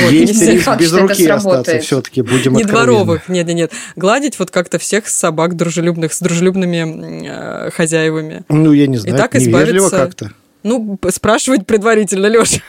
Вот, 0.02 0.12
Есть 0.12 0.42
риск 0.42 0.64
факт, 0.64 0.80
без 0.80 0.88
что 0.88 0.96
это 0.98 1.02
руки 1.08 1.12
остаться 1.26 1.40
сработает. 1.42 1.82
все-таки, 1.82 2.22
будем 2.22 2.54
Не 2.54 2.62
откровенны. 2.62 2.66
дворовых, 2.92 3.28
нет, 3.28 3.46
нет, 3.48 3.56
нет. 3.56 3.72
Гладить 3.96 4.38
вот 4.38 4.50
как-то 4.50 4.78
всех 4.78 5.08
собак 5.08 5.56
дружелюбных, 5.56 6.12
с 6.12 6.20
дружелюбными 6.20 7.26
э, 7.66 7.70
хозяевами. 7.72 8.42
Ну, 8.48 8.72
я 8.72 8.86
не 8.86 8.96
знаю, 8.98 9.16
так 9.16 9.34
невежливо 9.34 9.86
избавиться- 9.88 9.96
как-то. 9.96 10.32
Ну, 10.62 10.98
спрашивать 11.10 11.64
предварительно, 11.66 12.26
Леша. 12.26 12.60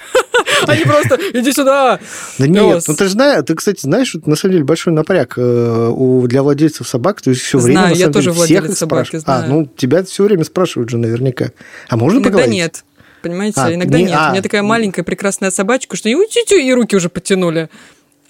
Не 0.67 0.83
просто 0.85 1.19
иди 1.33 1.51
сюда. 1.51 1.99
Да 2.37 2.47
нет, 2.47 2.83
ну 2.87 2.93
ты 2.95 3.03
же 3.05 3.09
знаешь, 3.11 3.43
ты, 3.45 3.55
кстати, 3.55 3.81
знаешь, 3.81 4.15
на 4.25 4.35
самом 4.35 4.53
деле 4.53 4.63
большой 4.65 4.93
напряг 4.93 5.33
э, 5.37 5.91
для 6.25 6.43
владельцев 6.43 6.87
собак, 6.87 7.21
то 7.21 7.29
есть 7.29 7.41
все 7.41 7.57
время 7.59 7.79
Знаю, 7.79 7.89
на 7.89 7.97
я 7.97 7.99
самом 8.05 8.13
тоже 8.13 8.31
деле, 8.31 8.45
всех 8.45 8.59
владелец 8.61 8.77
собаки, 8.77 9.15
знаю. 9.17 9.43
А, 9.43 9.47
ну 9.47 9.65
тебя 9.65 10.03
все 10.03 10.23
время 10.23 10.43
спрашивают 10.43 10.89
же 10.89 10.97
наверняка. 10.97 11.51
А 11.89 11.97
можно 11.97 12.21
поговорить? 12.21 12.51
нет. 12.53 12.83
Понимаете, 13.21 13.61
А, 13.61 13.73
иногда 13.73 13.97
не- 13.99 14.05
нет. 14.05 14.15
а, 14.19 14.29
У 14.29 14.31
меня 14.31 14.41
такая 14.41 14.63
маленькая 14.63 15.03
прекрасная 15.03 15.51
собачка, 15.51 15.95
что 15.95 16.09
и 16.09 16.15
и 16.55 16.73
руки 16.73 16.95
уже 16.95 17.07
потянули. 17.09 17.69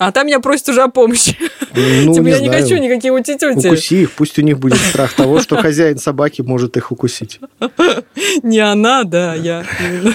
А 0.01 0.11
там 0.11 0.25
меня 0.25 0.39
просят 0.39 0.67
уже 0.69 0.81
о 0.81 0.87
помощи. 0.87 1.37
Ну, 1.75 2.13
Типа 2.13 2.25
не 2.25 2.31
я 2.31 2.39
не 2.39 2.47
знаю. 2.47 2.63
хочу 2.63 2.77
никакие 2.77 3.13
утитюти. 3.13 3.67
Укуси 3.67 4.01
их, 4.01 4.11
пусть 4.13 4.39
у 4.39 4.41
них 4.41 4.57
будет 4.57 4.79
страх 4.79 5.13
того, 5.13 5.39
что 5.41 5.57
хозяин 5.57 5.99
собаки 5.99 6.41
может 6.41 6.75
их 6.75 6.91
укусить. 6.91 7.39
Не 8.41 8.59
она, 8.59 9.03
да, 9.03 9.35
я. 9.35 9.63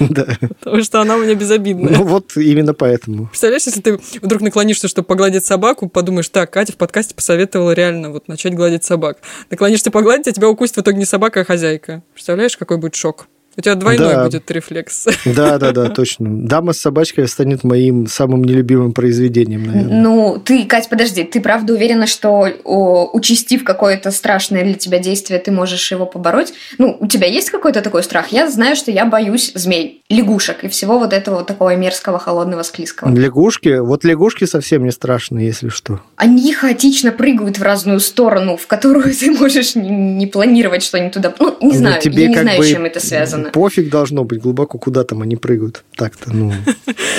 Да. 0.01 0.27
Потому 0.59 0.83
что 0.83 1.01
она 1.01 1.15
у 1.15 1.23
меня 1.23 1.35
безобидная. 1.35 1.99
Ну 1.99 2.05
вот 2.05 2.37
именно 2.37 2.75
поэтому. 2.75 3.29
Представляешь, 3.29 3.63
если 3.65 3.81
ты 3.81 4.01
вдруг 4.21 4.43
наклонишься, 4.43 4.89
чтобы 4.89 5.07
погладить 5.07 5.47
собаку, 5.47 5.89
подумаешь, 5.89 6.29
так, 6.31 6.51
Катя 6.51 6.73
в 6.73 6.77
подкасте 6.77 7.15
посоветовала 7.15 7.71
реально 7.71 8.11
вот 8.11 8.27
начать 8.27 8.55
гладить 8.55 8.83
собак. 8.83 9.19
Наклонишься 9.51 9.93
погладить, 9.93 10.27
а 10.27 10.33
тебя 10.33 10.49
укусит 10.49 10.77
в 10.77 10.81
итоге 10.81 10.99
не 10.99 11.05
собака, 11.05 11.43
а 11.43 11.45
хозяйка. 11.45 12.03
Представляешь, 12.13 12.57
какой 12.57 12.79
будет 12.79 12.97
шок? 12.97 13.29
У 13.57 13.61
тебя 13.63 13.75
двойной 13.75 14.13
Да. 14.15 14.25
будет 14.25 14.51
рефлекс. 14.51 15.07
Да, 15.25 15.59
да, 15.59 15.73
да, 15.73 15.89
точно. 15.89 16.29
Дама 16.31 16.73
с 16.73 16.79
собачкой 16.81 17.27
станет 17.29 17.65
моим 17.65 18.07
самым 18.07 18.45
нелюбимым 18.45 18.93
произведением, 18.93 19.65
наверное. 19.67 20.03
Ну, 20.03 20.43
ты, 20.45 20.65
Кать, 20.67 20.89
подожди, 20.89 21.25
ты 21.25 21.41
правда 21.41 21.75
уверена, 21.75 22.07
что 22.07 22.49
о, 22.65 23.11
участив 23.13 23.65
какое-то 23.65 24.11
страшное 24.11 24.63
для 24.63 24.75
тебя 24.75 24.99
действие, 24.99 25.39
ты 25.41 25.51
можешь 25.51 25.91
его 25.91 26.07
побороть? 26.07 26.53
Ну, 26.79 26.97
у 27.01 27.07
тебя 27.07 27.27
есть 27.27 27.51
какой-то 27.51 27.81
такой 27.83 28.03
страх? 28.03 28.29
Я 28.31 28.49
знаю, 28.51 28.77
что 28.77 28.91
я 28.91 29.05
боюсь 29.07 29.53
змей, 29.55 30.03
лягушек 30.09 30.65
и 30.65 30.69
всего 30.69 30.99
вот 30.99 31.13
этого 31.13 31.37
вот 31.37 31.47
такого 31.47 31.75
мерзкого, 31.77 32.19
холодного, 32.19 32.63
склизкого. 32.63 33.15
Лягушки, 33.15 33.79
вот 33.79 34.05
лягушки 34.05 34.45
совсем 34.45 34.85
не 34.85 34.91
страшные, 34.93 35.47
если 35.47 35.69
что. 35.69 36.01
Они 36.17 36.53
хаотично 36.53 37.11
прыгают 37.11 37.59
в 37.59 37.63
разную 37.63 38.01
сторону, 38.01 38.57
в 38.57 38.67
которую 38.67 39.15
ты 39.21 39.31
можешь 39.33 39.75
не, 39.75 39.91
не 39.91 40.27
планировать, 40.27 40.83
что 40.83 40.99
они 40.99 41.11
туда... 41.11 41.33
Ну, 41.39 41.57
не 41.61 41.73
Ну, 41.73 41.79
знаю, 41.79 42.01
тебе 42.01 42.23
я 42.25 42.29
не 42.29 42.35
как 42.35 42.43
знаю, 42.45 42.59
бы 42.59 42.65
с 42.65 42.69
чем 42.69 42.85
это 42.85 43.01
связано. 43.01 43.46
Пофиг 43.53 43.89
должно 43.91 44.25
быть 44.25 44.41
глубоко, 44.41 44.79
куда 44.79 45.05
там 45.05 45.23
они 45.23 45.37
прыгают. 45.37 45.85
Так-то, 45.97 46.33
ну. 46.33 46.53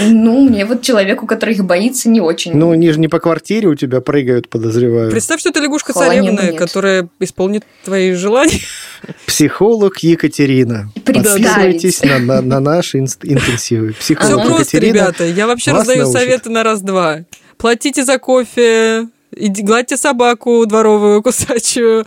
Ну, 0.10 0.48
мне 0.48 0.64
вот 0.66 0.84
человеку, 0.84 1.26
который 1.26 1.56
их 1.56 1.66
боится, 1.66 2.08
не 2.08 2.22
очень. 2.22 2.54
Ну, 2.56 2.70
они 2.70 2.92
же 2.92 3.00
не 3.00 3.08
по 3.08 3.20
квартире 3.20 3.68
у 3.68 3.74
тебя 3.74 4.00
прыгают, 4.00 4.48
подозреваю. 4.48 5.10
Представь, 5.10 5.40
что 5.40 5.50
это 5.50 5.60
лягушка 5.60 5.92
царевна, 5.94 6.52
которая 6.54 7.10
исполнит 7.20 7.64
твои 7.84 8.12
желания. 8.14 8.60
Психолог 9.26 9.98
Екатерина. 10.00 10.92
Подписывайтесь 11.04 12.02
на, 12.04 12.20
на- 12.20 12.42
на 12.42 12.60
наши 12.60 13.00
инст- 13.00 13.20
интенсивы. 13.24 13.96
Все 13.98 14.16
Психолог 14.16 14.46
просто, 14.46 14.78
Екатерина. 14.78 14.94
ребята. 14.96 15.26
Я 15.26 15.48
вообще 15.48 15.72
раздаю 15.72 16.04
научит. 16.04 16.20
советы 16.22 16.50
на 16.52 16.64
раз-два. 16.64 17.20
Платите 17.58 18.04
за 18.06 18.20
кофе, 18.20 19.08
иди- 19.36 19.64
гладьте 19.64 19.98
собаку 19.98 20.66
дворовую, 20.68 21.24
кусачую. 21.24 22.06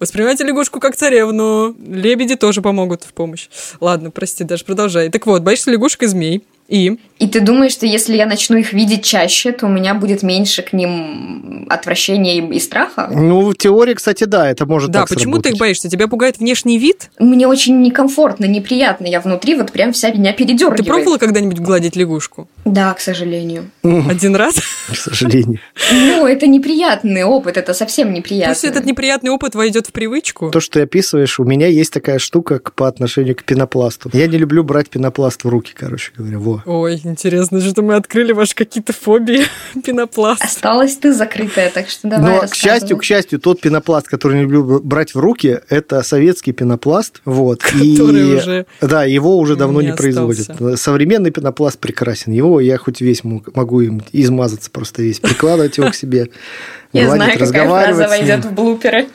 Воспринимайте 0.00 0.44
лягушку 0.44 0.80
как 0.80 0.96
царевну. 0.96 1.76
Лебеди 1.78 2.34
тоже 2.34 2.62
помогут 2.62 3.04
в 3.04 3.12
помощь. 3.12 3.48
Ладно, 3.80 4.10
прости, 4.10 4.44
даже 4.44 4.64
продолжай. 4.64 5.10
Так 5.10 5.26
вот, 5.26 5.42
боишься 5.42 5.70
лягушек 5.70 6.02
и 6.04 6.06
змей. 6.06 6.42
И 6.68 6.98
И 7.20 7.28
ты 7.28 7.40
думаешь, 7.40 7.72
что 7.72 7.84
если 7.84 8.16
я 8.16 8.24
начну 8.24 8.56
их 8.56 8.72
видеть 8.72 9.04
чаще, 9.04 9.52
то 9.52 9.66
у 9.66 9.68
меня 9.68 9.92
будет 9.92 10.22
меньше 10.22 10.62
к 10.62 10.72
ним 10.72 11.66
отвращения 11.68 12.38
и, 12.38 12.56
и 12.56 12.58
страха? 12.58 13.10
Ну, 13.12 13.50
в 13.50 13.54
теории, 13.54 13.92
кстати, 13.92 14.24
да, 14.24 14.50
это 14.50 14.64
может 14.64 14.90
да, 14.90 15.00
так 15.00 15.10
почему 15.10 15.34
ты 15.34 15.36
их 15.36 15.42
сработать. 15.42 15.60
боишься? 15.60 15.90
Тебя 15.90 16.08
пугает 16.08 16.38
внешний 16.38 16.78
вид? 16.78 17.10
Мне 17.18 17.46
очень 17.46 17.82
некомфортно, 17.82 18.46
неприятно. 18.46 19.06
Я 19.06 19.20
внутри 19.20 19.54
вот 19.54 19.70
прям 19.70 19.92
вся 19.92 20.10
меня 20.12 20.32
передергивает. 20.32 20.78
Ты 20.78 20.84
пробовала 20.84 21.18
когда-нибудь 21.18 21.60
гладить 21.60 21.94
лягушку? 21.94 22.48
Да, 22.64 22.94
к 22.94 23.00
сожалению. 23.00 23.70
Один 23.82 24.34
раз? 24.34 24.54
К 24.90 24.96
сожалению. 24.96 25.60
Ну, 25.92 26.26
это 26.26 26.46
неприятный 26.46 27.24
опыт, 27.24 27.58
это 27.58 27.74
совсем 27.74 28.14
неприятно. 28.14 28.54
Пусть 28.54 28.64
этот 28.64 28.86
неприятный 28.86 29.30
опыт 29.30 29.54
войдет 29.54 29.88
в 29.88 29.92
привычку. 29.92 30.50
То, 30.50 30.60
что 30.60 30.74
ты 30.74 30.80
описываешь, 30.84 31.38
у 31.38 31.44
меня 31.44 31.66
есть 31.66 31.92
такая 31.92 32.18
штука 32.18 32.62
по 32.74 32.88
отношению 32.88 33.36
к 33.36 33.44
пенопласту. 33.44 34.08
Я 34.14 34.26
не 34.26 34.38
люблю 34.38 34.64
брать 34.64 34.88
пенопласт 34.88 35.44
в 35.44 35.48
руки, 35.48 35.74
короче 35.76 36.12
говоря. 36.16 36.38
Во. 36.38 36.62
Ой, 36.64 37.00
Интересно, 37.10 37.60
что 37.60 37.82
мы 37.82 37.94
открыли 37.96 38.32
ваши 38.32 38.54
какие-то 38.54 38.92
фобии 38.92 39.42
пенопласт. 39.84 40.42
Осталась 40.42 40.96
ты 40.96 41.12
закрытая, 41.12 41.70
так 41.70 41.88
что 41.88 42.08
давай 42.08 42.42
Но, 42.42 42.48
к 42.48 42.54
счастью, 42.54 42.96
к 42.96 43.04
счастью, 43.04 43.40
тот 43.40 43.60
пенопласт, 43.60 44.06
который 44.08 44.36
я 44.36 44.42
люблю 44.42 44.80
брать 44.80 45.14
в 45.14 45.18
руки, 45.18 45.60
это 45.68 46.02
советский 46.02 46.52
пенопласт. 46.52 47.20
Вот. 47.24 47.62
Который 47.62 48.30
и, 48.30 48.36
уже 48.36 48.66
Да, 48.80 49.04
его 49.04 49.38
уже 49.38 49.56
давно 49.56 49.80
не, 49.80 49.88
не 49.88 49.94
производят. 49.94 50.50
Современный 50.78 51.30
пенопласт 51.30 51.78
прекрасен. 51.78 52.32
Его 52.32 52.60
я 52.60 52.78
хоть 52.78 53.00
весь 53.00 53.24
могу 53.24 53.80
им 53.80 54.02
измазаться 54.12 54.70
просто 54.70 55.02
весь, 55.02 55.18
прикладывать 55.18 55.76
его 55.78 55.90
к 55.90 55.94
себе. 55.94 56.30
Я 56.92 57.08
знаю, 57.10 57.38
какая 57.38 57.68
фраза 57.68 58.08
войдет 58.08 58.44
в 58.44 58.52
блуперы. 58.52 59.08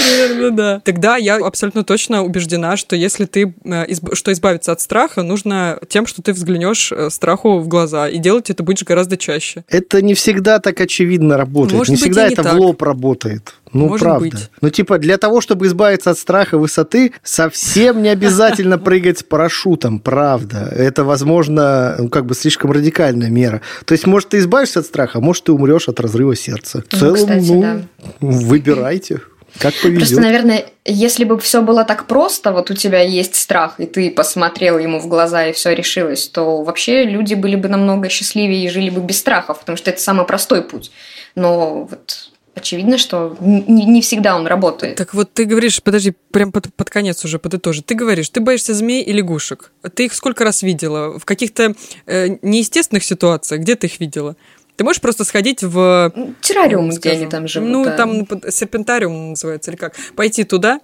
Наверное, 0.00 0.50
да. 0.50 0.80
Тогда 0.84 1.16
я 1.16 1.36
абсолютно 1.36 1.84
точно 1.84 2.22
убеждена, 2.22 2.76
что 2.76 2.94
если 2.94 3.24
ты, 3.24 3.54
э, 3.64 3.86
что 4.12 4.32
избавиться 4.32 4.72
от 4.72 4.80
страха, 4.80 5.22
нужно 5.22 5.78
тем, 5.88 6.06
что 6.06 6.22
ты 6.22 6.32
взглянешь 6.32 6.92
э, 6.92 7.08
страху 7.10 7.60
в 7.60 7.68
глаза, 7.68 8.08
и 8.08 8.18
делать 8.18 8.50
это 8.50 8.62
будешь 8.62 8.84
гораздо 8.84 9.16
чаще. 9.16 9.64
Это 9.68 10.02
не 10.02 10.14
всегда 10.14 10.58
так 10.60 10.80
очевидно 10.80 11.36
работает, 11.36 11.78
Может 11.78 11.90
не 11.90 11.96
быть, 11.96 12.02
всегда 12.02 12.26
это 12.26 12.42
в 12.42 12.54
лоб 12.54 12.82
работает. 12.82 13.54
Ну, 13.74 13.88
Может 13.88 14.00
правда. 14.00 14.28
Быть. 14.30 14.50
Ну, 14.60 14.70
типа, 14.70 14.98
для 14.98 15.18
того, 15.18 15.40
чтобы 15.40 15.66
избавиться 15.66 16.10
от 16.10 16.18
страха 16.18 16.58
высоты, 16.58 17.12
совсем 17.24 18.02
не 18.02 18.08
обязательно 18.08 18.78
прыгать 18.78 19.18
с 19.18 19.22
парашютом, 19.24 19.98
правда. 19.98 20.72
Это, 20.74 21.02
возможно, 21.02 21.96
ну, 21.98 22.08
как 22.08 22.24
бы 22.24 22.34
слишком 22.34 22.70
радикальная 22.70 23.30
мера. 23.30 23.60
То 23.84 23.92
есть, 23.92 24.06
может, 24.06 24.28
ты 24.30 24.38
избавишься 24.38 24.80
от 24.80 24.86
страха, 24.86 25.18
а 25.18 25.20
может, 25.20 25.44
ты 25.44 25.52
умрешь 25.52 25.88
от 25.88 25.98
разрыва 25.98 26.36
сердца. 26.36 26.84
В 26.88 26.96
целом, 26.96 27.16
ну, 27.18 27.26
кстати, 27.26 27.50
ну 27.50 27.60
да. 27.60 27.80
выбирайте. 28.20 29.20
Как 29.58 29.74
повезет. 29.82 30.00
Просто, 30.00 30.20
наверное, 30.20 30.66
если 30.84 31.24
бы 31.24 31.38
все 31.38 31.62
было 31.62 31.84
так 31.84 32.06
просто, 32.06 32.52
вот 32.52 32.70
у 32.70 32.74
тебя 32.74 33.00
есть 33.00 33.34
страх, 33.34 33.74
и 33.78 33.86
ты 33.86 34.10
посмотрел 34.10 34.78
ему 34.78 35.00
в 35.00 35.06
глаза, 35.06 35.46
и 35.46 35.52
все 35.52 35.72
решилось, 35.74 36.28
то 36.28 36.62
вообще 36.62 37.04
люди 37.04 37.34
были 37.34 37.56
бы 37.56 37.68
намного 37.68 38.08
счастливее 38.08 38.64
и 38.64 38.68
жили 38.68 38.90
бы 38.90 39.00
без 39.00 39.18
страхов, 39.18 39.60
потому 39.60 39.76
что 39.76 39.90
это 39.90 40.00
самый 40.00 40.26
простой 40.26 40.62
путь. 40.62 40.90
Но 41.36 41.84
вот 41.84 42.30
очевидно, 42.54 42.98
что 42.98 43.36
не, 43.40 43.84
не 43.84 44.00
всегда 44.00 44.36
он 44.36 44.46
работает. 44.46 44.96
Так 44.96 45.14
вот 45.14 45.32
ты 45.32 45.44
говоришь, 45.44 45.82
подожди, 45.82 46.14
прям 46.30 46.52
под, 46.52 46.72
под 46.74 46.90
конец 46.90 47.24
уже 47.24 47.38
подытожи. 47.38 47.82
Ты 47.82 47.94
говоришь, 47.94 48.28
ты 48.30 48.40
боишься 48.40 48.74
змей 48.74 49.02
и 49.02 49.12
лягушек. 49.12 49.72
Ты 49.94 50.06
их 50.06 50.14
сколько 50.14 50.44
раз 50.44 50.62
видела? 50.62 51.18
В 51.18 51.24
каких-то 51.24 51.74
э, 52.06 52.36
неестественных 52.42 53.04
ситуациях? 53.04 53.60
Где 53.62 53.76
ты 53.76 53.86
их 53.86 54.00
видела? 54.00 54.36
Ты 54.76 54.84
можешь 54.84 55.00
просто 55.00 55.24
сходить 55.24 55.62
в... 55.62 56.12
Террариум, 56.40 56.90
где 56.90 57.10
они 57.10 57.26
там 57.26 57.46
живут. 57.46 57.68
Ну, 57.68 57.84
да. 57.84 57.96
там 57.96 58.26
серпентариум 58.50 59.30
называется, 59.30 59.70
или 59.70 59.78
как. 59.78 59.94
Пойти 60.16 60.42
туда, 60.44 60.80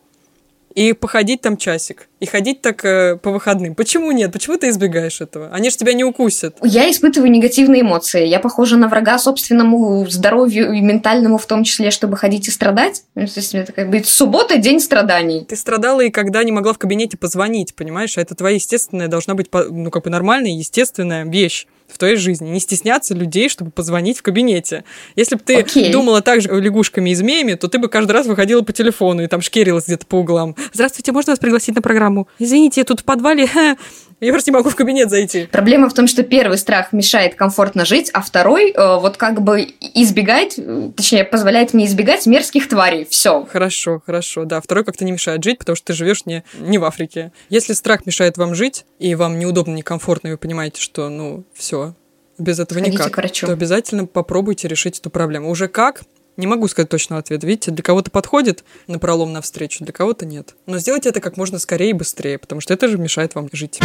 и 0.75 0.93
походить 0.93 1.41
там 1.41 1.57
часик, 1.57 2.09
и 2.21 2.27
ходить 2.27 2.63
так 2.63 2.85
э, 2.85 3.17
по 3.17 3.31
выходным. 3.31 3.75
Почему 3.75 4.13
нет? 4.13 4.33
Почему 4.33 4.57
ты 4.57 4.69
избегаешь 4.69 5.21
этого? 5.21 5.51
Они 5.53 5.71
же 5.71 5.77
тебя 5.77 5.95
не 5.95 6.05
укусят. 6.05 6.57
Я 6.63 6.91
испытываю 6.91 7.31
негативные 7.31 7.83
эмоции. 7.83 8.27
Я 8.27 8.39
похожа 8.39 8.77
на 8.77 8.89
врага 8.89 9.19
собственному 9.19 10.07
здоровью 10.09 10.73
и 10.73 10.81
ментальному 10.81 11.39
в 11.39 11.47
том 11.47 11.65
числе, 11.65 11.91
чтобы 11.91 12.17
ходить 12.17 12.49
и 12.49 12.51
страдать. 12.51 13.03
Ну, 13.15 13.27
то 13.27 13.33
есть, 13.37 13.55
как 13.75 13.91
бы 13.91 14.03
суббота– 14.05 14.57
день 14.59 14.81
страданий. 14.81 15.45
Ты 15.49 15.57
страдала 15.57 16.03
и 16.03 16.11
когда 16.11 16.45
не 16.45 16.53
могла 16.53 16.73
в 16.73 16.79
кабинете 16.79 17.17
позвонить, 17.17 17.75
понимаешь? 17.75 18.17
А 18.17 18.21
это 18.21 18.35
твоя 18.35 18.55
естественная, 18.55 19.09
должна 19.09 19.35
быть, 19.35 19.49
ну, 19.53 19.91
как 19.91 20.05
бы 20.05 20.11
нормальная, 20.11 20.53
естественная 20.53 21.25
вещь 21.25 21.67
в 21.93 21.99
твоей 21.99 22.17
жизни. 22.17 22.49
Не 22.49 22.61
стесняться 22.61 23.15
людей, 23.15 23.49
чтобы 23.49 23.71
позвонить 23.71 24.19
в 24.19 24.23
кабинете. 24.23 24.85
Если 25.17 25.37
бы 25.37 25.43
ты 25.45 25.61
okay. 25.61 25.93
думала 25.93 26.21
так 26.23 26.41
же 26.41 26.49
лягушками 26.49 27.11
и 27.11 27.15
змеями, 27.15 27.55
то 27.55 27.69
ты 27.69 27.79
бы 27.79 27.89
каждый 27.89 28.13
раз 28.13 28.27
выходила 28.27 28.63
по 28.63 28.73
телефону 28.73 29.23
и 29.23 29.27
там 29.27 29.41
шкерилась 29.41 29.87
где-то 29.87 30.07
по 30.07 30.17
углам. 30.17 30.57
Здравствуйте, 30.73 31.13
можно 31.13 31.33
вас 31.33 31.39
пригласить 31.39 31.75
на 31.75 31.83
программу? 31.83 32.29
Извините, 32.39 32.81
я 32.81 32.85
тут 32.85 33.01
в 33.01 33.05
подвале 33.05 33.49
Я 34.21 34.33
просто 34.33 34.51
не 34.51 34.57
могу 34.57 34.69
в 34.69 34.77
кабинет 34.77 35.11
зайти. 35.11 35.47
Проблема 35.47 35.89
в 35.89 35.95
том, 35.95 36.07
что 36.07 36.23
первый 36.23 36.59
страх 36.59 36.93
мешает 36.93 37.35
комфортно 37.35 37.85
жить, 37.85 38.11
а 38.13 38.21
второй 38.21 38.71
э, 38.71 38.97
вот 38.99 39.17
как 39.17 39.43
бы 39.43 39.67
избегает, 39.81 40.59
точнее, 40.95 41.25
позволяет 41.25 41.73
мне 41.73 41.87
избегать 41.87 42.27
мерзких 42.27 42.69
тварей. 42.69 43.07
Все. 43.09 43.47
Хорошо, 43.51 44.03
хорошо. 44.05 44.45
Да, 44.45 44.61
второй 44.61 44.85
как-то 44.85 45.05
не 45.05 45.13
мешает 45.13 45.43
жить, 45.43 45.59
потому 45.59 45.75
что 45.75 45.87
ты 45.87 45.93
живешь 45.95 46.27
не, 46.27 46.45
не 46.59 46.79
в 46.79 46.85
Африке. 46.85 47.33
Если 47.49 47.73
страх 47.73 48.05
мешает 48.05 48.37
вам 48.37 48.55
жить, 48.55 48.85
и 48.99 49.15
вам 49.15 49.39
неудобно, 49.39 49.75
некомфортно, 49.75 50.29
и 50.29 50.31
вы 50.33 50.39
понимаете, 50.39 50.83
что, 50.83 51.09
ну, 51.09 51.45
все, 51.55 51.95
без 52.39 52.59
этого 52.59 52.81
Ходите 52.81 53.03
никак, 53.03 53.33
то 53.33 53.53
обязательно 53.53 54.07
попробуйте 54.07 54.69
решить 54.69 54.99
эту 54.99 55.11
проблему. 55.11 55.51
Уже 55.51 55.69
как? 55.69 56.03
Не 56.41 56.47
могу 56.47 56.69
сказать 56.69 56.89
точного 56.89 57.21
ответа. 57.21 57.47
Видите, 57.47 57.71
для 57.71 57.83
кого-то 57.83 58.11
подходит 58.11 58.65
на 58.87 58.99
пролом 58.99 59.31
навстречу, 59.35 59.85
для 59.85 59.93
кого-то 59.93 60.25
нет. 60.25 60.55
Но 60.65 60.79
сделайте 60.79 61.11
это 61.11 61.21
как 61.21 61.37
можно 61.37 61.59
скорее 61.59 61.91
и 61.91 61.93
быстрее, 61.93 62.39
потому 62.39 62.63
что 62.63 62.73
это 62.73 62.89
же 62.89 62.97
мешает 62.97 63.35
вам 63.35 63.51
жить. 63.53 63.79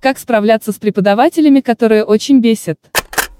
Как 0.00 0.18
справляться 0.18 0.72
с 0.72 0.74
преподавателями, 0.74 1.60
которые 1.60 2.02
очень 2.02 2.40
бесят? 2.40 2.80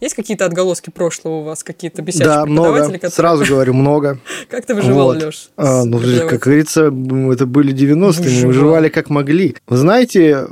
Есть 0.05 0.17
какие-то 0.17 0.45
отголоски 0.45 0.91
прошлого 0.91 1.37
у 1.37 1.43
вас, 1.45 1.65
какие-то 1.65 2.03
бесячие 2.03 2.27
да, 2.27 2.45
много. 2.45 2.83
Которые... 2.93 3.11
Сразу 3.11 3.47
говорю, 3.47 3.73
много. 3.73 4.19
Как 4.51 4.67
ты 4.67 4.75
выживал, 4.75 5.15
вот. 5.15 5.23
Леш? 5.23 5.49
А, 5.57 5.85
ну, 5.87 5.99
как 5.99 6.41
говорится, 6.41 6.93
это 7.33 7.47
были 7.47 7.73
90-е, 7.73 8.43
мы 8.43 8.47
выживали 8.49 8.91
как 8.91 9.09
могли. 9.09 9.57
Вы 9.67 9.79
знаете, 9.79 10.47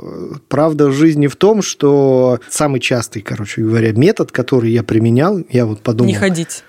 правда 0.47 0.87
в 0.87 0.93
жизни 0.93 1.27
в 1.27 1.35
том, 1.35 1.61
что 1.61 2.39
самый 2.49 2.79
частый, 2.79 3.21
короче 3.21 3.61
говоря, 3.61 3.91
метод, 3.93 4.31
который 4.31 4.71
я 4.71 4.81
применял, 4.81 5.39
я 5.51 5.67
вот 5.67 5.81
подумал... 5.81 6.07
Не 6.07 6.15
ходить. 6.15 6.63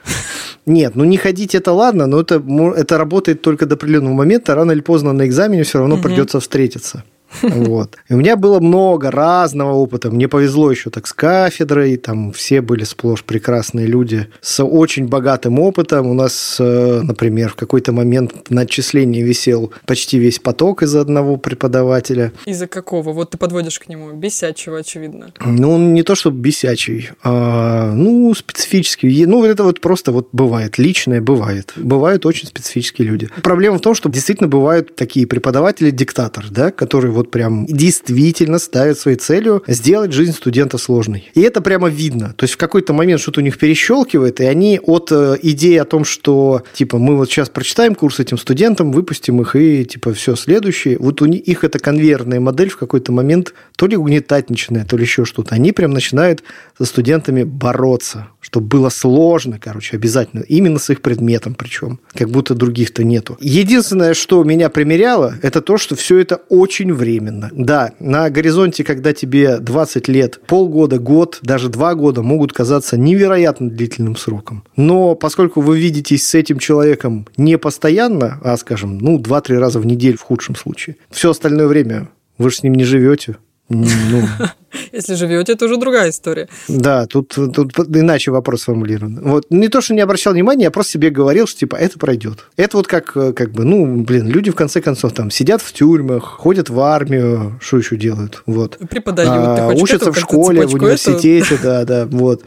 Нет, 0.66 0.95
ну 0.95 1.05
не 1.05 1.16
ходить 1.16 1.55
это 1.55 1.72
ладно, 1.72 2.07
но 2.07 2.20
это, 2.20 2.43
это 2.76 2.99
работает 2.99 3.41
только 3.41 3.64
до 3.64 3.76
определенного 3.76 4.12
момента. 4.12 4.55
Рано 4.55 4.72
или 4.72 4.82
поздно 4.82 5.14
на 5.14 5.26
экзамене 5.26 5.62
все 5.62 5.78
равно 5.78 5.95
угу. 5.95 6.03
придется 6.03 6.39
встретиться. 6.39 7.03
Вот. 7.64 7.97
И 8.09 8.14
у 8.14 8.18
меня 8.18 8.37
было 8.37 8.61
много 8.61 9.11
разного 9.11 9.72
опыта. 9.72 10.11
Мне 10.11 10.28
повезло 10.28 10.70
еще 10.70 10.91
так 10.91 11.07
с 11.07 11.12
кафедрой. 11.12 11.97
Там 11.97 12.32
все 12.32 12.61
были 12.61 12.85
сплошь 12.85 13.24
прекрасные 13.24 13.87
люди 13.87 14.28
с 14.41 14.62
очень 14.62 15.07
богатым 15.07 15.59
опытом. 15.59 16.07
У 16.07 16.14
нас, 16.14 16.57
э, 16.59 17.01
например, 17.03 17.51
в 17.51 17.57
какой-то 17.57 17.93
момент 17.93 18.51
на 18.51 18.62
отчислении 18.62 19.22
висел 19.22 19.72
почти 19.87 20.18
весь 20.18 20.39
поток 20.39 20.82
из-за 20.82 21.01
одного 21.01 21.37
преподавателя. 21.37 22.32
Из-за 22.47 22.66
какого? 22.66 23.12
Вот 23.12 23.30
ты 23.30 23.39
подводишь 23.39 23.78
к 23.78 23.89
нему. 23.89 24.12
Бесячего, 24.12 24.78
очевидно. 24.78 25.32
Ну, 25.45 25.72
он 25.72 25.95
не 25.95 26.03
то, 26.03 26.14
чтобы 26.14 26.39
бесячий, 26.39 27.11
а, 27.22 27.93
ну, 27.93 28.35
специфический. 28.35 29.26
Ну, 29.26 29.45
это 29.45 29.64
вот 29.64 29.80
просто 29.80 30.12
вот 30.12 30.28
бывает. 30.32 30.78
Личное 30.78 31.20
бывает. 31.20 31.72
Бывают 31.76 32.26
очень 32.26 32.47
специфические 32.47 33.09
люди. 33.09 33.28
Проблема 33.43 33.78
в 33.78 33.80
том, 33.80 33.95
что 33.95 34.09
действительно 34.09 34.49
бывают 34.49 34.97
такие 34.97 35.26
преподаватели-диктатор, 35.26 36.47
да, 36.51 36.70
которые 36.70 37.12
вот 37.12 37.24
вот 37.25 37.31
прям 37.31 37.66
действительно 37.66 38.59
ставят 38.59 38.99
своей 38.99 39.16
целью 39.16 39.62
сделать 39.66 40.12
жизнь 40.12 40.33
студента 40.33 40.79
сложной. 40.79 41.31
И 41.35 41.41
это 41.41 41.61
прямо 41.61 41.89
видно. 41.89 42.35
То 42.37 42.45
есть 42.45 42.55
в 42.55 42.59
какой-то 42.59 42.93
момент 42.93 43.20
что-то 43.20 43.41
у 43.41 43.43
них 43.43 43.59
перещелкивает, 43.59 44.41
и 44.41 44.45
они 44.45 44.81
от 44.83 45.11
э, 45.11 45.37
идеи 45.43 45.77
о 45.77 45.85
том, 45.85 46.05
что 46.05 46.62
типа 46.75 46.99
мы 46.99 47.16
вот 47.16 47.31
сейчас 47.31 47.49
прочитаем 47.49 47.95
курс 47.95 48.20
этим 48.20 48.39
студентам, 48.39 48.93
выпустим 48.93 49.41
их 49.41 49.57
и 49.57 49.85
типа 49.85 50.12
все 50.12 50.37
следующее. 50.37 50.99
Вот 50.99 51.22
у 51.22 51.27
них 51.27 51.64
эта 51.64 51.79
конвейерная 51.79 52.41
модель 52.41 52.68
в 52.68 52.77
какой-то 52.77 53.12
момент 53.12 53.55
то 53.77 53.87
ли 53.87 53.97
угнетать 53.97 54.51
начинает, 54.51 54.89
то 54.89 54.97
ли 54.97 55.05
еще 55.05 55.25
что-то. 55.25 55.55
Они 55.55 55.72
прям 55.72 55.93
начинают 55.93 56.43
со 56.79 56.85
студентами 56.85 57.45
бороться, 57.45 58.29
чтобы 58.41 58.66
было 58.66 58.89
сложно, 58.91 59.59
короче, 59.62 59.97
обязательно. 59.97 60.43
Именно 60.43 60.79
с 60.79 60.91
их 60.91 61.01
предметом 61.01 61.55
причем. 61.55 62.01
Как 62.12 62.29
будто 62.29 62.55
других-то 62.55 63.05
нету. 63.05 63.37
Единственное, 63.41 64.14
что 64.14 64.45
меня 64.45 64.68
примеряло, 64.68 65.35
это 65.43 65.61
то, 65.61 65.79
что 65.79 65.97
все 65.97 66.18
это 66.18 66.37
очень 66.49 66.93
время 66.93 67.14
временно. 67.15 67.51
Да, 67.53 67.93
на 68.01 68.31
горизонте, 68.31 68.85
когда 68.85 69.12
тебе 69.12 69.59
20 69.59 70.09
лет, 70.09 70.41
полгода, 70.47 70.99
год, 70.99 71.39
даже 71.43 71.69
два 71.69 71.95
года 71.95 72.23
могут 72.23 72.53
казаться 72.53 72.97
невероятно 72.97 73.71
длительным 73.71 74.17
сроком. 74.17 74.65
Но 74.77 75.15
поскольку 75.15 75.61
вы 75.61 75.79
видитесь 75.79 76.27
с 76.27 76.35
этим 76.35 76.59
человеком 76.59 77.27
не 77.37 77.59
постоянно, 77.59 78.41
а, 78.43 78.57
скажем, 78.57 78.99
ну, 78.99 79.19
2-3 79.19 79.59
раза 79.59 79.81
в 79.81 79.87
неделю 79.87 80.19
в 80.19 80.23
худшем 80.23 80.57
случае, 80.57 80.97
все 81.11 81.31
остальное 81.31 81.67
время 81.67 82.09
вы 82.39 82.51
же 82.51 82.57
с 82.57 82.62
ним 82.62 82.75
не 82.75 82.85
живете, 82.85 83.37
ну, 83.75 84.27
Если 84.93 85.14
живете, 85.14 85.53
это 85.53 85.64
уже 85.66 85.77
другая 85.77 86.11
история. 86.11 86.49
Да, 86.68 87.07
тут, 87.07 87.29
тут 87.29 87.79
иначе 87.79 88.31
вопрос 88.31 88.62
сформулирован. 88.62 89.20
Вот 89.22 89.47
не 89.51 89.68
то, 89.68 89.81
что 89.81 89.95
не 89.95 90.01
обращал 90.01 90.33
внимания, 90.33 90.64
я 90.64 90.70
просто 90.70 90.93
себе 90.93 91.11
говорил, 91.11 91.47
что 91.47 91.61
типа 91.61 91.77
это 91.77 91.99
пройдет. 91.99 92.47
Это 92.57 92.77
вот 92.77 92.87
как, 92.87 93.12
как 93.12 93.53
бы, 93.53 93.64
ну, 93.64 94.03
блин, 94.03 94.29
люди 94.29 94.51
в 94.51 94.55
конце 94.55 94.81
концов 94.81 95.12
там 95.12 95.31
сидят 95.31 95.62
в 95.62 95.72
тюрьмах, 95.72 96.25
ходят 96.25 96.70
в 96.70 96.81
армию, 96.81 97.59
что 97.61 97.79
еще 97.79 97.97
делают? 97.97 98.43
Вот. 98.47 98.79
Преподают. 98.89 99.31
А, 99.31 99.68
учатся 99.68 100.12
в 100.12 100.18
школе, 100.18 100.66
в 100.66 100.75
университете, 100.75 101.55
это... 101.55 101.62
да, 101.62 101.85
да, 101.85 102.07
вот. 102.07 102.43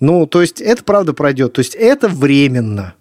Ну, 0.00 0.26
то 0.26 0.40
есть 0.40 0.60
это 0.60 0.84
правда 0.84 1.12
пройдет. 1.12 1.54
То 1.54 1.60
есть 1.60 1.74
это 1.74 2.08
временно. 2.08 2.94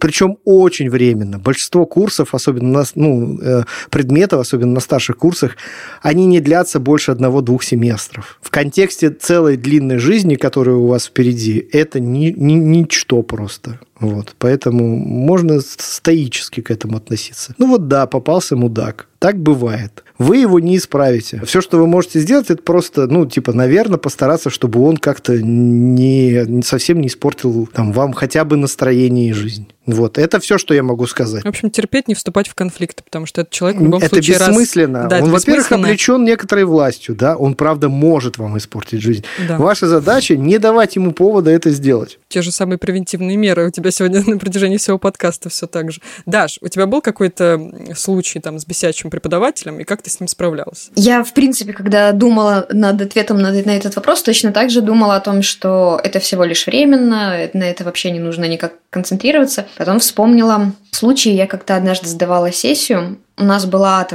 Причем 0.00 0.38
очень 0.44 0.90
временно. 0.90 1.38
Большинство 1.38 1.86
курсов, 1.86 2.34
особенно 2.34 2.80
на, 2.80 2.84
ну, 2.94 3.38
э, 3.40 3.64
предметов, 3.90 4.40
особенно 4.40 4.72
на 4.72 4.80
старших 4.80 5.16
курсах, 5.16 5.56
они 6.02 6.26
не 6.26 6.40
длятся 6.40 6.80
больше 6.80 7.12
одного-двух 7.12 7.62
семестров. 7.62 8.38
В 8.42 8.50
контексте 8.50 9.10
целой 9.10 9.56
длинной 9.56 9.98
жизни, 9.98 10.34
которая 10.34 10.76
у 10.76 10.86
вас 10.86 11.06
впереди, 11.06 11.68
это 11.72 12.00
ни, 12.00 12.34
ни, 12.36 12.54
ничто 12.54 13.22
просто. 13.22 13.78
Вот, 13.98 14.34
поэтому 14.38 14.96
можно 14.96 15.60
стоически 15.60 16.60
к 16.60 16.70
этому 16.70 16.98
относиться. 16.98 17.54
Ну 17.56 17.68
вот 17.68 17.88
да, 17.88 18.06
попался 18.06 18.54
мудак. 18.54 19.08
Так 19.18 19.38
бывает. 19.38 20.04
Вы 20.18 20.38
его 20.38 20.60
не 20.60 20.76
исправите. 20.76 21.40
Все, 21.46 21.62
что 21.62 21.78
вы 21.78 21.86
можете 21.86 22.20
сделать, 22.20 22.50
это 22.50 22.62
просто, 22.62 23.06
ну, 23.06 23.24
типа, 23.24 23.54
наверное, 23.54 23.98
постараться, 23.98 24.50
чтобы 24.50 24.82
он 24.82 24.98
как-то 24.98 25.40
не, 25.40 26.62
совсем 26.62 27.00
не 27.00 27.08
испортил 27.08 27.66
там, 27.72 27.92
вам 27.92 28.12
хотя 28.12 28.44
бы 28.44 28.56
настроение 28.56 29.30
и 29.30 29.32
жизнь. 29.32 29.68
Вот, 29.86 30.18
это 30.18 30.40
все, 30.40 30.58
что 30.58 30.74
я 30.74 30.82
могу 30.82 31.06
сказать. 31.06 31.44
В 31.44 31.48
общем, 31.48 31.70
терпеть, 31.70 32.08
не 32.08 32.14
вступать 32.14 32.48
в 32.48 32.54
конфликты, 32.54 33.02
потому 33.04 33.26
что 33.26 33.42
этот 33.42 33.52
человек 33.52 33.80
в 33.80 33.84
любом 33.84 34.00
это 34.00 34.16
случае... 34.16 34.38
Бессмысленно. 34.38 35.02
Раз... 35.02 35.10
Да, 35.10 35.16
он, 35.18 35.30
во-первых, 35.30 35.64
бессмысленно. 35.64 35.86
облечен 35.86 36.24
некоторой 36.24 36.64
властью, 36.64 37.14
да, 37.14 37.36
он, 37.36 37.54
правда, 37.54 37.88
может 37.88 38.38
вам 38.38 38.58
испортить 38.58 39.00
жизнь. 39.00 39.24
Да. 39.48 39.58
Ваша 39.58 39.86
задача 39.86 40.36
не 40.36 40.58
давать 40.58 40.96
ему 40.96 41.12
повода 41.12 41.50
это 41.50 41.70
сделать. 41.70 42.18
Те 42.28 42.42
же 42.42 42.50
самые 42.50 42.78
превентивные 42.78 43.36
меры 43.36 43.68
у 43.68 43.70
тебя 43.70 43.90
сегодня 43.90 44.22
на 44.26 44.38
протяжении 44.38 44.76
всего 44.76 44.98
подкаста 44.98 45.48
все 45.48 45.66
так 45.66 45.92
же. 45.92 46.00
Даш, 46.26 46.58
у 46.60 46.68
тебя 46.68 46.86
был 46.86 47.00
какой-то 47.00 47.94
случай 47.94 48.40
там 48.40 48.58
с 48.58 48.66
бесячим 48.66 49.10
преподавателем, 49.10 49.78
и 49.78 49.84
как 49.84 50.02
ты 50.02 50.10
с 50.10 50.18
ним 50.20 50.28
справлялась? 50.28 50.90
Я, 50.96 51.22
в 51.22 51.32
принципе, 51.32 51.72
когда 51.72 52.12
думала 52.12 52.66
над 52.70 53.00
ответом 53.00 53.38
на, 53.38 53.52
на 53.52 53.76
этот 53.76 53.94
вопрос, 53.96 54.22
точно 54.22 54.52
так 54.52 54.70
же 54.70 54.80
думала 54.80 55.16
о 55.16 55.20
том, 55.20 55.42
что 55.42 56.00
это 56.02 56.18
всего 56.18 56.44
лишь 56.44 56.66
временно, 56.66 57.48
на 57.52 57.64
это 57.64 57.84
вообще 57.84 58.10
не 58.10 58.18
нужно 58.18 58.46
никак 58.46 58.74
концентрироваться. 58.90 59.66
Потом 59.76 59.98
вспомнила 59.98 60.72
случай, 60.90 61.32
я 61.32 61.46
как-то 61.46 61.76
однажды 61.76 62.08
сдавала 62.08 62.50
сессию, 62.50 63.18
у 63.36 63.44
нас 63.44 63.66
была 63.66 64.06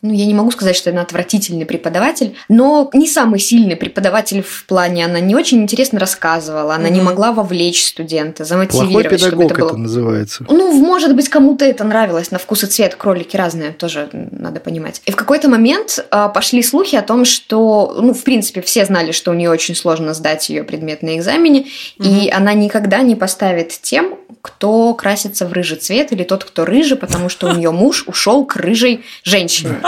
ну, 0.00 0.12
я 0.12 0.26
не 0.26 0.34
могу 0.34 0.52
сказать, 0.52 0.76
что 0.76 0.90
она 0.90 1.02
отвратительный 1.02 1.66
преподаватель, 1.66 2.36
но 2.48 2.88
не 2.92 3.08
самый 3.08 3.40
сильный 3.40 3.74
преподаватель 3.74 4.42
в 4.42 4.64
плане, 4.66 5.04
она 5.04 5.18
не 5.18 5.34
очень 5.34 5.60
интересно 5.60 5.98
рассказывала, 5.98 6.76
она 6.76 6.88
mm-hmm. 6.88 6.92
не 6.92 7.00
могла 7.00 7.32
вовлечь 7.32 7.84
студента, 7.84 8.44
замотивировать, 8.44 9.08
Плохой 9.08 9.18
педагог 9.18 9.28
чтобы 9.28 9.44
это 9.46 9.54
было... 9.56 9.68
это 9.70 9.76
называется. 9.76 10.46
Ну, 10.48 10.72
может 10.72 11.16
быть, 11.16 11.28
кому-то 11.28 11.64
это 11.64 11.82
нравилось, 11.82 12.30
на 12.30 12.38
вкус 12.38 12.62
и 12.62 12.66
цвет, 12.68 12.94
кролики 12.94 13.36
разные, 13.36 13.72
тоже 13.72 14.08
надо 14.12 14.60
понимать. 14.60 15.02
И 15.04 15.10
в 15.10 15.16
какой-то 15.16 15.48
момент 15.48 16.06
а, 16.12 16.28
пошли 16.28 16.62
слухи 16.62 16.94
о 16.94 17.02
том, 17.02 17.24
что, 17.24 17.96
ну, 18.00 18.14
в 18.14 18.22
принципе, 18.22 18.60
все 18.60 18.84
знали, 18.84 19.10
что 19.10 19.32
у 19.32 19.34
нее 19.34 19.50
очень 19.50 19.74
сложно 19.74 20.14
сдать 20.14 20.48
ее 20.48 20.62
предмет 20.62 21.02
на 21.02 21.16
экзамене, 21.16 21.62
mm-hmm. 21.62 22.24
и 22.26 22.30
она 22.30 22.54
никогда 22.54 23.02
не 23.02 23.16
поставит 23.16 23.70
тем, 23.82 24.14
кто 24.42 24.94
красится 24.94 25.46
в 25.46 25.52
рыжий 25.52 25.76
цвет, 25.76 26.12
или 26.12 26.22
тот, 26.22 26.44
кто 26.44 26.64
рыжий, 26.64 26.96
потому 26.96 27.28
что 27.28 27.48
у 27.48 27.54
нее 27.54 27.70
муж 27.70 28.04
ушел 28.06 28.44
к 28.44 28.56
рыжей 28.56 29.04
женщине. 29.24 29.80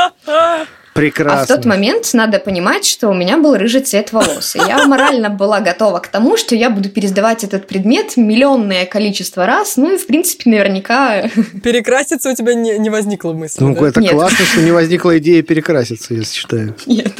Прекрасно. 0.94 1.40
А 1.40 1.44
в 1.44 1.48
тот 1.48 1.64
момент 1.64 2.10
надо 2.14 2.40
понимать, 2.40 2.84
что 2.84 3.08
у 3.08 3.14
меня 3.14 3.38
был 3.38 3.56
рыжий 3.56 3.80
цвет 3.80 4.12
волос. 4.12 4.56
И 4.56 4.58
я 4.58 4.86
морально 4.86 5.30
была 5.30 5.60
готова 5.60 6.00
к 6.00 6.08
тому, 6.08 6.36
что 6.36 6.54
я 6.56 6.68
буду 6.68 6.88
пересдавать 6.88 7.44
этот 7.44 7.68
предмет 7.68 8.16
миллионное 8.16 8.86
количество 8.86 9.46
раз. 9.46 9.76
Ну 9.76 9.94
и, 9.94 9.96
в 9.96 10.06
принципе, 10.06 10.50
наверняка... 10.50 11.28
Перекраситься 11.62 12.30
у 12.30 12.34
тебя 12.34 12.54
не, 12.54 12.76
не 12.78 12.90
возникло 12.90 13.32
мысли, 13.32 13.62
Ну, 13.62 13.74
да? 13.74 13.88
это 13.88 14.00
Нет. 14.00 14.12
классно, 14.12 14.44
что 14.44 14.60
не 14.62 14.72
возникла 14.72 15.16
идея 15.18 15.42
перекраситься, 15.42 16.12
я 16.12 16.24
считаю. 16.24 16.74
Нет. 16.86 17.12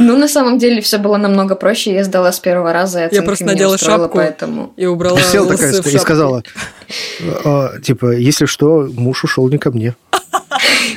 Ну, 0.00 0.16
на 0.16 0.28
самом 0.28 0.58
деле, 0.58 0.80
все 0.80 0.98
было 0.98 1.16
намного 1.16 1.54
проще. 1.54 1.94
Я 1.94 2.04
сдала 2.04 2.32
с 2.32 2.40
первого 2.40 2.72
раза, 2.72 3.04
оценки 3.04 3.14
Я 3.14 3.22
просто 3.22 3.44
надела 3.44 3.74
устроила, 3.74 4.04
шапку 4.04 4.18
поэтому... 4.18 4.72
и 4.76 4.86
убрала 4.86 5.20
Села 5.20 5.44
волосы 5.44 5.80
такая 5.80 5.82
в 5.82 5.94
и 5.94 5.98
сказала, 5.98 6.42
«А, 7.44 7.78
типа, 7.80 8.12
если 8.12 8.46
что, 8.46 8.88
муж 8.92 9.24
ушел 9.24 9.48
не 9.48 9.58
ко 9.58 9.70
мне. 9.70 9.94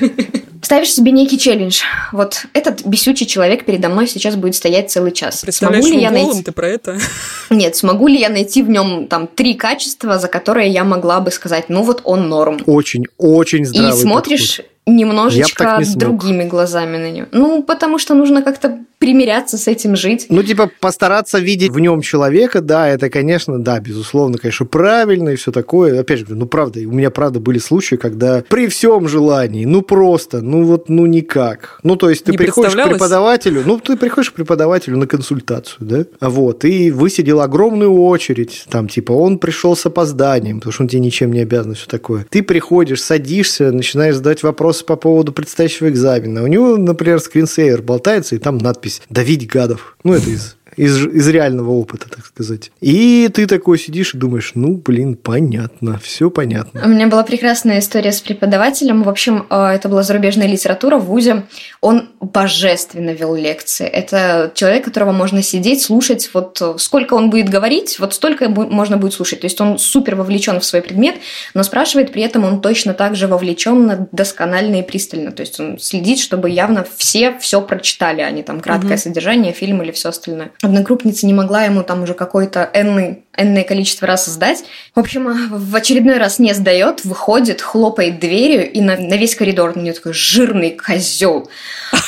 Ставишь 0.72 0.93
себе 0.93 1.11
некий 1.11 1.38
челлендж. 1.38 1.82
Вот 2.13 2.45
этот 2.53 2.86
бесючий 2.86 3.26
человек 3.26 3.65
передо 3.65 3.89
мной 3.89 4.07
сейчас 4.07 4.38
будет 4.38 4.55
стоять 4.55 4.89
целый 4.89 5.11
час. 5.11 5.41
Представляешь 5.41 5.84
смогу 5.84 5.97
ли 5.97 6.05
его 6.05 6.15
я 6.15 6.24
найти... 6.24 6.43
ты 6.43 6.53
про 6.53 6.69
это? 6.69 6.97
Нет, 7.49 7.76
смогу 7.76 8.07
ли 8.07 8.17
я 8.17 8.30
найти 8.30 8.63
в 8.63 8.69
нем 8.69 9.07
там 9.07 9.28
три 9.28 9.55
качества, 9.55 10.17
за 10.17 10.30
которые 10.30 10.69
я 10.69 10.86
могла 10.86 11.19
бы 11.19 11.30
сказать, 11.30 11.65
ну 11.67 11.84
вот 11.84 11.99
он 12.05 12.30
норм. 12.30 12.61
Очень, 12.67 13.03
очень 13.17 13.65
здравый 13.65 13.99
И 13.99 14.01
смотришь 14.01 14.57
подход. 14.59 14.72
Немножечко 14.86 15.77
не 15.79 15.95
другими 15.95 16.43
глазами 16.43 16.97
на 16.97 17.11
него. 17.11 17.27
Ну, 17.32 17.63
потому 17.63 17.99
что 17.99 18.15
нужно 18.15 18.41
как-то 18.41 18.79
примиряться 19.01 19.57
с 19.57 19.67
этим 19.67 19.95
жить. 19.95 20.27
Ну, 20.29 20.43
типа, 20.43 20.69
постараться 20.79 21.39
видеть 21.39 21.71
в 21.71 21.79
нем 21.79 22.01
человека, 22.01 22.61
да, 22.61 22.88
это, 22.88 23.09
конечно, 23.09 23.57
да, 23.57 23.79
безусловно, 23.79 24.38
конечно, 24.38 24.67
правильно 24.67 25.29
и 25.29 25.36
все 25.36 25.51
такое. 25.51 25.99
Опять 25.99 26.19
же, 26.19 26.25
ну, 26.29 26.45
правда, 26.45 26.79
у 26.82 26.91
меня, 26.91 27.09
правда, 27.09 27.39
были 27.39 27.57
случаи, 27.57 27.95
когда 27.95 28.43
при 28.47 28.67
всем 28.67 29.07
желании, 29.07 29.65
ну, 29.65 29.82
просто, 29.82 30.41
ну, 30.41 30.63
вот, 30.65 30.88
ну, 30.88 31.07
никак. 31.07 31.79
Ну, 31.82 31.95
то 31.95 32.11
есть, 32.11 32.25
ты 32.25 32.32
Не 32.32 32.38
приходишь 32.38 32.75
к 32.75 32.89
преподавателю, 32.89 33.63
ну, 33.65 33.79
ты 33.79 33.97
приходишь 33.97 34.29
к 34.29 34.36
преподавателю 34.36 34.97
на 34.97 35.07
консультацию, 35.07 35.77
да, 35.79 36.05
А 36.19 36.29
вот, 36.29 36.63
и 36.63 36.91
высидел 36.91 37.41
огромную 37.41 37.91
очередь, 37.91 38.65
там, 38.69 38.88
типа, 38.88 39.13
он 39.13 39.39
пришел 39.39 39.75
с 39.75 39.84
опозданием, 39.84 40.59
потому 40.59 40.73
что 40.73 40.84
он 40.84 40.89
тебе 40.89 41.01
ничем 41.01 41.34
не 41.34 41.39
обязан, 41.39 41.73
все 41.73 41.88
такое. 41.88 42.27
Ты 42.29 42.43
приходишь, 42.43 43.01
садишься, 43.01 43.71
начинаешь 43.71 44.17
задать 44.17 44.43
вопросы 44.43 44.80
по 44.86 44.95
поводу 44.95 45.32
предстоящего 45.32 45.89
экзамена. 45.89 46.43
У 46.43 46.47
него, 46.47 46.77
например, 46.77 47.19
скринсейвер 47.19 47.82
болтается, 47.82 48.36
и 48.36 48.39
там 48.39 48.57
надпись 48.57 49.01
«Давить 49.09 49.47
гадов». 49.47 49.97
Ну, 50.03 50.13
это 50.13 50.29
из 50.29 50.57
из, 50.77 51.05
из 51.05 51.27
реального 51.27 51.71
опыта, 51.71 52.09
так 52.09 52.25
сказать. 52.25 52.71
И 52.79 53.29
ты 53.34 53.45
такой 53.45 53.77
сидишь 53.77 54.13
и 54.13 54.17
думаешь, 54.17 54.53
ну, 54.55 54.75
блин, 54.77 55.15
понятно, 55.15 55.99
все 56.01 56.29
понятно. 56.29 56.82
У 56.86 56.88
меня 56.88 57.07
была 57.07 57.23
прекрасная 57.23 57.79
история 57.79 58.11
с 58.11 58.21
преподавателем. 58.21 59.03
В 59.03 59.09
общем, 59.09 59.45
э, 59.49 59.55
это 59.55 59.89
была 59.89 60.03
зарубежная 60.03 60.47
литература 60.47 60.97
в 60.97 61.05
ВУЗе. 61.05 61.43
Он 61.82 62.09
божественно 62.22 63.09
вел 63.09 63.36
лекции. 63.36 63.88
Это 63.88 64.51
человек, 64.53 64.86
которого 64.86 65.11
можно 65.11 65.41
сидеть, 65.41 65.82
слушать. 65.82 66.30
Вот 66.34 66.61
сколько 66.78 67.15
он 67.15 67.30
будет 67.32 67.49
говорить, 67.49 67.97
вот 67.99 68.13
столько 68.13 68.47
можно 68.47 68.97
будет 68.97 69.13
слушать. 69.13 69.41
То 69.41 69.45
есть 69.45 69.59
он 69.59 69.80
супер 69.80 70.15
вовлечен 70.15 70.59
в 70.59 70.65
свой 70.65 70.82
предмет, 70.84 71.15
но 71.55 71.63
спрашивает 71.63 72.13
при 72.13 72.22
этом 72.22 72.43
он 72.45 72.61
точно 72.61 72.93
так 72.93 73.15
же 73.15 73.28
вовлечен 73.28 74.07
досконально 74.11 74.78
и 74.78 74.84
пристально. 74.84 75.32
То 75.32 75.41
есть 75.41 75.59
он 75.59 75.80
следит, 75.80 76.19
чтобы 76.19 76.49
явно 76.49 76.86
все 76.95 77.38
все 77.39 77.61
прочитали, 77.61 78.22
а 78.22 78.30
не 78.30 78.43
там 78.43 78.59
краткое 78.61 78.89
Мгм. 78.89 78.97
содержание, 78.97 79.53
фильм 79.53 79.82
или 79.82 79.91
все 79.91 80.09
остальное. 80.09 80.51
Одногруппница 80.61 81.26
не 81.26 81.34
могла 81.34 81.63
ему 81.63 81.82
там 81.84 82.03
уже 82.03 82.13
какой-то 82.13 82.69
энный 82.74 83.24
энное 83.38 83.63
количество 83.63 84.07
раз 84.07 84.25
сдать. 84.25 84.63
В 84.95 84.99
общем, 84.99 85.27
а, 85.27 85.36
в 85.49 85.75
очередной 85.75 86.17
раз 86.17 86.39
не 86.39 86.53
сдает, 86.53 87.05
выходит, 87.05 87.61
хлопает 87.61 88.19
дверью, 88.19 88.71
и 88.71 88.82
на, 88.82 88.97
на 88.97 89.15
весь 89.15 89.36
коридор 89.36 89.75
на 89.75 89.82
нее 89.82 89.93
такой 89.93 90.13
жирный 90.13 90.71
козел. 90.71 91.49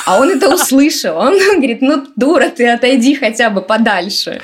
А 0.06 0.20
он 0.20 0.30
это 0.32 0.54
услышал. 0.54 1.18
Он 1.18 1.38
говорит, 1.38 1.82
ну, 1.82 2.06
дура, 2.16 2.50
ты 2.50 2.68
отойди 2.70 3.16
хотя 3.16 3.50
бы 3.50 3.62
подальше. 3.62 4.42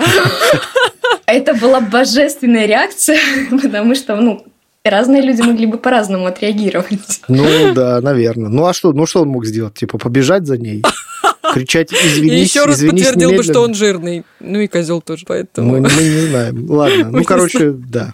Это 1.26 1.54
была 1.54 1.80
божественная 1.80 2.66
реакция, 2.66 3.20
потому 3.62 3.96
что, 3.96 4.16
ну, 4.16 4.46
разные 4.84 5.22
люди 5.22 5.42
могли 5.42 5.66
бы 5.66 5.78
по-разному 5.78 6.26
отреагировать. 6.26 7.22
Ну, 7.28 7.74
да, 7.74 8.02
наверное. 8.02 8.50
Ну, 8.50 8.66
а 8.66 8.74
что, 8.74 8.94
ну, 8.94 9.06
что 9.06 9.22
он 9.22 9.30
мог 9.30 9.46
сделать? 9.46 9.76
Типа, 9.76 9.98
побежать 9.98 10.48
за 10.48 10.58
ней? 10.58 10.84
Кричать, 11.54 11.92
И 11.92 11.96
извинись, 11.96 12.50
еще 12.50 12.66
раз 12.66 12.78
извинись 12.78 13.04
подтвердил 13.06 13.30
бы, 13.30 13.44
что 13.44 13.54
немедленно? 13.54 13.66
он 13.66 13.74
жирный. 13.74 14.24
Ну 14.40 14.60
и 14.60 14.68
козел 14.68 15.02
тоже, 15.02 15.26
поэтому 15.28 15.72
Мы, 15.74 15.80
мы 15.82 15.90
не 15.90 16.28
знаем. 16.28 16.70
Ладно, 16.70 17.10
ну, 17.12 17.24
короче, 17.24 17.72
да. 17.72 18.14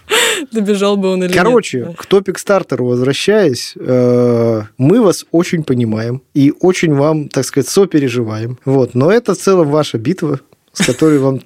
добежал 0.52 0.96
бы 0.96 1.08
он 1.08 1.24
или 1.24 1.32
Короче, 1.32 1.86
нет. 1.86 1.96
к 1.96 2.06
топик 2.06 2.38
стартеру 2.38 2.86
возвращаясь, 2.86 3.74
э, 3.78 4.62
мы 4.78 5.02
вас 5.02 5.26
очень 5.30 5.62
понимаем 5.64 6.22
и 6.34 6.52
очень 6.60 6.94
вам, 6.94 7.28
так 7.28 7.44
сказать, 7.44 7.68
сопереживаем. 7.68 8.58
Вот. 8.64 8.94
Но 8.94 9.10
это 9.10 9.34
в 9.34 9.38
целом 9.38 9.68
ваша 9.70 9.98
битва, 9.98 10.40
с 10.72 10.84
которой 10.84 11.18
вам 11.18 11.40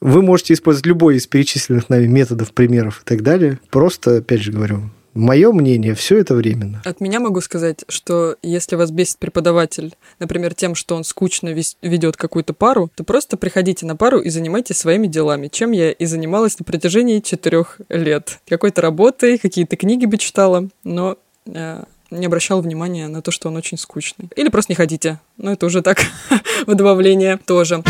вы 0.00 0.22
можете 0.22 0.54
использовать 0.54 0.86
любой 0.86 1.16
из 1.16 1.26
перечисленных 1.26 1.90
нами 1.90 2.06
методов, 2.06 2.52
примеров 2.52 3.02
и 3.02 3.08
так 3.08 3.22
далее. 3.22 3.58
Просто, 3.70 4.16
опять 4.18 4.40
же 4.40 4.50
говорю, 4.52 4.80
мое 5.14 5.52
мнение, 5.52 5.94
все 5.94 6.18
это 6.18 6.34
временно. 6.34 6.82
От 6.84 7.00
меня 7.00 7.20
могу 7.20 7.40
сказать, 7.40 7.84
что 7.88 8.36
если 8.42 8.76
вас 8.76 8.90
бесит 8.90 9.18
преподаватель, 9.18 9.94
например, 10.18 10.54
тем, 10.54 10.74
что 10.74 10.96
он 10.96 11.04
скучно 11.04 11.54
ведет 11.82 12.16
какую-то 12.16 12.54
пару, 12.54 12.90
то 12.94 13.04
просто 13.04 13.36
приходите 13.36 13.86
на 13.86 13.96
пару 13.96 14.20
и 14.20 14.30
занимайтесь 14.30 14.78
своими 14.78 15.06
делами, 15.06 15.48
чем 15.48 15.72
я 15.72 15.92
и 15.92 16.04
занималась 16.06 16.58
на 16.58 16.64
протяжении 16.64 17.20
четырех 17.20 17.80
лет. 17.88 18.40
Какой-то 18.48 18.80
работой, 18.82 19.38
какие-то 19.38 19.76
книги 19.76 20.06
бы 20.06 20.18
читала, 20.18 20.68
но 20.84 21.16
э, 21.46 21.82
не 22.10 22.26
обращала 22.26 22.60
внимания 22.60 23.08
на 23.08 23.22
то, 23.22 23.30
что 23.30 23.48
он 23.48 23.56
очень 23.56 23.78
скучный. 23.78 24.28
Или 24.36 24.48
просто 24.48 24.72
не 24.72 24.76
ходите. 24.76 25.20
Ну, 25.36 25.52
это 25.52 25.66
уже 25.66 25.82
так, 25.82 26.00
в 26.66 26.74
добавление 26.74 27.38
тоже. 27.38 27.82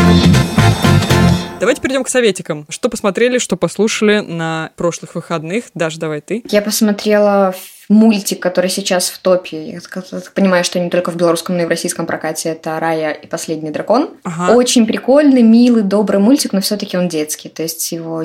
Давайте 1.61 1.79
перейдем 1.79 2.03
к 2.03 2.09
советикам. 2.09 2.65
Что 2.69 2.89
посмотрели, 2.89 3.37
что 3.37 3.55
послушали 3.55 4.21
на 4.21 4.71
прошлых 4.77 5.13
выходных? 5.13 5.65
Даже 5.75 5.99
давай 5.99 6.19
ты. 6.19 6.43
Я 6.49 6.63
посмотрела 6.63 7.53
мультик, 7.91 8.39
который 8.39 8.69
сейчас 8.69 9.09
в 9.09 9.19
топе. 9.19 9.71
Я 9.71 9.79
так 9.81 10.31
понимаю, 10.33 10.63
что 10.63 10.79
не 10.79 10.89
только 10.89 11.11
в 11.11 11.17
белорусском, 11.17 11.57
но 11.57 11.63
и 11.63 11.65
в 11.65 11.69
российском 11.69 12.05
прокате. 12.05 12.49
Это 12.49 12.79
«Рая 12.79 13.11
и 13.11 13.27
последний 13.27 13.69
дракон». 13.69 14.11
Ага. 14.23 14.55
Очень 14.55 14.87
прикольный, 14.87 15.41
милый, 15.41 15.83
добрый 15.83 16.19
мультик, 16.19 16.53
но 16.53 16.61
все 16.61 16.77
таки 16.77 16.97
он 16.97 17.09
детский. 17.09 17.49
То 17.49 17.63
есть 17.63 17.91
его... 17.91 18.23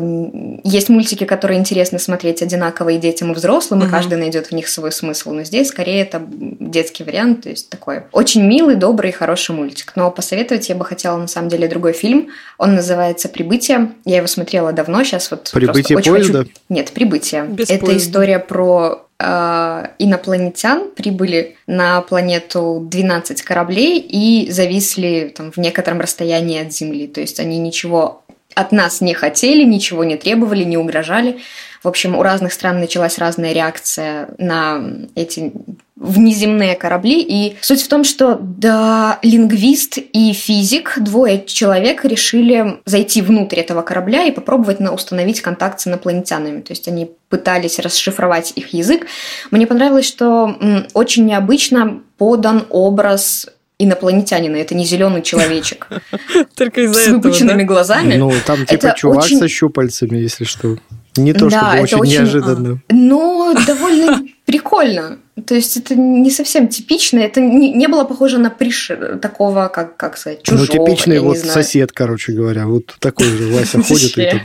Есть 0.62 0.88
мультики, 0.88 1.24
которые 1.24 1.58
интересно 1.58 1.98
смотреть 1.98 2.42
одинаково 2.42 2.90
и 2.90 2.98
детям, 2.98 3.32
и 3.32 3.34
взрослым, 3.34 3.80
угу. 3.80 3.88
и 3.88 3.90
каждый 3.90 4.18
найдет 4.18 4.46
в 4.46 4.52
них 4.52 4.68
свой 4.68 4.92
смысл. 4.92 5.32
Но 5.32 5.42
здесь 5.42 5.68
скорее 5.68 6.02
это 6.02 6.22
детский 6.28 7.02
вариант, 7.02 7.42
то 7.42 7.50
есть 7.50 7.68
такой 7.68 8.04
очень 8.12 8.44
милый, 8.44 8.76
добрый, 8.76 9.10
хороший 9.10 9.54
мультик. 9.54 9.92
Но 9.96 10.10
посоветовать 10.12 10.68
я 10.68 10.76
бы 10.76 10.84
хотела, 10.84 11.16
на 11.16 11.26
самом 11.26 11.48
деле, 11.48 11.66
другой 11.66 11.92
фильм. 11.92 12.28
Он 12.56 12.76
называется 12.76 13.28
«Прибытие». 13.28 13.92
Я 14.04 14.18
его 14.18 14.28
смотрела 14.28 14.72
давно, 14.72 15.02
сейчас 15.02 15.30
вот 15.30 15.50
«Прибытие 15.52 15.98
поезда»? 15.98 16.38
Хочу... 16.40 16.52
Нет, 16.68 16.92
«Прибытие». 16.92 17.44
Без 17.44 17.68
это 17.68 17.86
поезда. 17.86 18.08
история 18.08 18.38
про 18.38 19.05
инопланетян 19.18 20.90
прибыли 20.94 21.56
на 21.66 22.02
планету 22.02 22.86
12 22.90 23.42
кораблей 23.42 23.98
и 23.98 24.50
зависли 24.50 25.32
там, 25.34 25.52
в 25.52 25.56
некотором 25.56 26.00
расстоянии 26.00 26.60
от 26.60 26.72
Земли. 26.72 27.06
То 27.06 27.20
есть 27.22 27.40
они 27.40 27.58
ничего 27.58 28.25
от 28.56 28.72
нас 28.72 29.00
не 29.02 29.12
хотели, 29.12 29.62
ничего 29.64 30.02
не 30.02 30.16
требовали, 30.16 30.64
не 30.64 30.78
угрожали. 30.78 31.38
В 31.82 31.88
общем, 31.88 32.16
у 32.16 32.22
разных 32.22 32.52
стран 32.52 32.80
началась 32.80 33.18
разная 33.18 33.52
реакция 33.52 34.30
на 34.38 34.82
эти 35.14 35.52
внеземные 35.94 36.74
корабли. 36.74 37.20
И 37.20 37.56
суть 37.60 37.82
в 37.82 37.88
том, 37.88 38.02
что 38.02 38.38
да, 38.40 39.18
лингвист 39.22 39.98
и 39.98 40.32
физик, 40.32 40.98
двое 40.98 41.44
человек, 41.44 42.04
решили 42.04 42.80
зайти 42.86 43.20
внутрь 43.20 43.60
этого 43.60 43.82
корабля 43.82 44.24
и 44.24 44.30
попробовать 44.30 44.80
на, 44.80 44.92
установить 44.92 45.42
контакт 45.42 45.78
с 45.80 45.86
инопланетянами. 45.86 46.62
То 46.62 46.72
есть 46.72 46.88
они 46.88 47.10
пытались 47.28 47.78
расшифровать 47.78 48.54
их 48.56 48.74
язык. 48.74 49.06
Мне 49.50 49.66
понравилось, 49.66 50.06
что 50.06 50.58
очень 50.94 51.26
необычно 51.26 52.00
подан 52.16 52.66
образ 52.70 53.48
инопланетянина, 53.78 54.56
это 54.56 54.74
не 54.74 54.84
зеленый 54.84 55.22
человечек. 55.22 55.88
Только 56.56 56.82
из-за 56.82 56.94
С 56.94 57.02
этого, 57.02 57.16
выпученными 57.16 57.62
да? 57.62 57.64
глазами. 57.68 58.14
Ну, 58.16 58.32
там 58.46 58.60
типа 58.66 58.86
Это 58.86 58.94
чувак 58.96 59.24
очень- 59.24 59.38
со 59.38 59.48
щупальцами, 59.48 60.18
если 60.18 60.44
что. 60.44 60.76
Не 61.16 61.32
то, 61.32 61.48
Да, 61.48 61.60
чтобы 61.70 61.82
очень 61.82 61.98
очень- 61.98 62.12
неожиданно. 62.12 62.80
Но 62.90 63.54
довольно 63.66 64.22
прикольно. 64.46 65.18
То 65.46 65.54
есть 65.54 65.76
это 65.76 65.94
не 65.94 66.30
совсем 66.30 66.68
типично, 66.68 67.18
это 67.18 67.40
не, 67.42 67.72
не 67.72 67.88
было 67.88 68.04
похоже 68.04 68.38
на 68.38 68.48
приш 68.48 68.90
такого, 69.20 69.68
как, 69.68 69.96
как 69.98 70.16
сказать, 70.16 70.42
чужого, 70.42 70.66
ну, 70.66 70.86
типичный 70.86 71.18
вот 71.20 71.36
знаю. 71.36 71.52
сосед, 71.52 71.92
короче 71.92 72.32
говоря. 72.32 72.66
Вот 72.66 72.96
такой 72.98 73.26
же 73.26 73.48
Вася 73.52 73.82
ходит 73.82 74.16
и 74.18 74.30
там 74.30 74.40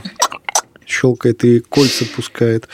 щелкает 0.92 1.44
и 1.44 1.60
кольца 1.60 2.04
пускает. 2.14 2.68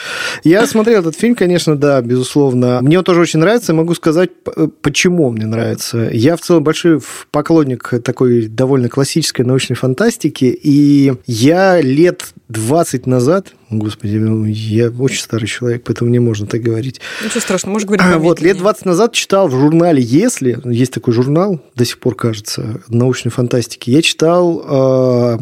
Я 0.45 0.67
смотрел 0.67 1.01
этот 1.01 1.17
фильм, 1.17 1.35
конечно, 1.35 1.77
да, 1.77 2.01
безусловно. 2.03 2.81
Мне 2.83 2.99
он 2.99 3.05
тоже 3.05 3.21
очень 3.21 3.39
нравится. 3.39 3.73
Могу 3.73 3.95
сказать, 3.95 4.31
п- 4.43 4.69
почему 4.83 5.31
мне 5.31 5.47
нравится. 5.47 6.11
Я 6.13 6.37
в 6.37 6.41
целом 6.41 6.65
большой 6.65 7.01
поклонник 7.31 7.93
такой 8.05 8.47
довольно 8.49 8.89
классической 8.89 9.43
научной 9.43 9.77
фантастики, 9.77 10.45
и 10.47 11.15
я 11.27 11.81
лет 11.81 12.27
20 12.49 13.07
назад, 13.07 13.49
господи, 13.71 14.17
ну, 14.17 14.45
я 14.45 14.91
очень 14.91 15.21
старый 15.21 15.47
человек, 15.47 15.83
поэтому 15.85 16.11
не 16.11 16.19
можно 16.19 16.47
так 16.47 16.63
говорить, 16.63 17.01
Ничего 17.23 17.41
страшного, 17.41 17.75
можешь 17.75 17.87
говорить 17.87 18.05
а, 18.07 18.19
вот, 18.19 18.41
лет 18.41 18.57
помедленнее. 18.57 18.63
20 18.63 18.85
назад 18.87 19.13
читал 19.13 19.49
в 19.49 19.53
журнале 19.53 20.03
«Если», 20.03 20.59
есть 20.65 20.93
такой 20.93 21.15
журнал, 21.15 21.61
до 21.75 21.85
сих 21.85 21.99
пор, 21.99 22.15
кажется, 22.15 22.81
научной 22.89 23.31
фантастики, 23.31 23.91
я 23.91 24.03
читал 24.03 24.63
э, 24.65 25.39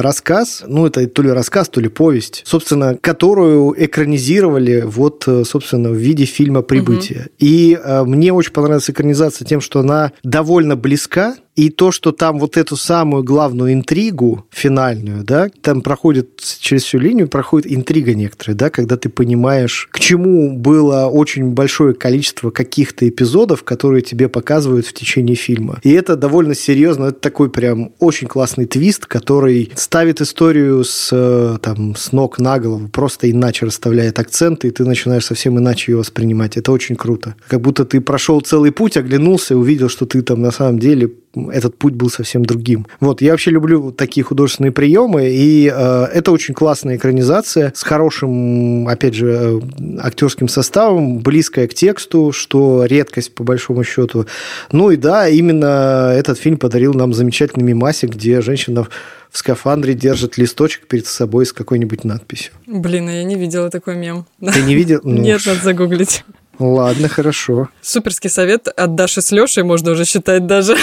рассказ, 0.00 0.64
ну, 0.66 0.86
это 0.86 1.06
то 1.06 1.22
ли 1.22 1.30
рассказ, 1.30 1.68
то 1.68 1.80
ли 1.80 1.88
повесть, 1.88 2.42
собственно, 2.44 2.96
которую 3.00 3.74
экранизировали 3.76 4.82
вот, 4.84 5.24
э, 5.26 5.44
собственно, 5.44 5.90
в 5.90 5.96
виде 5.96 6.24
фильма 6.24 6.62
«Прибытие». 6.62 7.28
И 7.38 7.78
э, 7.80 8.04
мне 8.04 8.32
очень 8.32 8.52
понравилась 8.52 8.90
экранизация 8.90 9.46
тем, 9.46 9.60
что 9.60 9.80
она 9.80 10.12
довольно 10.22 10.76
близка, 10.76 11.36
и 11.56 11.70
то, 11.70 11.90
что 11.90 12.12
там 12.12 12.38
вот 12.38 12.56
эту 12.56 12.76
самую 12.76 13.24
главную 13.24 13.72
интригу 13.72 14.46
финальную, 14.50 15.24
да, 15.24 15.48
там 15.62 15.80
проходит 15.80 16.40
через 16.60 16.84
всю 16.84 16.98
линию, 16.98 17.28
проходит 17.28 17.72
интрига 17.72 18.14
некоторая, 18.14 18.56
да, 18.56 18.70
когда 18.70 18.96
ты 18.96 19.08
понимаешь, 19.08 19.88
к 19.90 19.98
чему 19.98 20.56
было 20.56 21.06
очень 21.06 21.50
большое 21.50 21.94
количество 21.94 22.50
каких-то 22.50 23.08
эпизодов, 23.08 23.64
которые 23.64 24.02
тебе 24.02 24.28
показывают 24.28 24.86
в 24.86 24.92
течение 24.92 25.36
фильма. 25.36 25.80
И 25.82 25.90
это 25.92 26.16
довольно 26.16 26.54
серьезно, 26.54 27.06
это 27.06 27.20
такой 27.20 27.50
прям 27.50 27.92
очень 27.98 28.28
классный 28.28 28.66
твист, 28.66 29.06
который 29.06 29.72
ставит 29.74 30.20
историю 30.20 30.84
с, 30.84 31.10
э, 31.12 31.58
там, 31.62 31.96
с 31.96 32.12
ног 32.12 32.38
на 32.38 32.58
голову, 32.58 32.88
просто 32.88 33.30
иначе 33.30 33.66
расставляет 33.66 34.18
акценты, 34.18 34.68
и 34.68 34.70
ты 34.70 34.84
начинаешь 34.84 35.24
совсем 35.24 35.58
иначе 35.58 35.92
ее 35.92 35.98
воспринимать. 35.98 36.56
Это 36.56 36.70
очень 36.70 36.96
круто. 36.96 37.34
Как 37.48 37.60
будто 37.60 37.84
ты 37.84 38.00
прошел 38.00 38.40
целый 38.40 38.72
путь, 38.72 38.96
оглянулся 38.96 39.56
увидел, 39.56 39.88
что 39.88 40.06
ты 40.06 40.22
там 40.22 40.42
на 40.42 40.50
самом 40.50 40.78
деле 40.78 41.10
этот 41.52 41.76
путь 41.78 41.94
был 41.94 42.10
совсем 42.10 42.44
другим. 42.44 42.86
Вот, 43.00 43.20
я 43.20 43.32
вообще 43.32 43.50
люблю 43.50 43.92
такие 43.92 44.24
художественные 44.24 44.72
приемы, 44.72 45.28
и 45.30 45.70
э, 45.72 46.04
это 46.12 46.32
очень 46.32 46.54
классная 46.54 46.96
экранизация 46.96 47.72
с 47.74 47.82
хорошим, 47.82 48.88
опять 48.88 49.14
же, 49.14 49.36
э, 49.38 49.60
актерским 50.00 50.48
составом, 50.48 51.18
близкая 51.18 51.66
к 51.68 51.74
тексту, 51.74 52.32
что 52.32 52.84
редкость 52.84 53.34
по 53.34 53.44
большому 53.44 53.84
счету. 53.84 54.26
Ну 54.72 54.90
и 54.90 54.96
да, 54.96 55.28
именно 55.28 56.12
этот 56.14 56.38
фильм 56.38 56.56
подарил 56.56 56.94
нам 56.94 57.12
замечательный 57.14 57.62
мимасик, 57.64 58.10
где 58.10 58.40
женщина 58.40 58.84
в- 58.84 58.90
в 59.30 59.38
скафандре 59.38 59.92
держит 59.92 60.38
листочек 60.38 60.86
перед 60.86 61.06
собой 61.06 61.44
с 61.44 61.52
какой-нибудь 61.52 62.04
надписью. 62.04 62.52
Блин, 62.66 63.08
а 63.08 63.12
я 63.12 63.24
не 63.24 63.34
видела 63.34 63.68
такой 63.70 63.96
мем. 63.96 64.24
Ты 64.40 64.62
не 64.62 64.74
видел? 64.74 65.00
Ну, 65.04 65.20
Нет, 65.20 65.42
надо 65.44 65.60
загуглить. 65.62 66.24
Ладно, 66.58 67.08
хорошо. 67.08 67.68
Суперский 67.82 68.30
совет 68.30 68.68
от 68.68 68.94
Даши 68.94 69.20
с 69.20 69.30
Лешей, 69.30 69.62
можно 69.62 69.90
уже 69.92 70.04
считать 70.04 70.46
даже. 70.46 70.76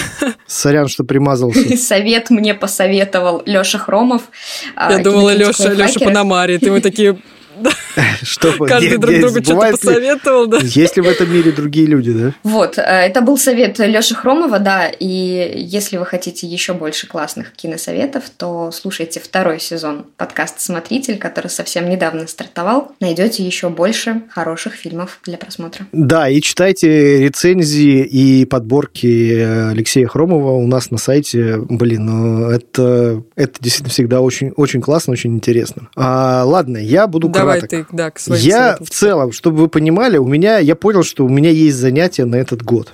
Сорян, 0.47 0.87
что 0.87 1.03
примазался. 1.03 1.77
Совет 1.77 2.29
мне 2.29 2.53
посоветовал 2.53 3.41
Лёша 3.45 3.79
Хромов. 3.79 4.23
а, 4.75 4.91
Я 4.91 4.99
думала, 4.99 5.33
кинокритик 5.33 5.59
Леша, 5.59 5.73
Леша. 5.73 5.99
Пономарий. 5.99 6.57
Ты 6.59 6.71
мы 6.71 6.79
такие, 6.81 7.17
Что, 8.23 8.53
каждый 8.65 8.97
друг 8.97 9.19
другу 9.19 9.43
что-то 9.43 9.71
посоветовал, 9.71 10.47
да? 10.47 10.59
Есть 10.61 10.95
ли 10.95 11.01
в 11.01 11.07
этом 11.07 11.31
мире 11.31 11.51
другие 11.51 11.87
люди, 11.87 12.11
да? 12.11 12.33
Вот, 12.43 12.77
э, 12.77 12.81
это 12.81 13.21
был 13.21 13.37
совет 13.37 13.79
Лёши 13.79 14.15
Хромова, 14.15 14.59
да, 14.59 14.87
и 14.87 15.53
если 15.55 15.97
вы 15.97 16.05
хотите 16.05 16.47
еще 16.47 16.73
больше 16.73 17.07
классных 17.07 17.53
киносоветов, 17.53 18.29
то 18.29 18.71
слушайте 18.71 19.19
второй 19.19 19.59
сезон 19.59 20.05
подкаста 20.17 20.61
«Смотритель», 20.61 21.17
который 21.17 21.49
совсем 21.49 21.89
недавно 21.89 22.27
стартовал. 22.27 22.93
Найдете 22.99 23.43
еще 23.43 23.69
больше 23.69 24.23
хороших 24.29 24.73
фильмов 24.73 25.19
для 25.25 25.37
просмотра. 25.37 25.85
Да, 25.91 26.29
и 26.29 26.41
читайте 26.41 27.19
рецензии 27.19 28.03
и 28.03 28.45
подборки 28.45 29.69
Алексея 29.71 30.07
Хромова 30.07 30.51
у 30.51 30.67
нас 30.67 30.91
на 30.91 30.97
сайте. 30.97 31.57
Блин, 31.57 32.05
ну 32.05 32.49
это, 32.49 33.23
это 33.35 33.53
действительно 33.59 33.89
всегда 33.89 34.21
очень, 34.21 34.51
очень 34.55 34.81
классно, 34.81 35.13
очень 35.13 35.35
интересно. 35.35 35.89
А, 35.95 36.43
ладно, 36.45 36.77
я 36.77 37.07
буду 37.07 37.29
Давай 37.29 37.59
краток. 37.59 37.69
ты, 37.69 37.82
да, 37.91 38.11
к 38.11 38.19
своим 38.19 38.41
Я 38.41 38.67
советам. 38.67 38.85
в 38.85 38.89
целом, 38.89 39.31
чтобы 39.31 39.57
вы 39.57 39.67
понимали, 39.67 40.17
у 40.17 40.25
меня, 40.25 40.59
я 40.59 40.75
понял, 40.75 41.03
что 41.03 41.25
у 41.25 41.29
меня 41.29 41.49
есть 41.49 41.77
занятия 41.77 42.25
на 42.25 42.35
этот 42.35 42.63
год. 42.63 42.91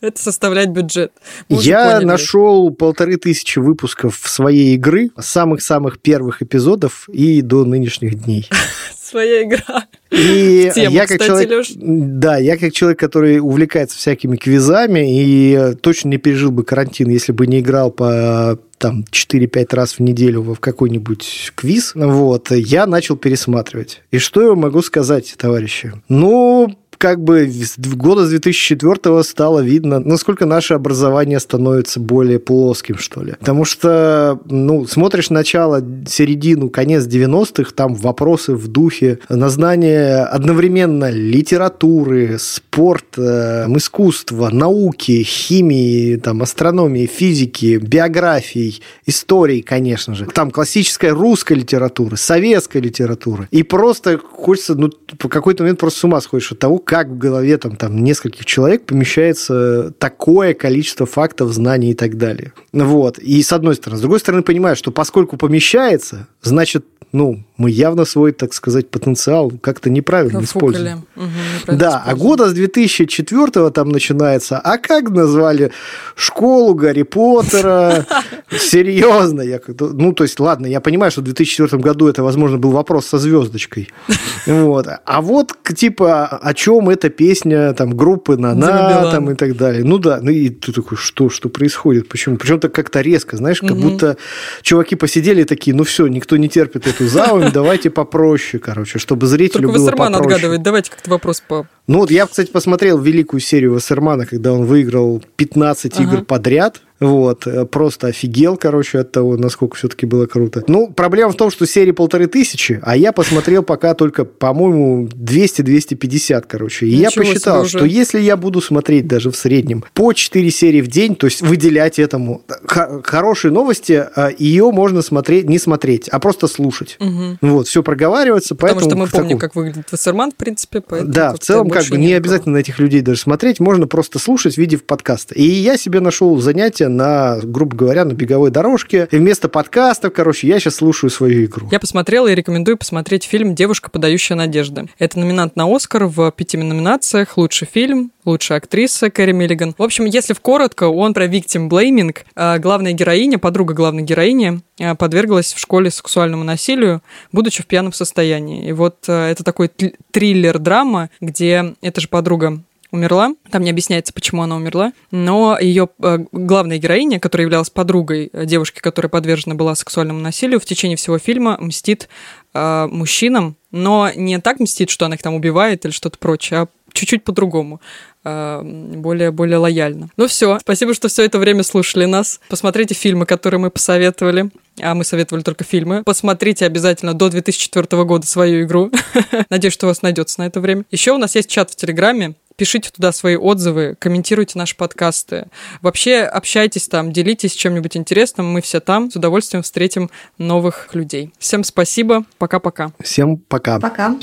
Это 0.00 0.20
составлять 0.20 0.68
бюджет. 0.68 1.12
Мы 1.48 1.62
Я 1.62 2.00
нашел 2.02 2.70
полторы 2.70 3.16
тысячи 3.16 3.58
выпусков 3.58 4.20
своей 4.26 4.74
игры, 4.74 5.10
самых-самых 5.18 5.98
первых 5.98 6.42
эпизодов 6.42 7.08
и 7.08 7.40
до 7.40 7.64
нынешних 7.64 8.22
дней. 8.22 8.48
Своя 9.14 9.44
игра. 9.44 9.86
И 10.10 10.72
тему, 10.74 10.92
я 10.92 11.06
как 11.06 11.20
кстати, 11.20 11.28
человек, 11.28 11.50
Лёш. 11.50 11.68
да, 11.76 12.36
я 12.36 12.56
как 12.56 12.72
человек, 12.72 12.98
который 12.98 13.38
увлекается 13.38 13.96
всякими 13.96 14.36
квизами 14.36 15.04
и 15.06 15.76
точно 15.80 16.08
не 16.08 16.18
пережил 16.18 16.50
бы 16.50 16.64
карантин, 16.64 17.10
если 17.10 17.30
бы 17.30 17.46
не 17.46 17.60
играл 17.60 17.92
по 17.92 18.58
там 18.78 19.04
4-5 19.12 19.66
раз 19.70 19.92
в 19.92 20.00
неделю 20.00 20.42
в 20.42 20.56
какой-нибудь 20.56 21.52
квиз, 21.54 21.92
вот, 21.94 22.50
я 22.50 22.86
начал 22.86 23.16
пересматривать. 23.16 24.02
И 24.10 24.18
что 24.18 24.42
я 24.42 24.54
могу 24.56 24.82
сказать, 24.82 25.32
товарищи? 25.38 25.92
Ну, 26.08 26.76
как 27.04 27.22
бы 27.22 27.52
года 27.96 28.24
с 28.24 28.30
2004 28.30 29.22
стало 29.24 29.60
видно, 29.60 29.98
насколько 29.98 30.46
наше 30.46 30.72
образование 30.72 31.38
становится 31.38 32.00
более 32.00 32.38
плоским, 32.38 32.96
что 32.96 33.22
ли. 33.22 33.34
Потому 33.38 33.66
что, 33.66 34.40
ну, 34.46 34.86
смотришь 34.86 35.28
начало, 35.28 35.84
середину, 36.08 36.70
конец 36.70 37.04
90-х, 37.04 37.72
там 37.74 37.94
вопросы 37.94 38.54
в 38.54 38.68
духе 38.68 39.18
на 39.28 39.50
знание 39.50 40.20
одновременно 40.20 41.10
литературы, 41.10 42.38
спорта, 42.38 43.66
искусства, 43.76 44.48
науки, 44.48 45.24
химии, 45.24 46.16
там, 46.16 46.40
астрономии, 46.40 47.04
физики, 47.04 47.76
биографий, 47.82 48.80
истории, 49.04 49.60
конечно 49.60 50.14
же. 50.14 50.24
Там 50.24 50.50
классическая 50.50 51.10
русская 51.10 51.56
литература, 51.56 52.16
советская 52.16 52.80
литература. 52.80 53.46
И 53.50 53.62
просто 53.62 54.16
хочется, 54.16 54.74
ну, 54.74 54.88
по 55.18 55.28
какой-то 55.28 55.64
момент 55.64 55.80
просто 55.80 56.00
с 56.00 56.04
ума 56.04 56.22
сходишь 56.22 56.50
от 56.50 56.60
того, 56.60 56.78
как 56.94 57.08
в 57.08 57.18
голове 57.18 57.58
там, 57.58 57.74
там 57.74 58.04
нескольких 58.04 58.44
человек 58.46 58.86
помещается 58.86 59.90
такое 59.98 60.54
количество 60.54 61.06
фактов, 61.06 61.52
знаний 61.52 61.90
и 61.90 61.94
так 61.94 62.16
далее. 62.16 62.52
Вот. 62.72 63.18
И 63.18 63.42
с 63.42 63.52
одной 63.52 63.74
стороны. 63.74 63.98
С 63.98 64.00
другой 64.00 64.20
стороны, 64.20 64.44
понимаю, 64.44 64.76
что 64.76 64.92
поскольку 64.92 65.36
помещается, 65.36 66.28
значит, 66.40 66.86
ну, 67.10 67.42
мы 67.56 67.70
явно 67.70 68.04
свой, 68.04 68.32
так 68.32 68.52
сказать, 68.52 68.90
потенциал 68.90 69.52
как-то 69.60 69.88
неправильно 69.88 70.40
Профукали. 70.40 70.72
используем. 70.72 71.04
Мгм, 71.14 71.30
неправильно 71.60 71.78
Да, 71.86 71.96
а 71.96 72.00
используем. 72.00 72.18
года 72.28 72.48
с 72.48 72.52
2004 72.52 73.70
там 73.70 73.88
начинается. 73.90 74.58
А 74.58 74.78
как 74.78 75.10
назвали 75.10 75.70
школу 76.16 76.74
Гарри 76.74 77.02
Поттера? 77.02 78.06
Серьезно? 78.50 79.42
Я 79.42 79.60
ну, 79.78 80.12
то 80.12 80.24
есть, 80.24 80.40
ладно, 80.40 80.66
я 80.66 80.80
понимаю, 80.80 81.10
что 81.12 81.20
в 81.20 81.24
2004 81.24 81.80
году 81.80 82.08
это, 82.08 82.22
возможно, 82.22 82.58
был 82.58 82.70
вопрос 82.72 83.06
со 83.06 83.18
звездочкой. 83.18 83.88
Вот. 84.46 84.86
А 85.06 85.20
вот, 85.22 85.52
типа, 85.74 86.26
о 86.26 86.52
чем 86.54 86.90
эта 86.90 87.08
песня 87.08 87.72
там 87.72 87.96
группы 87.96 88.36
Нана 88.36 89.08
там 89.10 89.30
и 89.30 89.34
так 89.34 89.56
далее. 89.56 89.84
Ну 89.84 89.98
да, 89.98 90.18
ну 90.20 90.30
и 90.30 90.50
ты 90.50 90.70
такой, 90.72 90.98
что, 90.98 91.30
что 91.30 91.48
происходит? 91.48 92.08
Почему? 92.08 92.36
Причем 92.36 92.60
так 92.60 92.72
как-то 92.74 93.00
резко, 93.00 93.36
знаешь, 93.36 93.60
как 93.60 93.76
будто 93.76 94.16
чуваки 94.62 94.96
посидели 94.96 95.44
такие, 95.44 95.74
ну 95.74 95.84
все, 95.84 96.06
никто 96.08 96.36
не 96.36 96.48
терпит 96.48 96.86
эту 96.86 97.06
заумь, 97.08 97.43
давайте 97.52 97.90
попроще, 97.90 98.60
короче, 98.60 98.98
чтобы 98.98 99.26
зрителю 99.26 99.62
Только 99.68 99.78
было 99.78 99.84
Вассерман 99.84 100.12
попроще. 100.12 100.34
отгадывает. 100.34 100.62
Давайте 100.62 100.90
как-то 100.90 101.10
вопрос 101.10 101.40
по... 101.40 101.66
Ну 101.86 101.98
вот 101.98 102.10
я, 102.10 102.26
кстати, 102.26 102.50
посмотрел 102.50 102.98
великую 102.98 103.40
серию 103.40 103.74
Вассермана, 103.74 104.24
когда 104.26 104.52
он 104.52 104.64
выиграл 104.64 105.22
15 105.36 105.92
Ага. 105.94 106.02
игр 106.02 106.24
подряд. 106.24 106.80
Вот, 107.00 107.46
э, 107.46 107.66
просто 107.66 108.06
офигел, 108.06 108.56
короче, 108.56 109.00
от 109.00 109.10
того, 109.12 109.36
насколько 109.36 109.76
все-таки 109.76 110.06
было 110.06 110.26
круто. 110.26 110.62
Ну, 110.68 110.90
проблема 110.90 111.32
в 111.32 111.36
том, 111.36 111.50
что 111.50 111.66
серии 111.66 111.90
полторы 111.90 112.28
тысячи, 112.28 112.80
а 112.82 112.96
я 112.96 113.12
посмотрел 113.12 113.62
пока 113.64 113.92
только, 113.94 114.24
по-моему, 114.24 115.08
200-250, 115.08 116.44
короче. 116.46 116.86
И 116.86 116.90
я 116.90 117.08
Ничего 117.08 117.24
себе 117.24 117.34
посчитал, 117.34 117.66
что 117.66 117.84
если 117.84 118.20
я 118.20 118.36
буду 118.36 118.60
смотреть 118.60 119.06
даже 119.06 119.30
в 119.30 119.36
среднем 119.36 119.84
по 119.92 120.12
4 120.12 120.50
серии 120.50 120.80
в 120.80 120.86
день, 120.86 121.16
то 121.16 121.26
есть 121.26 121.42
выделять 121.42 121.98
этому 121.98 122.42
х- 122.66 123.02
хорошие 123.02 123.50
новости, 123.52 124.04
а, 124.14 124.30
ее 124.38 124.70
можно 124.70 125.02
смотреть, 125.02 125.48
не 125.48 125.58
смотреть, 125.58 126.08
а 126.08 126.20
просто 126.20 126.46
слушать. 126.46 126.96
Мгм. 127.00 127.38
Вот, 127.42 127.66
все 127.68 127.82
проговаривается, 127.82 128.54
Потому 128.54 128.80
поэтому... 128.80 128.90
что 128.90 128.96
мы 128.98 129.06
помним, 129.20 129.38
таком- 129.38 129.40
как 129.40 129.56
выглядит 129.56 129.86
Вассерман, 129.92 130.30
в 130.30 130.36
принципе. 130.36 130.80
поэтому 130.80 131.12
да, 131.12 131.34
в 131.34 131.38
целом, 131.40 131.68
как 131.80 131.90
бы 131.90 131.96
не 131.96 132.06
никакого. 132.06 132.16
обязательно 132.16 132.54
на 132.54 132.58
этих 132.58 132.78
людей 132.78 133.00
даже 133.00 133.20
смотреть, 133.20 133.60
можно 133.60 133.86
просто 133.86 134.18
слушать, 134.18 134.56
видев 134.56 134.84
подкаста. 134.84 135.34
И 135.34 135.42
я 135.42 135.76
себе 135.76 136.00
нашел 136.00 136.38
занятие 136.40 136.88
на, 136.88 137.38
грубо 137.42 137.76
говоря, 137.76 138.04
на 138.04 138.12
беговой 138.12 138.50
дорожке. 138.50 139.08
И 139.10 139.16
вместо 139.16 139.48
подкастов, 139.48 140.12
короче, 140.12 140.46
я 140.46 140.58
сейчас 140.58 140.76
слушаю 140.76 141.10
свою 141.10 141.44
игру. 141.44 141.68
Я 141.70 141.80
посмотрела 141.80 142.28
и 142.28 142.34
рекомендую 142.34 142.76
посмотреть 142.76 143.24
фильм 143.24 143.54
«Девушка, 143.54 143.90
подающая 143.90 144.36
надежды». 144.36 144.88
Это 144.98 145.18
номинант 145.18 145.56
на 145.56 145.64
Оскар 145.74 146.04
в 146.06 146.30
пяти 146.32 146.56
номинациях. 146.56 147.36
Лучший 147.36 147.68
фильм, 147.70 148.12
лучшая 148.24 148.58
актриса 148.58 149.10
Кэрри 149.10 149.32
Миллиган. 149.32 149.74
В 149.76 149.82
общем, 149.82 150.04
если 150.04 150.32
в 150.32 150.40
коротко, 150.40 150.88
он 150.88 151.14
про 151.14 151.26
victim 151.26 151.68
blaming. 151.68 152.16
А, 152.34 152.58
Главная 152.58 152.92
героиня, 152.92 153.38
подруга 153.38 153.74
главной 153.74 154.02
героини, 154.02 154.60
а, 154.80 154.94
подверглась 154.94 155.52
в 155.52 155.58
школе 155.58 155.90
сексуальному 155.90 156.44
насилию, 156.44 157.02
будучи 157.32 157.62
в 157.62 157.66
пьяном 157.66 157.92
состоянии. 157.92 158.66
И 158.66 158.72
вот 158.72 159.04
а, 159.08 159.30
это 159.30 159.44
такой 159.44 159.68
триллер-драма, 159.68 161.10
где 161.20 161.74
эта 161.82 162.00
же 162.00 162.08
подруга 162.08 162.60
умерла. 162.90 163.34
Там 163.50 163.62
не 163.62 163.70
объясняется, 163.70 164.12
почему 164.12 164.42
она 164.42 164.54
умерла. 164.54 164.92
Но 165.10 165.58
ее 165.60 165.88
главная 165.98 166.78
героиня, 166.78 167.18
которая 167.18 167.46
являлась 167.46 167.68
подругой 167.68 168.30
девушки, 168.32 168.78
которая 168.78 169.10
подвержена 169.10 169.56
была 169.56 169.74
сексуальному 169.74 170.20
насилию, 170.20 170.60
в 170.60 170.64
течение 170.64 170.96
всего 170.96 171.18
фильма 171.18 171.56
мстит 171.58 172.08
мужчинам, 172.54 173.56
но 173.72 174.12
не 174.14 174.38
так 174.38 174.60
мстит, 174.60 174.90
что 174.90 175.06
она 175.06 175.16
их 175.16 175.22
там 175.22 175.34
убивает 175.34 175.84
или 175.84 175.90
что-то 175.90 176.18
прочее, 176.18 176.60
а 176.60 176.68
чуть-чуть 176.94 177.24
по-другому, 177.24 177.80
э, 178.24 178.62
более, 178.62 179.30
более 179.30 179.58
лояльно. 179.58 180.08
Ну 180.16 180.26
все, 180.26 180.58
спасибо, 180.60 180.94
что 180.94 181.08
все 181.08 181.24
это 181.24 181.38
время 181.38 181.62
слушали 181.62 182.06
нас. 182.06 182.40
Посмотрите 182.48 182.94
фильмы, 182.94 183.26
которые 183.26 183.60
мы 183.60 183.70
посоветовали. 183.70 184.50
А 184.80 184.94
мы 184.94 185.04
советовали 185.04 185.42
только 185.42 185.62
фильмы. 185.62 186.02
Посмотрите 186.04 186.66
обязательно 186.66 187.14
до 187.14 187.28
2004 187.28 188.04
года 188.04 188.26
свою 188.26 188.64
игру. 188.64 188.90
Надеюсь, 189.50 189.74
что 189.74 189.86
у 189.86 189.88
вас 189.88 190.02
найдется 190.02 190.40
на 190.40 190.46
это 190.46 190.60
время. 190.60 190.84
Еще 190.90 191.12
у 191.12 191.18
нас 191.18 191.34
есть 191.36 191.48
чат 191.48 191.70
в 191.70 191.76
Телеграме. 191.76 192.34
Пишите 192.56 192.90
туда 192.90 193.10
свои 193.10 193.34
отзывы, 193.34 193.96
комментируйте 193.98 194.56
наши 194.58 194.76
подкасты. 194.76 195.46
Вообще 195.82 196.20
общайтесь 196.20 196.86
там, 196.86 197.12
делитесь 197.12 197.52
чем-нибудь 197.52 197.96
интересным. 197.96 198.46
Мы 198.46 198.60
все 198.62 198.78
там. 198.78 199.10
С 199.10 199.16
удовольствием 199.16 199.64
встретим 199.64 200.08
новых 200.38 200.88
людей. 200.94 201.32
Всем 201.38 201.64
спасибо. 201.64 202.24
Пока-пока. 202.38 202.92
Всем 203.00 203.38
пока. 203.38 203.80
Пока. 203.80 204.16